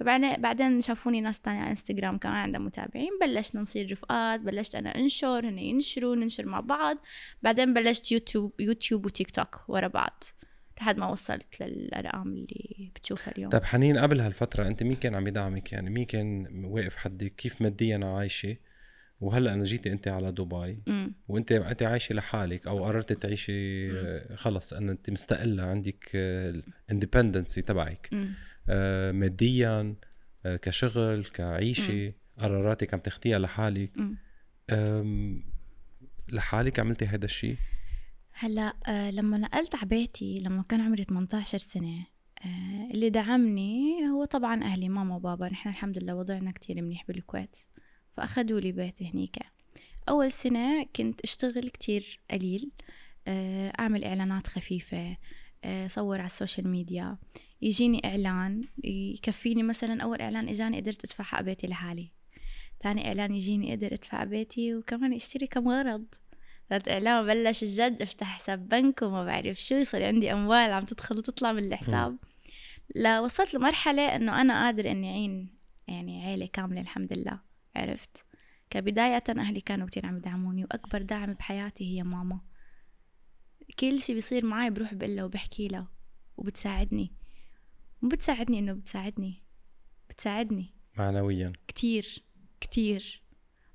فبعدين 0.00 0.42
بعدين 0.42 0.80
شافوني 0.80 1.20
ناس 1.20 1.40
تانية 1.40 1.60
على 1.60 1.70
إنستغرام 1.70 2.18
كمان 2.18 2.34
عندها 2.34 2.60
متابعين. 2.60 3.10
بلشنا 3.20 3.60
نصير 3.60 3.92
رفقات 3.92 4.40
بلشت 4.40 4.74
أنا 4.74 4.94
أنشر 4.94 5.48
هن 5.48 5.58
ينشروا 5.58 6.16
ننشر 6.16 6.46
مع 6.46 6.60
بعض. 6.60 6.96
بعدين 7.42 7.74
بلشت 7.74 8.12
يوتيوب 8.12 8.60
يوتيوب 8.60 9.06
وتيك 9.06 9.30
توك 9.30 9.68
ورا 9.68 9.88
بعض 9.88 10.24
لحد 10.78 10.98
ما 10.98 11.08
وصلت 11.08 11.60
للأرقام 11.60 12.28
اللي 12.28 12.90
بتشوفها 12.94 13.32
اليوم. 13.32 13.50
طيب 13.50 13.64
حنين 13.64 13.98
قبل 13.98 14.20
هالفترة 14.20 14.66
أنت 14.66 14.82
مين 14.82 14.96
كان 14.96 15.14
عم 15.14 15.26
يدعمك؟ 15.26 15.72
يعني 15.72 15.90
مين 15.90 16.04
كان 16.04 16.64
واقف 16.64 16.96
حدك؟ 16.96 17.34
كيف 17.36 17.62
ماديا 17.62 18.00
عايشة؟ 18.04 18.56
وهلأ 19.20 19.54
أنا 19.54 19.64
جيتي 19.64 19.92
أنت 19.92 20.08
على 20.08 20.32
دبي 20.32 20.82
مم. 20.86 21.14
وأنت 21.28 21.52
أنت 21.52 21.82
عايشة 21.82 22.14
لحالك 22.14 22.66
أو 22.66 22.84
قررت 22.84 23.12
تعيشي 23.12 23.90
خلص 24.36 24.72
ان 24.72 24.88
أنت 24.88 25.10
مستقلة 25.10 25.62
عندك 25.62 26.10
ال 26.14 26.25
independency 26.25 27.62
تبعك. 27.62 28.08
مم. 28.12 28.34
آه، 28.68 29.12
ماديا 29.12 29.94
آه، 30.46 30.56
كشغل 30.56 31.24
كعيشة. 31.24 32.12
قراراتك 32.38 32.94
عم 32.94 33.00
تاخديها 33.00 33.38
لحالك. 33.38 33.92
لحالك 36.28 36.80
عملتي 36.80 37.04
هذا 37.04 37.24
الشيء 37.24 37.56
هلأ 38.32 38.74
آه 38.86 39.10
لما 39.10 39.38
نقلت 39.38 39.74
على 39.74 39.86
بيتي 39.86 40.34
لما 40.34 40.62
كان 40.68 40.80
عمري 40.80 41.04
18 41.04 41.58
سنة 41.58 42.06
آه 42.44 42.90
اللي 42.94 43.10
دعمني 43.10 44.08
هو 44.08 44.24
طبعا 44.24 44.62
أهلي 44.64 44.88
ماما 44.88 45.16
وبابا. 45.16 45.48
نحن 45.48 45.68
الحمد 45.68 45.98
لله 45.98 46.14
وضعنا 46.14 46.50
كتير 46.50 46.82
منيح 46.82 47.04
بالكويت. 47.08 47.56
فأخدوا 48.16 48.60
لي 48.60 48.72
بيت 48.72 49.02
هنيك. 49.02 49.36
أول 50.08 50.32
سنة 50.32 50.84
كنت 50.96 51.20
أشتغل 51.20 51.68
كتير 51.68 52.20
قليل 52.30 52.70
أعمل 53.78 54.04
إعلانات 54.04 54.46
خفيفة 54.46 55.16
آه 55.64 55.88
صور 55.88 56.18
على 56.18 56.26
السوشيال 56.26 56.68
ميديا. 56.68 57.16
يجيني 57.64 58.00
إعلان 58.04 58.64
يكفيني 58.84 59.62
مثلا 59.62 60.02
أول 60.02 60.20
إعلان 60.20 60.48
إجاني 60.48 60.80
قدرت 60.80 61.04
أدفع 61.04 61.24
حق 61.24 61.42
بيتي 61.42 61.66
لحالي. 61.66 62.12
تاني 62.80 63.08
إعلان 63.08 63.34
يجيني 63.34 63.72
قدر 63.72 63.94
أدفع 63.94 64.24
بيتي 64.24 64.74
وكمان 64.74 65.12
أشتري 65.12 65.46
كم 65.46 65.68
غرض. 65.68 66.04
ثالث 66.70 66.88
إعلان 66.88 67.26
بلش 67.26 67.62
الجد 67.62 68.02
أفتح 68.02 68.26
حساب 68.26 68.68
بنك 68.68 69.02
وما 69.02 69.24
بعرف 69.24 69.60
شو 69.60 69.74
يصير 69.74 70.06
عندي 70.06 70.32
أموال 70.32 70.72
عم 70.72 70.84
تدخل 70.84 71.18
وتطلع 71.18 71.52
من 71.52 71.64
الحساب. 71.64 72.16
لا 72.94 73.20
وصلت 73.20 73.54
لمرحلة 73.54 74.16
إنه 74.16 74.40
أنا 74.40 74.64
قادر 74.64 74.90
إني 74.90 75.10
أعين 75.10 75.48
يعني 75.88 76.26
عيلة 76.26 76.46
كاملة 76.46 76.80
الحمد 76.80 77.12
لله 77.12 77.40
عرفت. 77.76 78.24
كبداية 78.70 79.24
أهلي 79.28 79.60
كانوا 79.60 79.86
كتير 79.86 80.06
عم 80.06 80.16
يدعموني 80.16 80.64
وأكبر 80.64 81.02
دعم 81.02 81.32
بحياتي 81.32 81.84
هي 81.84 82.02
ماما. 82.02 82.40
كل 83.78 84.00
شي 84.00 84.14
بيصير 84.14 84.44
معي 84.46 84.70
بروح 84.70 84.94
بقلها 84.94 85.24
وبحكي 85.24 85.68
لها 85.68 85.88
وبتساعدني. 86.36 87.12
مو 88.04 88.08
بتساعدني 88.10 88.58
إنه 88.58 88.72
بتساعدني 88.72 89.42
بتساعدني. 90.10 90.74
معنويا. 90.98 91.52
كتير 91.68 92.22
كتير. 92.60 93.22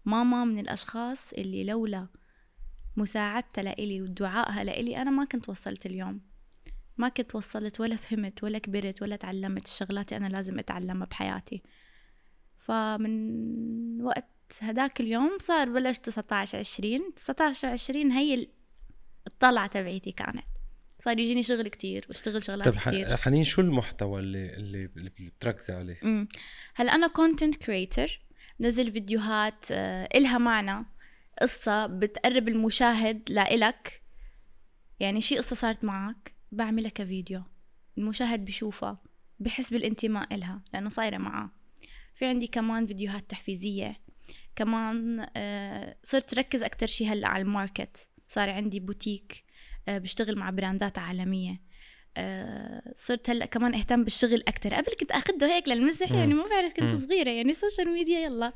ماما 0.05 0.45
من 0.45 0.59
الأشخاص 0.59 1.33
اللي 1.33 1.63
لولا 1.63 2.07
مساعدتها 2.97 3.61
لإلي 3.61 4.01
ودعائها 4.01 4.63
لإلي 4.63 5.01
أنا 5.01 5.11
ما 5.11 5.25
كنت 5.25 5.49
وصلت 5.49 5.85
اليوم. 5.85 6.21
ما 6.97 7.09
كنت 7.09 7.35
وصلت 7.35 7.79
ولا 7.79 7.95
فهمت 7.95 8.43
ولا 8.43 8.57
كبرت 8.57 9.01
ولا 9.01 9.15
تعلمت 9.15 9.65
الشغلات 9.65 10.13
اللي 10.13 10.25
أنا 10.27 10.35
لازم 10.35 10.59
أتعلمها 10.59 11.07
بحياتي. 11.07 11.61
فمن 12.57 14.01
وقت 14.01 14.29
هداك 14.61 14.99
اليوم 15.01 15.37
صار 15.41 15.69
بلش 15.69 15.97
19 15.97 16.57
20 16.59 17.13
19 17.15 17.67
20 17.67 18.11
هي 18.11 18.33
ال- 18.33 18.49
الطلعة 19.27 19.67
تبعيتي 19.67 20.11
كانت. 20.11 20.45
صار 20.99 21.19
يجيني 21.19 21.43
شغل 21.43 21.67
كتير 21.67 22.05
واشتغل 22.09 22.43
شغلات 22.43 22.67
طيب 22.67 22.81
كتير. 22.81 23.17
ح- 23.17 23.21
حنين 23.21 23.43
شو 23.43 23.61
المحتوى 23.61 24.19
اللي 24.19 24.53
اللي, 24.53 24.89
اللي 24.97 25.09
بتركزي 25.09 25.73
عليه؟ 25.73 25.97
امم 26.03 26.27
هلأ 26.75 26.95
أنا 26.95 27.07
content 27.07 27.55
creator 27.55 28.21
نزل 28.59 28.91
فيديوهات 28.91 29.65
آه، 29.71 30.09
إلها 30.15 30.37
معنى 30.37 30.85
قصة 31.41 31.85
بتقرب 31.85 32.47
المشاهد 32.47 33.21
لإلك. 33.29 34.01
يعني 34.99 35.21
شي 35.21 35.37
قصة 35.37 35.55
صارت 35.55 35.83
معك 35.83 36.33
بعملها 36.51 36.89
كفيديو 36.89 37.43
المشاهد 37.97 38.45
بشوفها 38.45 39.01
بحس 39.39 39.73
بالانتماء 39.73 40.35
إلها 40.35 40.61
لأنه 40.73 40.89
صايرة 40.89 41.17
معاه. 41.17 41.49
في 42.15 42.25
عندي 42.25 42.47
كمان 42.47 42.85
فيديوهات 42.87 43.29
تحفيزية. 43.29 43.99
كمان 44.55 45.27
آه، 45.35 45.95
صرت 46.03 46.33
ركز 46.33 46.63
أكتر 46.63 46.87
شي 46.87 47.07
هلأ 47.07 47.27
على 47.27 47.41
ال 47.41 47.50
market. 47.50 48.09
صار 48.27 48.49
عندي 48.49 48.79
بوتيك 48.79 49.43
بشتغل 49.97 50.35
مع 50.35 50.49
brandات 50.49 50.97
عالمية 50.97 51.61
آه، 52.17 52.93
صرت 52.95 53.29
هلأ 53.29 53.45
كمان 53.45 53.75
أهتم 53.75 54.03
بالشغل 54.03 54.43
أكتر 54.47 54.73
قبل 54.73 54.91
كنت 54.99 55.11
أخده 55.11 55.55
هيك 55.55 55.67
للمزح. 55.67 56.11
يعني 56.11 56.33
ما 56.33 56.43
بعرف 56.49 56.73
كنت. 56.73 56.95
صغيرة 56.95 57.29
يعني 57.29 57.53
سوشيال 57.53 57.93
ميديا 57.93 58.19
يلا 58.19 58.53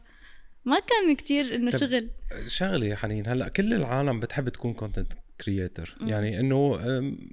ما 0.65 0.79
كان 0.79 1.15
كتير 1.15 1.55
إنه 1.55 1.71
طب 1.71 1.77
شغل 1.77 2.09
شغله 2.47 2.85
يا 2.85 2.95
حنين 2.95 3.27
هلأ 3.27 3.47
كل 3.47 3.73
العالم 3.73 4.19
بتحب 4.19 4.49
تكون 4.49 4.73
content 4.73 5.13
creator. 5.41 5.97
يعني 6.01 6.39
إنه 6.39 6.77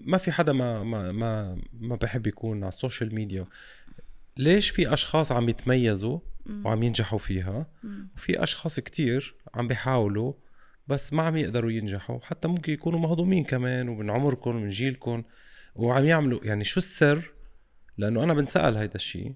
ما 0.05 0.19
في 0.19 0.33
حدا 0.33 0.53
ما 0.53 0.83
ما 0.83 1.13
ما 1.13 1.61
ما 1.73 1.97
بحب 1.97 2.27
يكون 2.27 2.59
على 2.59 2.69
السوشيال 2.69 3.15
ميديا 3.15 3.47
ليش 4.37 4.71
في 4.71 4.93
أشخاص 4.93 5.33
عم 5.33 5.49
يتميزوا. 5.49 6.19
وعم 6.65 6.83
ينجحوا 6.83 7.19
فيها. 7.19 7.67
وفي 8.17 8.43
أشخاص 8.43 8.81
كتير 8.81 9.35
عم 9.55 9.69
بيحاولوا 9.69 10.33
بس 10.91 11.13
ما 11.13 11.23
عم 11.23 11.37
يقدروا 11.37 11.71
ينجحوا 11.71 12.19
حتى 12.23 12.49
ممكن 12.49 12.73
يكونوا 12.73 13.01
مهضومين 13.01 13.45
كمان 13.45 13.89
ومن 13.89 14.11
عمركم 14.11 14.51
ومن 14.51 14.69
جيلكم 14.69 15.23
وعم 15.75 16.05
يعملوا 16.05 16.41
يعني 16.45 16.65
شو 16.65 16.79
السر 16.79 17.33
لأنه 17.99 18.25
أنا 18.25 18.35
بنسأل 18.35 18.77
هيدا 18.77 18.95
الشيء 18.95 19.35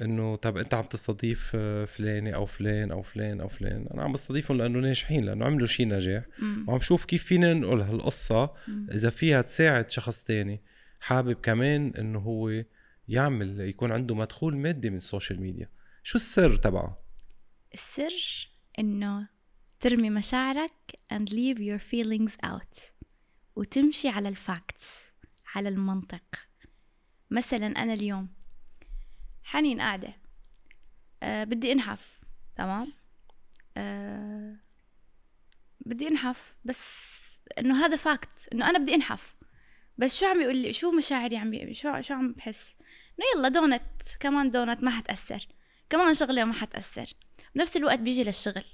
إنه 0.00 0.36
طب 0.36 0.56
أنت 0.56 0.74
عم 0.74 0.84
تستضيف 0.84 1.56
فلانه 1.86 2.30
أو 2.30 2.46
فلان 2.46 2.90
أو 2.90 3.02
فلان 3.02 3.40
أو 3.40 3.48
فلان 3.48 3.86
أنا 3.94 4.02
عم 4.02 4.12
بستضيفهم 4.12 4.58
لأنه 4.58 4.78
ناجحين 4.78 5.24
لأنه 5.24 5.44
عملوا 5.44 5.66
شيء 5.66 5.88
نجاح. 5.88 6.24
وعم 6.68 6.80
شوف 6.80 7.04
كيف 7.04 7.24
فينا 7.24 7.54
ننقل 7.54 7.80
هالقصة. 7.80 8.50
إذا 8.92 9.10
فيها 9.10 9.42
تساعد 9.42 9.90
شخص 9.90 10.22
تاني 10.22 10.60
حابب 11.00 11.32
كمان 11.32 11.92
إنه 11.98 12.18
هو 12.18 12.62
يعمل 13.08 13.60
يكون 13.60 13.92
عنده 13.92 14.14
مدخول 14.14 14.56
مادي 14.56 14.90
من 14.90 14.96
السوشيال 14.96 15.40
ميديا 15.40 15.68
شو 16.02 16.16
السر 16.16 16.56
تبعه 16.56 16.98
السر 17.74 18.48
إنه 18.78 19.28
ترمي 19.80 20.10
مشاعرك 20.10 20.72
and 21.12 21.28
leave 21.28 21.58
your 21.58 21.80
feelings 21.92 22.46
out. 22.46 22.80
وتمشي 23.56 24.08
على 24.08 24.28
ال 24.28 24.41
facts 24.41 25.04
على 25.54 25.68
المنطق. 25.68 26.48
مثلا 27.30 27.66
أنا 27.66 27.92
اليوم 27.92 28.28
حنين 29.44 29.80
قاعدة. 29.80 30.16
أه 31.22 31.44
بدي 31.44 31.72
أنحف 31.72 32.20
تمام؟ 32.56 32.92
أه 33.76 34.56
بدي 35.80 36.08
أنحف 36.08 36.56
بس 36.64 36.78
إنه 37.58 37.84
هذا 37.84 37.96
fact 37.96 38.48
إنه 38.52 38.70
أنا 38.70 38.78
بدي 38.78 38.94
أنحف. 38.94 39.36
بس 39.98 40.20
شو 40.20 40.26
عم 40.26 40.40
يقول 40.40 40.56
لي؟ 40.56 40.72
شو 40.72 40.90
مشاعري 40.90 41.36
عم. 41.36 41.72
شو 41.72 42.00
شو 42.00 42.14
عم 42.14 42.32
بحس؟ 42.32 42.74
إنه 43.18 43.26
يلا 43.36 43.48
دونت 43.48 44.02
كمان 44.20 44.50
دونت 44.50 44.82
ما 44.82 44.90
حتأثر. 44.90 45.48
كمان 45.90 46.14
شغلة 46.14 46.44
ما 46.44 46.52
حتأثر. 46.52 47.14
بنفس 47.54 47.76
الوقت 47.76 47.98
بيجي 47.98 48.24
للشغل. 48.24 48.64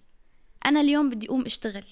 أنا 0.67 0.81
اليوم 0.81 1.11
بدي 1.11 1.27
أقوم 1.27 1.45
أشتغل. 1.45 1.85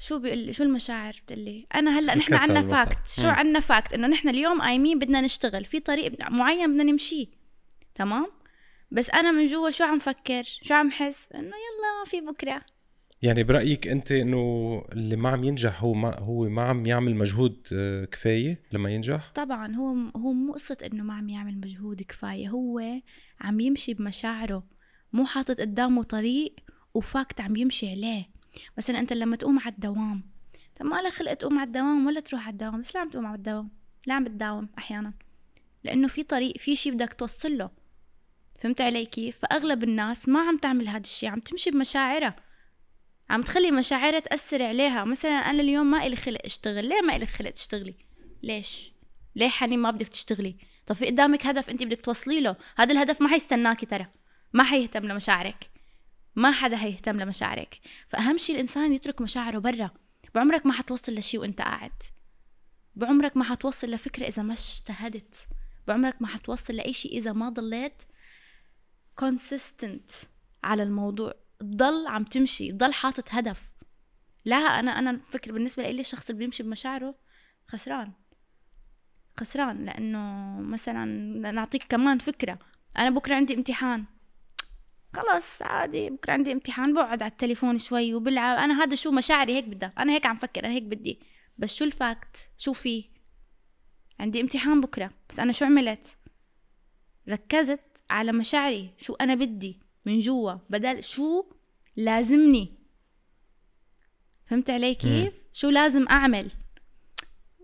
شو 0.00 0.18
بيقول 0.18 0.54
شو 0.54 0.62
المشاعر 0.62 1.20
بتقول 1.24 1.38
لي؟ 1.44 1.66
أنا 1.74 1.98
هلأ 1.98 2.14
نحن 2.14 2.34
مثلاً. 2.34 2.62
fact 2.62 3.08
شو. 3.20 3.28
عنا 3.28 3.60
fact 3.60 3.92
إنه 3.92 4.06
نحن 4.06 4.28
اليوم 4.28 4.62
قايمين 4.62 4.98
بدنا 4.98 5.20
نشتغل. 5.20 5.64
في 5.64 5.80
طريق 5.80 6.30
معين 6.30 6.72
بدنا 6.72 6.82
نمشيه 6.82 7.26
تمام؟ 7.94 8.26
بس 8.90 9.10
أنا 9.10 9.32
من 9.32 9.46
جوا 9.46 9.70
شو 9.70 9.84
عم 9.84 9.98
فكر؟ 9.98 10.42
شو 10.62 10.74
عم 10.74 10.90
حس؟ 10.90 11.28
إنه 11.34 11.42
يلا 11.46 11.98
ما 11.98 12.04
في 12.10 12.20
بكرة. 12.20 12.62
يعني 13.22 13.42
برأيك 13.42 13.88
أنت 13.88 14.12
إنه 14.12 14.82
اللي 14.92 15.16
ما 15.16 15.28
عم 15.28 15.44
ينجح 15.44 15.82
هو 15.82 15.94
ما 15.94 16.18
هو 16.18 16.48
ما 16.48 16.62
عم 16.62 16.86
يعمل 16.86 17.16
مجهود 17.16 17.66
آه، 17.72 18.04
كفاية 18.04 18.62
لما 18.72 18.90
ينجح؟ 18.90 19.32
طبعا. 19.34 19.74
هو 19.74 19.88
هو 20.16 20.32
مو 20.32 20.52
قصة 20.52 20.76
إنه 20.92 21.02
ما 21.02 21.14
عم 21.14 21.28
يعمل 21.28 21.58
مجهود 21.58 22.02
كفاية. 22.02 22.48
هو 22.48 22.80
عم 23.40 23.60
يمشي 23.60 23.94
بمشاعره. 23.94 24.64
مو 25.12 25.24
حاطط 25.26 25.60
قدامه 25.60 26.02
طريق 26.02 26.54
وفاكت 26.94 27.40
عم 27.40 27.56
يمشي 27.56 27.90
عليه. 27.90 28.28
مثلا 28.78 28.98
أنت 28.98 29.12
لما 29.12 29.36
تقوم 29.36 29.58
على 29.58 29.72
الدوام 29.72 30.22
طب 30.80 30.86
ما 30.86 31.02
لك 31.02 31.12
خلق 31.12 31.34
تقوم 31.34 31.58
على 31.58 31.66
الدوام 31.66 32.06
ولا 32.06 32.20
تروح 32.20 32.42
على 32.42 32.52
الدوام 32.52 32.80
بس 32.80 32.94
لا 32.94 33.00
عم 33.00 33.10
تقوم 33.10 33.26
على 33.26 33.36
الدوام 33.36 33.70
لا 34.06 34.14
عم 34.14 34.24
بتداوم 34.24 34.68
أحيانا. 34.78 35.12
لأنه 35.84 36.08
في 36.08 36.22
طريق 36.22 36.58
في 36.58 36.76
شي 36.76 36.90
بدك 36.90 37.14
توصل 37.14 37.58
له. 37.58 37.70
فهمت 38.60 38.80
علي 38.80 39.06
كيف؟ 39.06 39.38
فأغلب 39.38 39.84
الناس 39.84 40.28
ما 40.28 40.40
عم 40.40 40.56
تعمل 40.56 40.88
هذا 40.88 40.98
الشيء 40.98 41.28
عم 41.28 41.40
تمشي 41.40 41.70
بمشاعرها. 41.70 42.36
عم 43.30 43.42
تخلي 43.42 43.70
مشاعرها 43.70 44.20
تأثر 44.20 44.62
عليها. 44.62 45.04
مثلا 45.04 45.32
أنا 45.32 45.62
اليوم 45.62 45.90
ما 45.90 46.06
إلي 46.06 46.16
خلق 46.16 46.40
أشتغل 46.44 46.88
ليه 46.88 47.00
ما 47.00 47.16
إلي 47.16 47.26
خلق 47.26 47.50
تشتغلي؟ 47.50 47.94
ليش؟ 48.42 48.92
ليه 49.36 49.48
حنين 49.48 49.78
ما 49.78 49.90
بدك 49.90 50.08
تشتغلي؟ 50.08 50.56
طب 50.86 50.94
في 50.94 51.06
قدامك 51.06 51.46
هدف 51.46 51.70
أنت 51.70 51.82
بدك 51.82 52.00
توصلي 52.00 52.40
له 52.40 52.56
هذا 52.76 52.92
الهدف 52.92 53.22
ما 53.22 53.28
حيستناكي 53.28 53.86
ترى 53.86 54.06
ما 54.52 54.64
حيهتم 54.64 55.04
لمشاعرك. 55.04 55.73
ما 56.36 56.52
حدا 56.52 56.82
هيهتم 56.82 57.20
لمشاعرك. 57.20 57.80
فأهم 58.06 58.36
شيء 58.36 58.54
الإنسان 58.54 58.92
يترك 58.92 59.20
مشاعره 59.20 59.58
برا. 59.58 59.90
بعمرك 60.34 60.66
ما 60.66 60.72
حتوصل 60.72 61.14
لشيء 61.14 61.40
وأنت 61.40 61.60
قاعد. 61.60 62.02
بعمرك 62.96 63.36
ما 63.36 63.44
حتوصل 63.44 63.90
لفكرة 63.90 64.26
إذا 64.28 64.42
ما 64.42 64.52
اجتهدت. 64.52 65.46
بعمرك 65.86 66.22
ما 66.22 66.28
حتوصل 66.28 66.74
لأي 66.76 66.92
شيء 66.92 67.18
إذا 67.18 67.32
ما 67.32 67.48
ضليت 67.48 68.02
consistent 69.22 70.26
على 70.64 70.82
الموضوع. 70.82 71.34
تضل 71.60 72.06
عم 72.06 72.24
تمشي. 72.24 72.72
تضل 72.72 72.92
حاطط 72.92 73.28
هدف. 73.30 73.74
لا 74.44 74.56
أنا 74.56 74.98
أنا 74.98 75.20
فكر 75.28 75.52
بالنسبة 75.52 75.90
لي 75.90 76.00
الشخص 76.00 76.30
اللي 76.30 76.38
بيمشي 76.38 76.62
بمشاعره 76.62 77.14
خسران. 77.68 78.12
خسران 79.40 79.84
لأنه 79.84 80.56
مثلا 80.60 81.04
نعطيك 81.52 81.82
كمان 81.82 82.18
فكرة. 82.18 82.58
أنا 82.98 83.10
بكرة 83.10 83.34
عندي 83.34 83.54
امتحان. 83.54 84.04
خلص 85.14 85.62
عادي 85.62 86.10
بكرة 86.10 86.32
عندي 86.32 86.52
امتحان 86.52 86.94
بقعد 86.94 87.22
على 87.22 87.30
التليفون 87.30 87.78
شوي 87.78 88.14
وبلعب 88.14 88.58
أنا 88.58 88.84
هذا 88.84 88.94
شو 88.94 89.10
مشاعري 89.10 89.54
هيك 89.54 89.64
بدها. 89.64 89.92
أنا 89.98 90.12
هيك 90.12 90.26
عم 90.26 90.36
فكر 90.36 90.64
أنا 90.64 90.74
هيك 90.74 90.82
بدي. 90.82 91.20
بس 91.58 91.74
شو 91.74 91.84
الفاكت؟ 91.84 92.50
شو 92.58 92.72
في؟ 92.72 93.04
عندي 94.20 94.40
امتحان 94.40 94.80
بكرة 94.80 95.10
بس 95.28 95.38
أنا 95.38 95.52
شو 95.52 95.64
عملت؟ 95.64 96.16
ركزت 97.28 97.80
على 98.10 98.32
مشاعري 98.32 98.90
شو 98.98 99.14
أنا 99.14 99.34
بدي 99.34 99.80
من 100.06 100.18
جوا. 100.18 100.52
بدل 100.70 101.02
شو 101.02 101.44
لازمني. 101.96 102.74
فهمت 104.46 104.70
علي 104.70 104.94
كيف؟ 104.94 105.34
مم. 105.34 105.40
شو 105.52 105.68
لازم 105.70 106.08
أعمل؟ 106.08 106.50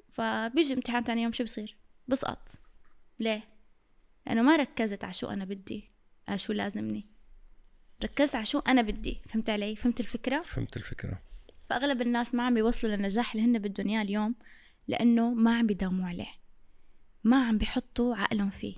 فبيجي 0.08 0.74
امتحان 0.74 1.04
تاني 1.04 1.22
يوم 1.22 1.32
شو 1.32 1.44
بصير؟ 1.44 1.76
بسقط. 2.08 2.48
ليه؟ 3.18 3.48
لأنه 4.26 4.42
ما 4.42 4.56
ركزت 4.56 5.04
على 5.04 5.12
شو 5.12 5.26
أنا 5.26 5.44
بدي 5.44 5.90
على 6.28 6.38
شو 6.38 6.52
لازمني. 6.52 7.09
ركزت 8.02 8.34
على 8.34 8.44
شو 8.44 8.58
أنا 8.58 8.82
بدي. 8.82 9.20
فهمت 9.26 9.50
علي؟ 9.50 9.76
فهمت 9.76 10.00
الفكرة؟ 10.00 10.42
فهمت 10.42 10.76
الفكرة. 10.76 11.22
فأغلب 11.64 12.02
الناس 12.02 12.34
ما 12.34 12.42
عم 12.42 12.54
بيوصلوا 12.54 12.96
للنجاح 12.96 13.34
اللي 13.34 13.46
هن 13.46 13.58
بدهم 13.58 13.88
إياه 13.88 14.02
اليوم 14.02 14.34
لأنه 14.88 15.34
ما 15.34 15.58
عم 15.58 15.66
بيداوموا 15.66 16.08
عليه. 16.08 16.30
ما 17.24 17.46
عم 17.46 17.58
بيحطوا 17.58 18.16
عقلهم 18.16 18.50
فيه. 18.50 18.74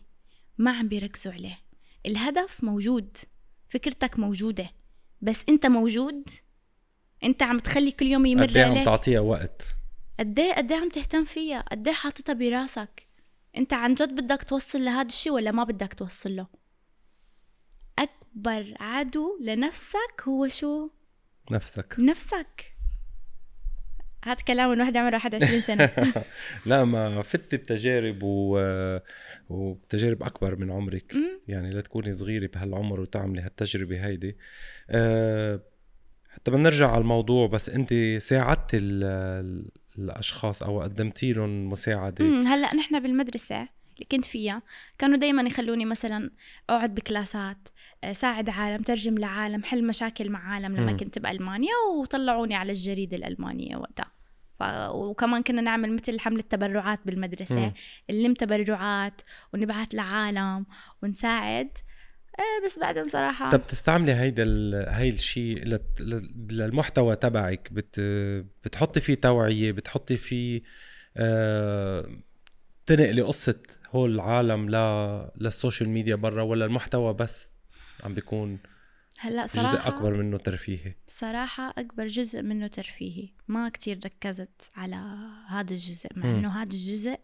ما 0.59 0.71
عم 0.71 0.89
بيركزوا 0.89 1.33
عليه. 1.33 1.59
الهدف 2.07 2.65
موجود. 2.65 3.17
فكرتك 3.69 4.19
موجودة. 4.19 4.71
بس 5.21 5.45
أنت 5.49 5.67
موجود. 5.67 6.29
أنت 7.25 7.43
عم 7.43 7.59
تخلي 7.59 7.93
كل 7.93 8.07
يوم 8.07 8.27
يمر 8.27 8.47
قد 8.47 8.59
عم 8.59 8.85
تعطيها 8.85 9.21
وقت؟ 9.21 9.63
قد 10.19 10.39
إيه 10.39 10.55
قد 10.55 10.73
عم 10.73 10.89
تهتم 10.89 11.25
فيها؟ 11.25 11.61
قد 11.61 11.89
إيه 11.89 11.95
حاططها 11.95 12.33
براسك؟ 12.33 13.09
أنت 13.57 13.73
عن 13.73 13.95
جد 13.95 14.15
بدك 14.15 14.43
توصل 14.43 14.85
لهذا 14.85 15.07
الشيء 15.07 15.33
ولا 15.33 15.51
ما 15.51 15.65
بدك 15.65 15.95
توصل 15.95 16.37
له 16.37 16.47
أكبر 18.33 18.75
عدو 18.81 19.39
لنفسك 19.43 20.23
هو 20.29 20.49
شو؟ 20.49 20.91
نفسك. 21.51 21.97
نفسك. 21.99 22.73
هذا 24.25 24.35
كلام 24.35 24.71
من 24.71 24.81
واحد 24.81 24.97
عمره 24.97 25.15
21 25.15 25.61
سنة. 25.61 25.91
لا 26.67 26.85
ما 26.85 27.23
فت 27.23 27.55
بتجارب 27.55 28.19
و... 28.23 28.61
وبتجارب 29.49 30.23
أكبر 30.23 30.57
من 30.57 30.71
عمرك. 30.71 31.15
يعني 31.49 31.71
لا 31.71 31.81
تكوني 31.81 32.13
صغيرة 32.13 32.51
بهالعمر 32.55 33.01
وتعملي 33.01 33.41
هالتجربة 33.41 34.07
هيدي. 34.07 34.37
أه... 34.91 35.61
حتى 36.29 36.51
بنرجع 36.51 36.91
على 36.91 37.01
الموضوع 37.01 37.47
بس 37.47 37.71
أنت 37.71 37.95
ساعدت 38.19 38.71
ال... 38.75 39.71
الأشخاص 39.99 40.63
أو 40.63 40.81
قدمتي 40.83 41.33
لهم 41.33 41.71
مساعدة؟ 41.71 42.25
هلأ 42.25 42.75
نحن 42.75 43.01
بالمدرسة 43.01 43.69
اللي 44.03 44.09
كنت 44.11 44.25
فيها. 44.25 44.63
كانوا 44.99 45.17
دايما 45.17 45.43
يخلوني 45.43 45.85
مثلا 45.85 46.31
أقعد 46.71 46.95
بكلاسات 46.95 47.69
آه، 48.05 48.13
ساعد 48.13 48.49
عالم 48.49 48.83
ترجم 48.83 49.19
لعالم 49.19 49.63
حل 49.63 49.85
مشاكل 49.87 50.31
مع 50.31 50.53
عالم 50.55 50.77
لما 50.77 50.93
م. 50.93 50.97
كنت 50.97 51.19
بألمانيا 51.19 51.75
وطلعوني 52.01 52.55
على 52.55 52.73
الجريدة 52.73 53.17
الألمانية 53.17 53.77
وقتها 53.77 54.13
ف... 54.55 54.63
وكمان 54.91 55.43
كنا 55.43 55.63
نعمل 55.63 55.93
مثل 55.93 56.21
حملة 56.21 56.43
تبرعات 56.43 57.01
بالمدرسة 57.07 57.73
نلم 58.11 58.35
تبرعات 58.35 59.21
ونبعث 59.55 59.95
لعالم 59.95 60.67
ونساعد. 61.03 61.79
إيه 62.39 62.67
بس 62.67 62.79
بعدين 62.79 63.05
صراحة 63.05 63.51
طب 63.51 63.63
تستعملي 63.63 64.13
هيدا 64.13 64.43
ال... 64.43 64.89
هاي 64.89 65.09
الشيء 65.09 65.79
للمحتوى 66.51 67.17
تبعك. 67.17 67.69
بت... 67.73 68.01
بتحطي 68.65 69.01
فيه 69.01 69.15
توعية 69.15 69.73
بتحطي 69.73 70.17
فيه 70.17 70.63
آه... 71.17 72.07
تنقلي 72.87 73.23
قصة 73.23 73.63
هول 73.93 74.15
العالم 74.15 74.71
ل... 74.71 74.77
للسوشيال 75.37 75.89
ميديا 75.89 76.17
برا 76.17 76.43
ولا 76.43 76.65
المحتوى 76.65 77.15
بس 77.15 77.51
عم 78.05 78.15
بيكون 78.15 78.59
هلأ 79.19 79.47
صراحة 79.47 79.73
جزء 79.73 79.89
أكبر 79.89 80.17
منه 80.17 80.37
ترفيهي. 80.37 80.95
صراحة 81.07 81.75
أكبر 81.79 82.07
جزء 82.07 82.43
منه 82.43 82.67
ترفيهي. 82.67 83.29
ما 83.49 83.69
كتير 83.69 84.01
ركزت 84.05 84.71
على 84.75 84.97
هذا 85.49 85.71
الجزء 85.73 86.09
مع 86.17 86.31
إنه 86.31 86.49
هذا 86.49 86.63
الجزء 86.63 87.19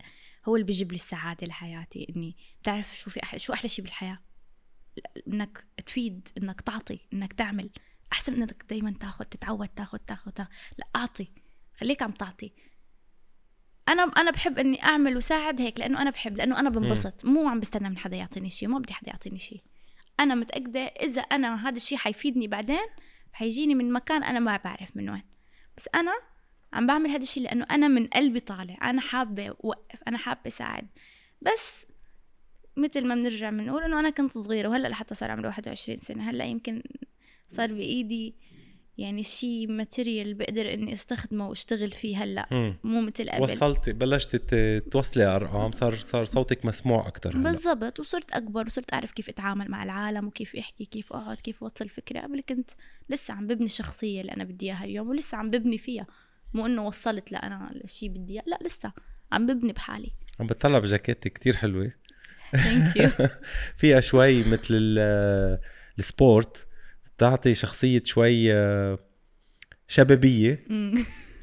هو 0.49 0.57
اللي 0.57 0.67
بيجيب 0.67 0.93
لي 0.93 0.97
السعادة 0.97 1.47
لحياتي 1.47 2.07
إني 2.17 2.37
بتعرف 2.63 2.97
شو 2.99 3.11
في 3.11 3.23
أحلى 3.23 3.39
شو 3.39 3.53
أحلى 3.53 3.69
شيء 3.69 3.85
بالحياة. 3.85 4.19
إنك 5.29 5.65
تفيد 5.87 6.29
إنك 6.39 6.61
تعطي 6.61 7.01
إنك 7.13 7.33
تعمل. 7.33 7.71
أحسن 8.13 8.33
من 8.33 8.43
إنك 8.43 8.65
دايما 8.71 8.95
تاخذ 9.01 9.25
تتعود 9.25 9.69
تاخذ 9.69 9.99
تاخذ 9.99 10.33
لا 10.79 10.87
أعطي. 10.97 11.33
خليك 11.81 12.03
عم 12.03 12.13
تعطي. 12.13 12.53
أنا 13.89 14.03
أنا 14.03 14.31
بحب 14.31 14.59
إني 14.59 14.83
أعمل 14.85 15.17
وساعد 15.17 15.61
هيك 15.61 15.81
لأنه 15.81 16.03
أنا 16.03 16.11
بحب 16.11 16.37
لأنه 16.37 16.61
أنا 16.61 16.71
بنبسط. 16.71 17.25
مو 17.25 17.49
عم 17.49 17.61
بستنى 17.61 17.89
من 17.89 17.99
حدا 17.99 18.17
يعطيني 18.17 18.51
شيء 18.51 18.69
ما 18.69 18.79
بدي 18.79 18.93
حدا 18.93 19.09
يعطيني 19.09 19.39
شيء 19.39 19.61
أنا 20.21 20.35
متأكدة 20.35 20.81
إذا 20.81 21.21
أنا 21.21 21.69
هذا 21.69 21.77
الشيء 21.77 21.99
حيفيدني 21.99 22.49
بعدين 22.49 22.87
حيجيني 23.33 23.75
من 23.75 23.93
مكان 23.93 24.23
أنا 24.23 24.39
ما 24.39 24.57
بعرف 24.57 24.97
من 24.97 25.11
وين. 25.11 25.23
بس 25.77 25.89
أنا 25.95 26.13
عم 26.73 26.87
بعمل 26.87 27.11
هذا 27.11 27.23
الشيء 27.23 27.43
لأنه 27.43 27.67
أنا 27.71 27.89
من 27.89 28.07
قلبي 28.07 28.41
طالع 28.41 28.91
أنا 28.91 29.01
حابة 29.01 29.47
أوقف 29.65 30.03
أنا 30.09 30.19
حابة 30.19 30.41
أساعد. 30.47 30.89
بس 31.43 31.87
مثل 32.77 33.07
ما 33.07 33.15
بنرجع 33.15 33.51
بنقول 33.51 33.83
إنه 33.83 34.01
أنا 34.01 34.11
كنت 34.11 34.39
صغيرة 34.39 34.69
وهلأ 34.69 34.89
لحتى 34.89 35.15
صار 35.15 35.31
عمري 35.31 35.47
21 35.47 35.97
سنة 35.97 36.31
هلأ 36.31 36.45
يمكن 36.45 36.83
صار 37.49 37.73
بإيدي 37.73 38.35
يعني 38.99 39.25
شيء 39.25 39.69
ماتيريال 39.73 40.35
بقدر 40.35 40.75
إني 40.75 40.93
أستخدمه 40.95 41.49
وأشتغل 41.49 41.91
فيه 41.91 42.25
هلأ. 42.25 42.77
مو 42.85 43.01
مثل 43.01 43.31
قبل. 43.31 43.43
وصلتي 43.43 43.93
بلشت 43.93 44.55
توصلي 44.91 45.25
ارقام 45.25 45.73
صار 45.73 45.97
صار 45.97 46.25
صوتك 46.25 46.65
مسموع 46.65 47.09
أكثر 47.09 47.37
بالضبط 47.37 48.01
وصرت 48.01 48.33
أكبر 48.33 48.67
وصرت 48.67 48.93
أعرف 48.93 49.13
كيف 49.13 49.29
أتعامل 49.29 49.71
مع 49.71 49.83
العالم 49.83 50.27
وكيف 50.27 50.57
احكي 50.57 50.85
كيف 50.85 51.13
أقعد 51.13 51.37
كيف 51.37 51.63
أوصل 51.63 51.89
فكرة. 51.89 52.21
قبل 52.21 52.41
كنت 52.49 52.71
لسه 53.09 53.35
عم 53.35 53.47
ببني 53.47 53.67
الشخصية 53.67 54.21
اللي 54.21 54.33
أنا 54.33 54.45
بدي 54.45 54.67
إياها 54.67 54.85
اليوم 54.85 55.09
ولسه 55.09 55.39
عم 55.39 55.51
ببني 55.51 55.79
فيها. 55.79 56.07
مو 56.55 56.67
إنه 56.67 56.87
وصلت 56.87 57.33
لأ 57.33 57.47
أنا 57.47 57.71
الشيء 57.85 58.09
بدي 58.09 58.35
إياه 58.35 58.45
لأ 58.47 58.59
لسه 58.63 58.93
عم 59.33 59.47
ببني 59.47 59.73
بحالي. 59.73 60.11
عم 60.41 60.47
بتطلع 60.47 60.79
بجاكيتي 60.79 61.31
كتير 61.31 61.57
حلوة. 61.57 61.93
thank 62.53 62.97
you 62.97 63.11
فيها 63.79 64.01
شوي 64.01 64.45
مثل 64.45 64.99
ال 65.99 66.09
sport. 66.09 66.68
تعطي 67.19 67.55
شخصية 67.55 68.03
شوي 68.05 68.53
آه، 68.55 68.99
شبابية 69.89 70.65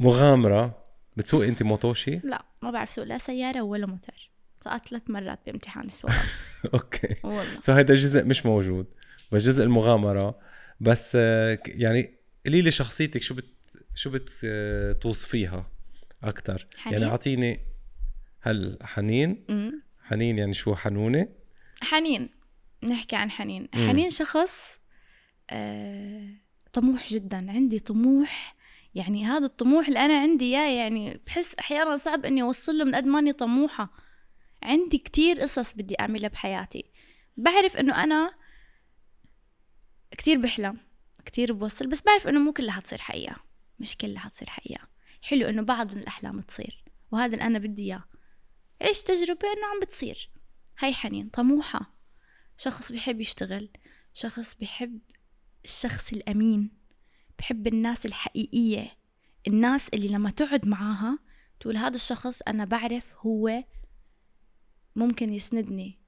ومغامرة 0.00 0.82
بتسوقي 1.16 1.44
أنت 1.46 1.62
موتو 1.62 1.91
شي؟ 1.91 2.20
لا 2.24 2.44
ما 2.62 2.70
بعرف 2.70 2.90
سوق 2.90 3.04
لا 3.04 3.18
سيارة 3.18 3.62
ولا 3.62 3.86
موتور 3.86 4.14
سقطت 4.64 4.88
ثلاث 4.88 5.02
مرات 5.08 5.38
بامتحان 5.46 5.84
السواقة. 5.84 6.16
okay. 6.74 7.16
والله. 7.22 7.60
so 7.60 7.72
هيدا 7.72 7.94
جزء 7.94 8.24
مش 8.24 8.46
موجود 8.46 8.86
بس 9.32 9.42
جزء 9.42 9.64
المغامرة. 9.64 10.38
بس 10.80 11.12
آه، 11.20 11.58
يعني 11.66 12.14
قولي 12.46 12.62
لي 12.62 12.70
شخصيتك 12.70 13.22
شو 13.22 13.34
بت 13.34 13.46
شو 13.94 14.10
بتوصفيها 14.14 15.70
أكثر 16.22 16.66
يعني 16.90 17.06
أعطيني 17.06 17.60
هل 18.40 18.78
حنين؟ 18.82 19.44
حنين 20.04 20.38
يعني 20.38 20.54
شو 20.54 20.74
حنونة؟ 20.74 21.28
حنين. 21.82 22.41
نحكي 22.82 23.16
عن 23.16 23.30
حنين. 23.30 23.68
مم. 23.74 23.88
حنين 23.88 24.10
شخص 24.10 24.80
آه 25.50 26.28
طموح 26.72 27.08
جدا. 27.08 27.50
عندي 27.50 27.80
طموح 27.80 28.56
يعني 28.94 29.26
هذا 29.26 29.46
الطموح 29.46 29.86
اللي 29.88 29.98
أنا 29.98 30.20
عندي 30.20 30.44
إياه 30.44 30.70
يعني 30.70 31.20
بحس 31.26 31.54
أحيانا 31.54 31.96
صعب 31.96 32.24
إني 32.24 32.42
أوصل 32.42 32.78
له 32.78 32.84
من 32.84 32.94
قد 32.94 33.04
ماني 33.04 33.32
طموحة. 33.32 33.90
عندي 34.62 34.98
كتير 34.98 35.40
قصص 35.40 35.72
بدي 35.72 36.00
أعملها 36.00 36.28
بحياتي. 36.28 36.84
بعرف 37.36 37.76
إنه 37.76 38.04
أنا 38.04 38.34
كتير 40.10 40.40
بحلم 40.40 40.78
كتير 41.24 41.52
بوصل 41.52 41.86
بس 41.86 42.02
بعرف 42.02 42.28
إنه 42.28 42.40
مو 42.40 42.52
كلها 42.52 42.72
حتصير 42.72 42.98
حقيقة. 42.98 43.36
مش 43.78 43.96
كلها 43.96 44.20
حتصير 44.20 44.50
حقيقة. 44.50 44.88
حلو 45.22 45.48
إنه 45.48 45.62
بعض 45.62 45.94
من 45.94 46.00
الأحلام 46.00 46.40
تصير 46.40 46.84
وهذا 47.12 47.34
اللي 47.34 47.44
أنا 47.44 47.58
بدي 47.58 47.82
إياه. 47.82 48.04
عيش 48.82 49.02
تجربة 49.02 49.48
إنه 49.48 49.66
عم 49.66 49.80
بتصير. 49.82 50.30
هاي 50.78 50.94
حنين 50.94 51.28
طموحة. 51.28 51.91
شخص 52.64 52.92
بحب 52.92 53.20
يشتغل 53.20 53.68
شخص 54.14 54.54
بحب 54.60 54.98
الشخص 55.64 56.12
الأمين 56.12 56.70
بحب 57.38 57.66
الناس 57.66 58.06
الحقيقية. 58.06 58.90
الناس 59.48 59.88
اللي 59.88 60.08
لما 60.08 60.30
تقعد 60.30 60.66
معاها 60.66 61.18
تقول 61.60 61.76
هذا 61.76 61.94
الشخص 61.94 62.42
أنا 62.42 62.64
بعرف 62.64 63.14
هو 63.26 63.64
ممكن 64.96 65.32
يسندني 65.32 65.98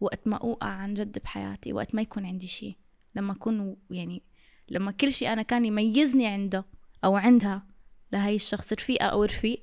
وقت 0.00 0.28
ما 0.28 0.36
أوقع 0.36 0.66
عن 0.66 0.94
جد 0.94 1.18
بحياتي 1.18 1.72
وقت 1.72 1.94
ما 1.94 2.02
يكون 2.02 2.26
عندي 2.26 2.46
شي. 2.46 2.78
لما 3.14 3.32
أكون 3.32 3.76
يعني 3.90 4.22
لما 4.68 4.92
كل 4.92 5.12
شيء 5.12 5.32
أنا 5.32 5.42
كان 5.42 5.64
يميزني 5.64 6.26
عنده 6.26 6.64
أو 7.04 7.16
عندها 7.16 7.66
لهي 8.12 8.34
الشخص 8.34 8.72
رفيقة 8.72 9.06
أو 9.06 9.24
رفيق 9.24 9.62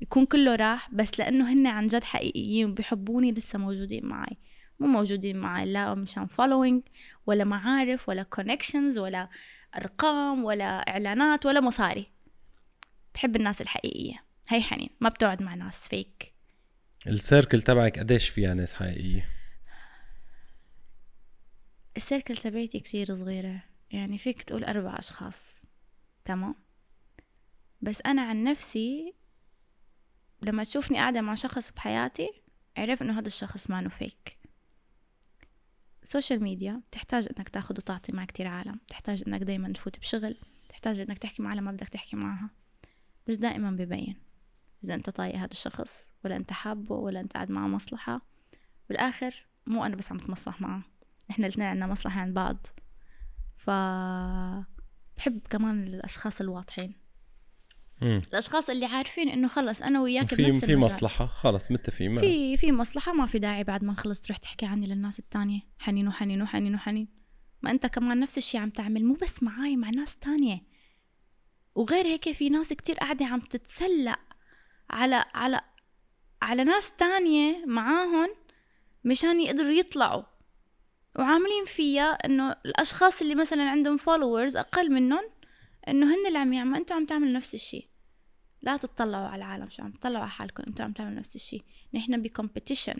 يكون 0.00 0.26
كله 0.26 0.54
راح 0.56 0.94
بس 0.94 1.18
لأنه 1.18 1.52
هن 1.52 1.66
عن 1.66 1.86
جد 1.86 2.04
حقيقيين 2.04 2.70
وبيحبوني 2.70 3.32
لسه 3.32 3.58
موجودين 3.58 4.06
معي 4.06 4.36
مو 4.80 4.86
موجودين 4.86 5.36
معي 5.36 5.66
لا 5.66 5.94
مشان 5.94 6.26
following 6.26 6.82
ولا 7.26 7.44
معارف 7.44 8.08
ولا 8.08 8.22
connections 8.22 8.98
ولا 8.98 9.28
أرقام 9.76 10.44
ولا 10.44 10.64
إعلانات 10.64 11.46
ولا 11.46 11.60
مصاري. 11.60 12.06
بحب 13.14 13.36
الناس 13.36 13.60
الحقيقية. 13.60 14.24
هي 14.48 14.62
حنين 14.62 14.90
ما 15.00 15.08
بتقعد 15.08 15.42
مع 15.42 15.54
ناس 15.54 15.88
فيك 15.88 16.34
ال 17.06 17.14
circle 17.14 17.62
تبعك 17.62 17.98
قديش 17.98 18.28
فيها 18.28 18.54
ناس 18.54 18.74
حقيقية؟ 18.74 19.28
ال 21.96 22.02
circle 22.02 22.36
تبعتي 22.36 22.80
كتير 22.80 23.14
صغيرة. 23.14 23.62
يعني 23.90 24.18
فيك 24.18 24.42
تقول 24.42 24.64
أربع 24.64 24.98
أشخاص. 24.98 25.62
تمام؟ 26.24 26.54
بس 27.80 28.02
أنا 28.06 28.22
عن 28.22 28.44
نفسي 28.44 29.14
لما 30.42 30.64
تشوفني 30.64 30.98
قاعدة 30.98 31.20
مع 31.20 31.34
شخص 31.34 31.72
بحياتي 31.72 32.42
عرف 32.76 33.02
إنه 33.02 33.18
هذا 33.18 33.26
الشخص 33.26 33.70
ما 33.70 33.88
fake 33.88 34.37
السوشيال 36.08 36.42
ميديا 36.42 36.82
تحتاج 36.92 37.28
إنك 37.38 37.48
تاخد 37.48 37.78
وتعطي 37.78 38.12
مع 38.12 38.24
كتير 38.24 38.46
عالم. 38.46 38.80
تحتاج 38.88 39.24
إنك 39.26 39.42
دايما 39.42 39.72
تفوت 39.72 39.98
بشغل. 39.98 40.36
تحتاج 40.68 41.00
إنك 41.00 41.18
تحكي 41.18 41.42
مع 41.42 41.50
عالم 41.50 41.64
ما 41.64 41.72
بدك 41.72 41.88
تحكي 41.88 42.16
معها. 42.16 42.50
بس 43.26 43.36
دائما 43.36 43.70
ببين 43.70 44.16
إذا 44.84 44.94
أنت 44.94 45.10
طايق 45.10 45.36
هذا 45.36 45.50
الشخص 45.50 46.10
ولا 46.24 46.36
أنت 46.36 46.52
حابه 46.52 46.94
ولا 46.94 47.20
أنت 47.20 47.32
قاعد 47.32 47.50
معه 47.50 47.66
مصلحة. 47.66 48.20
بالآخر 48.88 49.46
مو 49.66 49.84
أنا 49.84 49.96
بس 49.96 50.12
عم 50.12 50.18
تمصلح 50.18 50.60
معه. 50.60 50.82
نحن 51.30 51.44
الاثنين 51.44 51.66
عنا 51.66 51.86
مصلحة 51.86 52.20
عند 52.20 52.34
بعض. 52.34 52.66
ف 53.56 53.70
بحب 55.16 55.40
كمان 55.50 55.86
الأشخاص 55.86 56.40
الواضحين. 56.40 56.94
مم. 58.00 58.22
الأشخاص 58.32 58.70
اللي 58.70 58.86
عارفين 58.86 59.28
إنه 59.28 59.48
خلص 59.48 59.82
أنا 59.82 60.00
وياك 60.00 60.34
في 60.34 60.42
بنفس 60.42 60.64
في 60.64 60.72
المجال. 60.72 60.94
مصلحة. 60.94 61.26
خلص 61.26 61.70
متفقين 61.70 62.14
في 62.20 62.56
في 62.56 62.72
مصلحة 62.72 63.12
ما 63.12 63.26
في 63.26 63.38
داعي 63.38 63.64
بعد 63.64 63.84
ما 63.84 63.92
نخلص 63.92 64.20
تروح 64.20 64.36
تحكي 64.36 64.66
عني 64.66 64.86
للناس 64.86 65.18
التانية. 65.18 65.60
حنين 65.78 66.08
وحنين 66.08 66.42
وحنين 66.42 66.74
وحنين. 66.74 67.08
ما 67.62 67.70
أنت 67.70 67.86
كمان 67.86 68.20
نفس 68.20 68.38
الشي 68.38 68.58
عم 68.58 68.70
تعمل 68.70 69.04
مو 69.04 69.14
بس 69.14 69.42
معاي 69.42 69.76
مع 69.76 69.90
ناس 69.90 70.16
تانية. 70.16 70.60
وغير 71.74 72.06
هيك 72.06 72.32
في 72.32 72.48
ناس 72.48 72.72
كتير 72.72 72.96
قاعدة 72.96 73.26
عم 73.26 73.40
تتسلق 73.40 74.18
على 74.90 75.24
على 75.34 75.60
على 76.42 76.64
ناس 76.64 76.92
تانية 76.92 77.64
معاهم 77.66 78.28
مشان 79.04 79.40
يقدروا 79.40 79.70
يطلعوا. 79.70 80.22
وعاملين 81.18 81.64
فيها 81.66 82.10
إنه 82.12 82.56
الأشخاص 82.66 83.22
اللي 83.22 83.34
مثلا 83.34 83.70
عندهم 83.70 83.96
followers 83.96 84.56
أقل 84.56 84.92
منهم 84.92 85.30
إنه 85.90 86.14
هن 86.14 86.26
اللي 86.26 86.38
عم 86.38 86.52
يعملوا 86.52 86.76
أنتوا 86.76 86.96
عم 86.96 87.06
تعملوا 87.06 87.32
نفس 87.32 87.54
الشيء 87.54 87.88
لا 88.62 88.76
تطلعوا 88.76 89.28
على 89.28 89.44
العالم 89.44 89.70
شو 89.70 89.82
عم 89.82 89.92
تطلعوا 89.92 90.22
على 90.22 90.30
حالكم 90.30 90.62
أنتوا 90.66 90.84
عم 90.84 90.92
تعملوا 90.92 91.18
نفس 91.18 91.36
الشيء 91.36 91.64
نحن 91.94 92.22
ب 92.22 92.28
competition 92.28 92.96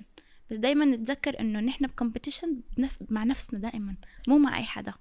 بس 0.51 0.57
دايما 0.57 0.85
نتذكر 0.85 1.41
إنه 1.41 1.61
نحن 1.61 1.87
ب 1.87 1.93
competition 1.93 2.61
مع 3.09 3.25
نفسنا 3.25 3.61
دائما 3.61 3.97
مو 4.29 4.39
مع 4.39 4.59
أي 4.59 4.65
حدا. 4.65 4.95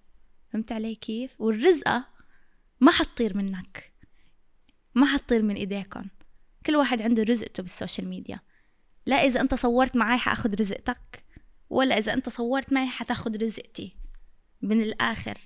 فهمت 0.54 0.72
علي 0.72 0.96
كيف؟ 0.96 1.42
والرزقة 1.42 2.08
ما 2.80 2.92
حتطير 2.92 3.38
منك. 3.38 3.92
ما 4.96 5.06
حتطير 5.06 5.44
من 5.44 5.56
إيديكم. 5.56 6.06
كل 6.66 6.76
واحد 6.76 7.02
عنده 7.02 7.24
رزقته 7.24 7.64
بالسوشيال 7.64 8.08
ميديا. 8.08 8.40
لا 9.06 9.16
إذا 9.16 9.42
أنت 9.42 9.54
صورت 9.54 9.98
معي 9.98 10.18
حأخذ 10.18 10.60
رزقتك 10.60 11.24
ولا 11.70 11.98
إذا 11.98 12.14
أنت 12.14 12.30
صورت 12.30 12.74
معي 12.74 12.88
حتاخد 12.88 13.44
رزقتي. 13.44 13.96
من 14.62 14.82
الآخر. 14.82 15.38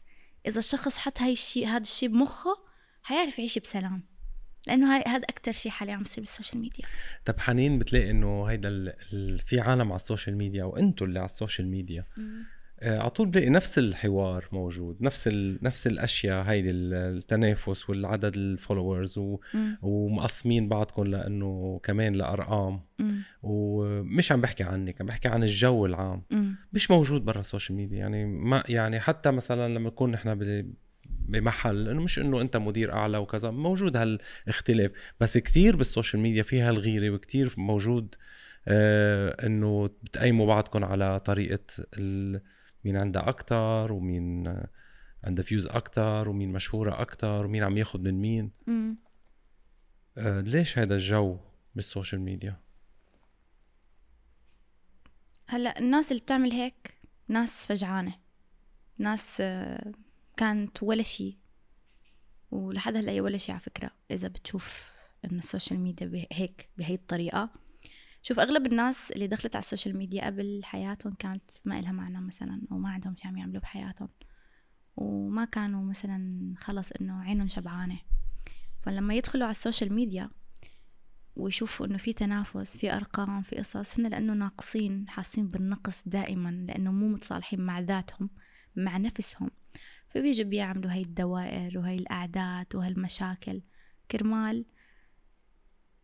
إذا 0.48 0.60
الشخص 0.60 0.98
حط 0.98 1.22
هاي 1.22 1.32
الشيء 1.32 1.68
هذا 1.68 1.84
الشيء 1.84 2.10
بمخه 2.10 2.58
حيعرف 3.04 3.39
يعيش 3.39 3.60
بسلام. 3.60 4.04
لأنه 4.68 4.96
هاي 4.96 5.04
هذا 5.08 5.24
أكثر 5.24 5.52
شيء 5.52 5.72
حاليا 5.72 5.94
عم 5.94 6.04
بيصير 6.04 6.24
بالسوشيال 6.24 6.62
ميديا. 6.62 6.86
طب 7.26 7.39
حنين 7.39 7.80
بتلاقي 7.80 8.12
إنه 8.12 8.46
هيدا 8.46 8.70
ال... 8.70 8.94
ال... 9.14 9.39
في 9.39 9.60
عالم 9.60 9.88
على 9.88 9.96
السوشيال 9.96 10.38
ميديا 10.38 10.64
وأنتم 10.64 11.06
اللي 11.06 11.20
على 11.20 11.26
السوشيال 11.26 11.68
ميديا. 11.68 12.06
آه، 12.18 12.22
على 12.84 13.09
طول 13.09 13.27
بلاقي 13.27 13.49
نفس 13.49 13.79
الحوار 13.79 14.47
موجود 14.51 14.97
نفس 15.01 15.27
ال... 15.27 15.59
نفس 15.61 15.88
الأشياء 15.88 16.43
هيدي 16.43 16.71
التنافس 16.71 17.89
والعدد 17.89 18.36
ال 18.36 18.44
followers 18.44 19.18
و... 19.17 19.39
ومقسمين 19.82 20.69
بعضكم 20.69 21.03
لأنه 21.03 21.79
كمان 21.84 22.13
لأرقام. 22.13 22.82
ومش 23.43 24.32
عم 24.32 24.41
بحكي 24.41 24.63
عنك 24.63 25.01
عم 25.01 25.07
بحكي 25.07 25.27
عن 25.27 25.43
الجو 25.43 25.86
العام. 25.86 26.23
م. 26.32 26.51
مش 26.73 26.91
موجود 26.91 27.25
برا 27.25 27.39
السوشيال 27.39 27.77
ميديا 27.77 27.97
يعني 27.97 28.25
ما 28.25 28.63
يعني 28.69 28.99
حتى 28.99 29.32
مثلا 29.32 29.73
لما 29.73 29.89
نكون 29.89 30.11
نحن 30.11 30.65
بمحل 31.05 31.89
إنه 31.89 32.01
مش 32.01 32.19
إنه 32.19 32.41
أنت 32.41 32.57
مدير 32.57 32.93
أعلى 32.93 33.17
وكذا 33.17 33.51
موجود 33.51 33.97
هالاختلاف. 33.97 34.91
بس 35.19 35.38
كثير 35.38 35.75
بالسوشيال 35.75 36.21
ميديا 36.21 36.43
فيها 36.43 36.69
الغيرة 36.69 37.09
وكثير 37.09 37.53
موجود 37.57 38.15
آه 38.67 39.45
إنه 39.45 39.89
بتقيموا 40.03 40.47
بعضكم 40.47 40.84
على 40.84 41.19
طريقة 41.19 41.59
ال... 41.97 42.41
مين 42.86 42.97
عندها 42.97 43.29
أكتر 43.29 43.91
ومين 43.91 44.57
عندها 45.23 45.45
views 45.45 45.68
أكتر 45.67 46.29
ومين 46.29 46.51
مشهورة 46.51 47.01
أكتر 47.01 47.45
ومين 47.45 47.63
عم 47.63 47.77
ياخذ 47.77 47.99
من 47.99 48.21
مين. 48.21 48.51
آه 50.17 50.41
ليش 50.41 50.79
هذا 50.79 50.95
الجو 50.95 51.38
بالسوشيال 51.75 52.21
ميديا؟ 52.21 52.59
هلأ 55.47 55.79
الناس 55.79 56.11
اللي 56.11 56.23
بتعمل 56.23 56.51
هيك 56.51 56.97
ناس 57.27 57.65
فجعانة. 57.65 58.13
ناس 58.97 59.38
آه، 59.41 59.91
كانت 60.38 60.84
ولا 60.84 61.03
شيء 61.03 61.38
ولحد 62.51 62.95
هلأ 62.95 63.21
ولا 63.21 63.38
شيء 63.38 63.51
على 63.55 63.61
فكرة. 63.61 63.91
إذا 64.11 64.27
بتشوف 64.27 64.91
إنه 65.25 65.39
السوشيال 65.39 65.79
ميديا 65.79 66.27
هيك 66.32 66.69
بهي 66.77 66.93
الطريقة 66.93 67.49
شوف 68.24 68.39
أغلب 68.39 68.65
الناس 68.65 69.11
اللي 69.11 69.28
دخلت 69.28 69.55
على 69.55 69.63
السوشيال 69.63 69.97
ميديا 69.97 70.26
قبل 70.26 70.61
حياتهم 70.63 71.13
كانت 71.13 71.51
ما 71.65 71.80
إلها 71.80 71.91
معنى 71.91 72.22
مثلا 72.22 72.61
أو 72.72 72.78
ما 72.78 72.89
عندهم 72.89 73.15
شيء 73.15 73.28
عم 73.28 73.38
يعملوا 73.38 73.61
بحياتهم. 73.61 74.09
وما 74.95 75.45
كانوا 75.45 75.84
مثلا 75.84 76.53
خلص 76.57 76.91
إنه 76.91 77.22
عينهم 77.22 77.47
شبعانة. 77.47 77.99
فلما 78.82 79.13
يدخلوا 79.13 79.43
على 79.43 79.51
السوشيال 79.51 79.93
ميديا 79.93 80.30
ويشوفوا 81.36 81.86
إنه 81.86 81.97
في 81.97 82.13
تنافس 82.13 82.78
في 82.78 82.93
أرقام 82.93 83.41
في 83.41 83.55
قصص 83.55 83.99
هن 83.99 84.07
لأنه 84.07 84.34
ناقصين 84.34 85.09
حاسين 85.09 85.47
بالنقص 85.47 86.01
دائما 86.05 86.49
لأنه 86.67 86.91
مو 86.91 87.07
متصالحين 87.07 87.61
مع 87.61 87.80
ذاتهم 87.80 88.30
مع 88.76 88.97
نفسهم. 88.97 89.51
فبيجوا 90.09 90.45
بيعملوا 90.45 90.91
هاي 90.91 91.01
الدوائر 91.01 91.78
وهاي 91.78 91.95
الأعداد 91.95 92.76
وهالمشاكل. 92.76 93.61
كرمال 94.11 94.65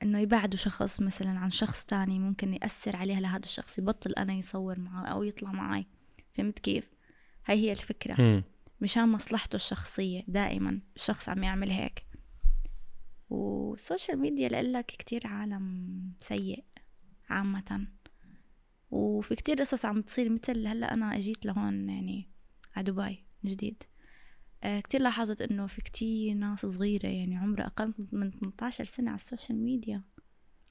إنه 0.04 0.20
يبعدوا 0.20 0.58
شخص 0.58 1.02
مثلا 1.02 1.40
عن 1.40 1.50
شخص 1.50 1.86
تاني 1.86 2.20
ممكن 2.20 2.54
يأثر 2.54 2.96
عليها 2.96 3.20
لهذا 3.20 3.46
الشخص 3.46 3.78
يبطل 3.78 4.12
أنا 4.12 4.34
يصور 4.34 4.80
معه 4.80 5.06
أو 5.06 5.24
يطلع 5.24 5.52
معي. 5.52 5.86
فهمت 6.34 6.60
كيف؟ 6.60 6.92
هاي 7.46 7.58
هي 7.58 7.72
الفكرة. 7.72 8.22
م. 8.22 8.44
مشان 8.82 9.10
مصلحته 9.10 9.56
الشخصية 9.56 10.24
دائما 10.28 10.82
الشخص 10.96 11.30
عم 11.30 11.44
يعمل 11.44 11.72
هيك. 11.72 12.06
والسوشيال 13.30 14.20
ميديا 14.20 14.50
لك 14.50 14.86
كتير 14.86 15.28
عالم 15.28 16.12
سيء 16.20 16.64
عامة. 17.30 17.88
وفي 18.92 19.36
كتير 19.36 19.60
قصص 19.60 19.86
عم 19.86 20.02
تصير 20.02 20.30
مثل 20.30 20.68
هلأ 20.68 20.94
أنا 20.94 21.16
إجيت 21.16 21.46
لهون 21.46 21.90
يعني 21.90 22.30
على 22.76 22.92
دبي 22.92 23.26
جديد. 23.46 23.84
كتير 24.68 25.02
لاحظت 25.02 25.42
إنه 25.42 25.66
في 25.66 25.82
كتير 25.82 26.34
ناس 26.34 26.66
صغيرة 26.66 27.08
يعني 27.08 27.38
عمرها 27.38 27.66
أقل 27.66 27.94
من 28.12 28.32
18 28.32 28.84
سنة 28.84 29.10
على 29.10 29.16
السوشيال 29.16 29.64
ميديا. 29.64 30.04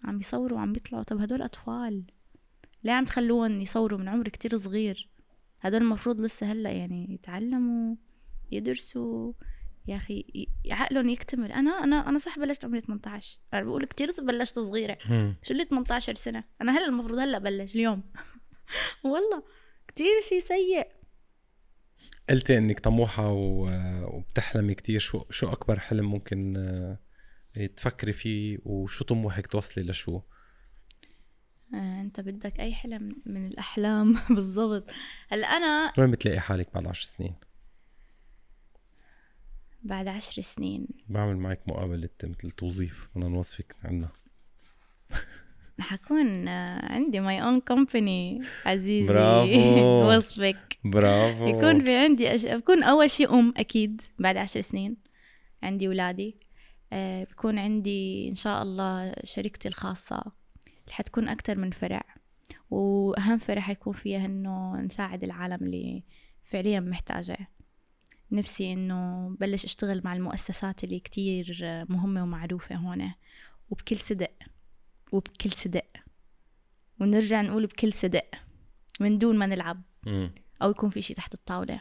عم 0.05 0.19
بيصوروا 0.19 0.59
وعم 0.59 0.73
بيطلعوا. 0.73 1.03
طب 1.03 1.21
هدول 1.21 1.43
أطفال. 1.43 2.05
ليه 2.85 2.93
عم 2.93 3.05
تخلوهم 3.05 3.61
يصوروا 3.61 3.99
من 3.99 4.09
عمر 4.09 4.29
كتير 4.29 4.57
صغير؟ 4.57 5.09
هدول 5.61 5.83
المفروض 5.83 6.21
لسه 6.21 6.53
هلأ 6.53 6.71
يعني 6.71 7.15
يتعلموا 7.15 7.97
يدرسوا. 8.53 9.33
يا 9.89 9.97
أخي 9.97 10.49
عقلهم 10.71 11.09
يكتمل. 11.09 11.53
أنا 11.53 11.71
أنا 11.71 12.09
أنا 12.09 12.19
صح 12.19 12.39
بلشت 12.39 12.65
عمري 12.65 12.81
18 12.81 13.39
أنا 13.55 13.65
بقول 13.65 13.85
كتير 13.85 14.09
بلشت 14.19 14.59
صغيرة. 14.59 14.99
شو 15.43 15.53
اللي 15.53 15.65
18 15.65 16.15
سنة؟ 16.15 16.45
أنا 16.63 16.79
هلأ 16.79 16.87
المفروض 16.87 17.19
هلأ 17.19 17.39
بلش 17.39 17.75
اليوم. 17.75 18.03
والله 19.05 19.43
كتير 19.89 20.21
شيء 20.29 20.39
سيء. 20.39 20.96
قلتي 22.31 22.59
إنك 22.59 22.81
طموحة 22.81 23.29
و- 23.33 24.17
وبتحلمي 24.17 24.75
كتير. 24.75 25.01
شو 25.01 25.25
شو 25.31 25.53
أكبر 25.53 25.79
حلم 25.81 26.05
ممكن 26.11 26.57
آه، 26.57 27.67
تفكري 27.67 28.13
فيه؟ 28.13 28.59
وشو 28.65 29.05
طموحك 29.05 29.47
توصلي 29.47 29.85
لشو؟ 29.85 30.21
آه، 31.75 32.01
أنت 32.01 32.21
بدك 32.21 32.61
أي 32.61 32.75
حلم 32.75 33.17
من 33.27 33.47
الأحلام؟ 33.47 34.17
بالضبط. 34.37 34.91
هلأ 35.29 35.47
أنا 35.47 35.93
وين 35.99 36.11
بتلاقي 36.11 36.41
حالك 36.41 36.75
بعد 36.75 36.87
عشر 36.89 37.05
سنين؟ 37.07 37.35
بعد 39.83 40.09
عشر 40.09 40.43
سنين. 40.43 40.87
بعمل 41.09 41.37
معك 41.37 41.61
مقابلة 41.69 42.09
مثل 42.25 42.51
توظيف. 42.51 43.09
بدنا 43.15 43.29
نوظفك 43.29 43.77
عنا 43.85 44.09
حكون 45.81 46.49
عندي 46.49 47.21
my 47.21 47.43
own 47.43 47.61
company 47.61 48.41
عزيزي. 48.67 49.09
برافو. 49.09 50.09
وصفك. 50.17 50.79
برافو. 50.85 51.47
يكون 51.47 51.85
في 51.85 51.97
عندي 51.97 52.35
أش... 52.35 52.47
بكون 52.47 52.83
أول 52.83 53.11
شيء 53.11 53.35
أم 53.39 53.55
أكيد 53.57 54.03
بعد 54.19 54.37
عشر 54.37 54.61
سنين. 54.61 54.97
عندي 55.63 55.87
اولادي 55.87 56.37
آه، 56.93 57.25
بكون 57.25 57.59
عندي 57.59 58.29
إن 58.29 58.35
شاء 58.35 58.63
الله 58.63 59.15
شركتي 59.25 59.69
الخاصة. 59.69 60.19
اللي 60.19 60.95
حتكون 60.95 61.29
أكتر 61.29 61.59
من 61.59 61.71
فرع. 61.71 62.03
وأهم 62.71 63.39
فرع 63.39 63.61
حيكون 63.61 63.93
فيها 63.93 64.27
إنه 64.27 64.77
نساعد 64.77 65.25
العالم 65.25 65.59
اللي 65.67 66.03
فعليا 66.43 66.81
محتاجه. 66.81 67.39
نفسي 68.33 68.73
إنه 68.73 69.29
بلش 69.41 69.65
أشتغل 69.65 70.01
مع 70.05 70.15
المؤسسات 70.15 70.85
اللي 70.85 71.01
كتير 71.01 71.59
مهمة 71.89 72.23
ومعروفة 72.23 72.75
هون. 72.75 73.13
وبكل 73.71 73.97
صدق. 73.97 74.31
وبكل 75.13 75.51
صدق. 75.51 75.87
ونرجع 77.01 77.43
نقول 77.43 77.67
بكل 77.67 77.93
صدق 77.93 78.27
من 79.01 79.19
دون 79.19 79.37
ما 79.39 79.47
نلعب. 79.47 79.83
مم. 80.07 80.35
أو 80.63 80.71
يكون 80.71 80.89
في 80.89 81.03
شيء 81.03 81.17
تحت 81.17 81.35
الطاولة. 81.35 81.81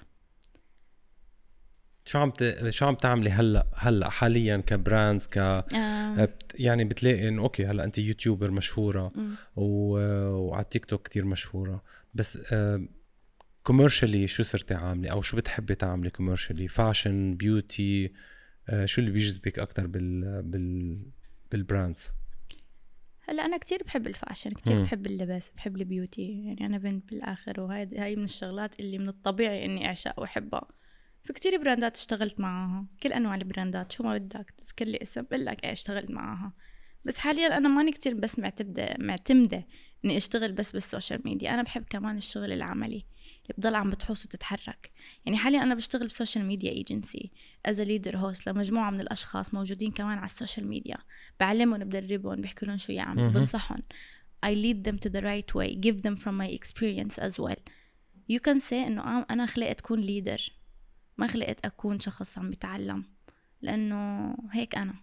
شو 2.05 2.19
عم 2.19 2.31
ت... 2.31 2.69
شو 2.69 2.85
عم 2.85 2.95
تعملي 2.95 3.29
هلأ 3.29 3.67
هلأ 3.75 4.09
حاليا 4.09 4.57
ك 4.57 4.67
brands 4.67 5.27
ك 5.27 5.37
آه. 5.37 6.37
يعني 6.55 6.83
بتلاقي 6.83 7.27
إنه 7.27 7.41
okay 7.41 7.65
هلأ 7.65 7.83
انت 7.83 7.97
YouTuber 7.97 8.51
مشهورة 8.51 9.11
مم. 9.15 9.35
و... 9.55 9.65
وعلى 10.29 10.63
التيك 10.63 10.85
توك 10.85 11.07
كتير 11.07 11.25
مشهورة. 11.25 11.83
بس 12.13 12.53
commercially 13.63 14.27
شو 14.27 14.43
صرتي 14.43 14.73
عاملة؟ 14.73 15.09
أو 15.09 15.21
شو 15.21 15.37
بتحبي 15.37 15.75
تعملي 15.75 16.09
commercially 16.09 16.67
fashion 16.67 17.35
beauty 17.35 18.13
شو 18.85 19.01
اللي 19.01 19.11
بيجذبك 19.11 19.59
أكثر 19.59 19.87
بال 19.87 20.41
بال 20.41 21.01
بال 21.51 21.64
brands؟ 21.64 22.09
هلا 23.29 23.45
أنا 23.45 23.57
كتير 23.57 23.83
بحب 23.83 24.07
ال 24.07 24.12
fashion 24.13 24.49
كتير 24.51 24.75
مم. 24.75 24.83
بحب 24.83 25.05
اللبس 25.05 25.49
بحب 25.49 25.77
ال 25.77 25.87
beauty 25.87 26.43
يعني 26.45 26.65
أنا 26.65 26.77
بنت 26.77 27.09
بالآخر 27.09 27.61
وهاي 27.61 27.89
هاي 27.97 28.15
من 28.15 28.23
الشغلات 28.23 28.79
اللي 28.79 28.97
من 28.97 29.09
الطبيعي 29.09 29.65
إني 29.65 29.87
أعشق 29.87 30.19
وأحبها. 30.19 30.67
في 31.23 31.33
كتير 31.33 31.57
براندات 31.63 31.95
اشتغلت 31.97 32.39
معاها 32.39 32.85
كل 33.03 33.13
أنواع 33.13 33.35
البراندات 33.35 33.91
شو 33.91 34.03
ما 34.03 34.17
بدك 34.17 34.53
تذكر 34.57 34.85
لي 34.85 34.99
اسم 35.01 35.21
بقول 35.21 35.45
لك 35.45 35.63
إيه 35.63 35.71
اشتغلت 35.71 36.11
معاها. 36.11 36.53
بس 37.05 37.17
حاليا 37.19 37.57
أنا 37.57 37.69
ماني 37.69 37.91
كتير 37.91 38.13
بس 38.13 38.39
معتمده 38.39 38.95
معتمدة 38.99 39.67
إني 40.05 40.17
أشتغل 40.17 40.51
بس 40.51 40.71
بالسوشيال 40.71 41.21
ميديا 41.25 41.53
أنا 41.53 41.61
بحب 41.61 41.83
كمان 41.89 42.17
الشغل 42.17 42.51
العملي. 42.51 43.05
اللي 43.45 43.55
بضل 43.57 43.75
عم 43.75 43.89
بتحوس 43.89 44.25
وتتحرك. 44.25 44.91
يعني 45.25 45.37
حاليا 45.37 45.63
أنا 45.63 45.75
بشتغل 45.75 46.07
ب 46.07 46.13
social 46.13 46.45
media 46.45 46.71
agency 46.71 47.31
as 47.65 47.81
leader 47.81 48.17
host 48.17 48.49
لمجموعة 48.49 48.91
من 48.91 49.01
الأشخاص 49.01 49.53
موجودين 49.53 49.91
كمان 49.91 50.17
على 50.17 50.25
السوشيال 50.25 50.67
ميديا. 50.67 50.97
بعلمهم 51.39 51.79
بدربهم 51.79 52.41
بحكي 52.41 52.65
لهم 52.65 52.77
شو 52.77 52.91
يعملوا. 52.91 53.29
بنصحهم. 53.29 53.83
I 54.45 54.49
lead 54.49 54.87
them 54.87 54.97
to 54.99 55.09
the 55.09 55.21
right 55.21 55.55
way 55.55 55.69
give 55.85 56.01
them 56.01 56.15
from 56.15 56.35
my 56.41 56.49
experience 56.59 57.17
as 57.17 57.39
well. 57.39 57.61
You 58.31 58.39
can 58.39 58.59
say 58.59 58.73
إنه 58.73 59.01
آه، 59.01 59.25
أنا 59.29 59.45
خلقت 59.45 59.79
أكون 59.79 59.99
leader 59.99 60.51
ما 61.17 61.27
خلقت 61.27 61.65
أكون 61.65 61.99
شخص 61.99 62.37
عم 62.37 62.51
بتعلم. 62.51 63.05
لأنه 63.61 64.35
هيك 64.51 64.75
أنا 64.75 64.95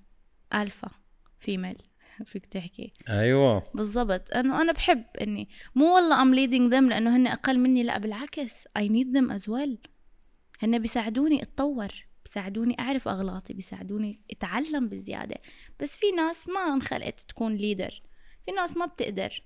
alpha 0.55 0.91
female 1.39 1.83
فيك 2.25 2.47
تحكي. 2.47 2.93
أيوه. 3.09 3.63
بالضبط. 3.75 4.33
أنه 4.35 4.63
أنا 4.63 4.73
بحب 4.73 5.05
إني 5.21 5.49
مو 5.75 5.95
والله 5.95 6.17
I'm 6.17 6.37
leading 6.37 6.73
them 6.73 6.89
لأنه 6.91 7.17
هن 7.17 7.27
أقل 7.27 7.59
مني 7.59 7.83
لا 7.83 7.99
بالعكس. 7.99 8.65
I 8.79 8.83
need 8.83 9.17
them 9.17 9.41
as 9.41 9.49
well. 9.49 9.91
هن 10.63 10.79
بيساعدوني 10.79 11.43
أتطور 11.43 11.89
بيساعدوني 12.25 12.77
أعرف 12.81 13.09
أغلاطي 13.09 13.55
بيساعدوني 13.55 14.21
أتعلم 14.31 14.89
بزيادة. 14.89 15.37
بس 15.81 15.97
في 15.97 16.11
ناس 16.11 16.49
ما 16.49 16.75
انخلقت 16.75 17.21
تكون 17.21 17.57
leader 17.57 18.03
في 18.47 18.53
ناس 18.53 18.77
ما 18.77 18.87
بتقدر. 18.87 19.43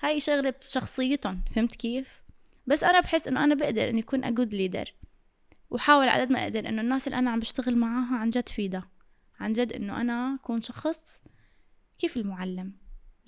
هاي 0.00 0.20
شغلة 0.20 0.54
بشخصيتهم 0.64 1.44
فهمت 1.54 1.76
كيف؟ 1.76 2.22
بس 2.66 2.84
أنا 2.84 3.00
بحس 3.00 3.28
إنه 3.28 3.44
أنا 3.44 3.54
بقدر 3.54 3.88
إني 3.88 4.00
أكون 4.00 4.24
a 4.24 4.28
good 4.28 4.52
leader. 4.52 4.90
وحاول 5.70 6.08
على 6.08 6.22
قد 6.22 6.32
ما 6.32 6.42
أقدر 6.42 6.68
إنه 6.68 6.82
الناس 6.82 7.06
اللي 7.06 7.18
أنا 7.18 7.30
عم 7.30 7.40
بشتغل 7.40 7.76
معاها 7.76 8.16
عن 8.16 8.30
جد 8.30 8.48
فيدا 8.48 8.82
عن 9.40 9.52
جد 9.52 9.72
إنه 9.72 10.00
أنا 10.00 10.34
أكون 10.34 10.62
شخص 10.62 11.22
كيف 11.98 12.16
المعلم 12.16 12.72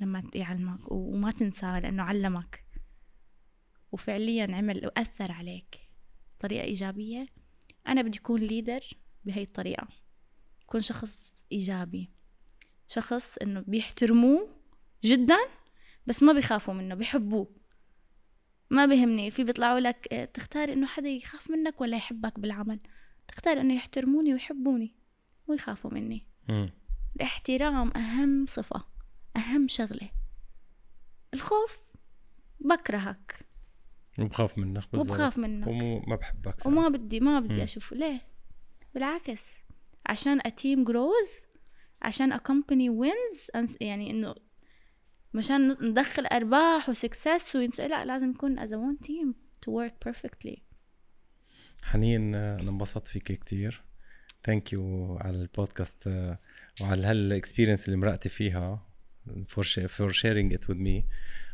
لما 0.01 0.31
يعلمك؟ 0.35 0.93
وما 0.93 1.31
تنساه 1.31 1.81
لأنه 1.81 2.03
علمك. 2.03 2.65
وفعليا 3.93 4.57
عمل 4.57 4.87
وأثر 4.87 5.33
عليك. 5.33 5.79
بطريقه 6.39 6.65
إيجابية. 6.65 7.27
أنا 7.89 8.03
بدي 8.03 8.19
أكون 8.19 8.41
ليدر 8.41 8.81
بهي 9.25 9.43
الطريقة. 9.43 9.89
يكون 10.63 10.81
شخص 10.81 11.45
إيجابي. 11.53 12.11
شخص 12.89 13.39
إنه 13.39 13.61
بيحترموه 13.61 14.49
جدا 15.05 15.39
بس 16.07 16.23
ما 16.23 16.33
بيخافوا 16.33 16.75
منه 16.75 16.95
بيحبوه. 16.95 17.57
ما 18.71 18.87
بيهمني 18.87 19.31
في 19.31 19.45
بيطلعوا 19.45 19.81
لك 19.81 20.09
آه، 20.13 20.25
تختار 20.25 20.73
إنه 20.73 20.87
حدا 20.87 21.09
يخاف 21.09 21.51
منك 21.51 21.81
ولا 21.81 21.97
يحبك 21.97 22.41
بالعمل. 22.41 22.81
تختار 23.29 23.61
إنه 23.61 23.75
يحترموني 23.75 24.33
ويحبوني 24.33 24.95
ويخافوا 25.47 25.95
مني. 25.95 26.27
مم. 26.49 26.71
الاحترام 27.23 27.97
أهم 27.97 28.47
صفة 28.49 28.85
أهم 29.37 29.69
شغلة. 29.69 30.11
الخوف 31.35 31.79
بكرهك. 32.61 33.35
وبخاف 34.19 34.59
منك 34.59 34.85
بالضبط. 34.93 35.11
وبخاف 35.11 35.39
منك. 35.39 35.67
وما 35.67 36.17
بحبك. 36.17 36.67
وما 36.67 36.89
بدي 36.89 37.21
ما. 37.21 37.41
بدي 37.41 37.63
أشوفه 37.65 37.97
ليه؟ 37.97 38.21
بالعكس. 38.95 39.47
عشان 40.07 40.41
team 40.41 40.89
grows 40.89 41.49
عشان 42.03 42.33
wins 42.91 43.57
أنس- 43.57 43.77
يعني 43.81 44.11
إنه 44.11 44.35
مشان 45.35 45.71
ندخل 45.91 46.27
أرباح 46.27 46.89
و 46.89 46.97
success 46.97 47.57
وينسى 47.57 47.89
لا 47.89 48.05
لازم 48.05 48.29
نكون 48.31 48.61
as 48.61 48.71
a 48.71 48.75
one 48.75 49.07
team 49.07 49.35
to 49.67 49.73
work 49.73 50.09
perfectly. 50.11 50.59
حنين 51.83 52.35
أنا 52.35 52.71
انبسطت 52.71 53.09
فيك 53.09 53.33
كتير. 53.33 53.85
thank 54.45 54.73
you 54.73 55.17
على 55.21 55.37
البودكاست. 55.37 56.09
وعلى 56.81 57.07
هال 57.07 57.20
experience 57.20 57.87
اللي 57.87 57.97
مرقتي 57.97 58.29
فيها 58.29 58.87
for 59.89 60.13
sharing 60.13 60.53
it 60.53 60.71
with 60.71 60.77
me 60.77 61.05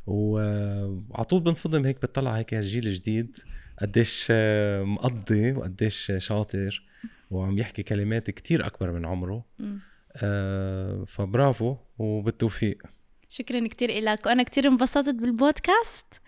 وعلى 0.07 1.25
طول 1.25 1.41
بنصدم 1.41 1.85
هيك 1.85 1.97
بتطلع 1.97 2.37
هيك 2.37 2.55
هالجيل 2.55 2.87
الجديد 2.87 3.37
قديش 3.79 4.27
آه، 4.31 4.83
مقضي 4.83 5.53
وقديش 5.53 6.13
شاطر 6.19 6.83
وعم 7.31 7.59
يحكي 7.59 7.83
كلمات 7.83 8.31
كتير 8.31 8.67
أكبر 8.67 8.93
من 8.93 9.07
عمره. 9.07 9.45
آه، 10.17 11.05
فبرافو 11.05 11.77
وبالتوفيق. 11.99 12.83
شكرا 13.29 13.69
كتير 13.69 13.91
إلك 13.91 14.27
وأنا 14.27 14.43
كتير 14.43 14.67
انبسطت 14.69 15.15
بالبودكاست. 15.15 16.21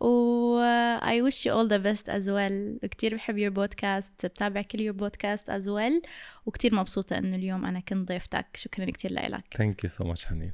و 0.00 0.58
I 1.00 1.20
wish 1.22 1.44
you 1.44 1.52
all 1.52 1.68
the 1.68 1.78
best 1.78 2.04
as 2.04 2.28
well. 2.28 2.88
كتير 2.88 3.14
بحب 3.14 3.36
your 3.38 3.54
podcast 3.54 4.24
بتابع 4.24 4.62
كل 4.62 4.92
your 4.92 4.96
podcast 4.96 5.42
as 5.42 5.64
well. 5.64 6.08
وكتير 6.46 6.74
مبسوطة 6.74 7.18
إنه 7.18 7.36
اليوم 7.36 7.64
أنا 7.64 7.80
كنت 7.80 8.08
ضيفتك. 8.08 8.46
شكرا 8.54 8.84
كتير 8.84 9.12
لإلك. 9.12 9.44
thank 9.56 9.84
you 9.84 9.90
so 9.90 10.04
much 10.04 10.24
حنين. 10.24 10.52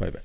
bye 0.00 0.10
bye 0.10 0.22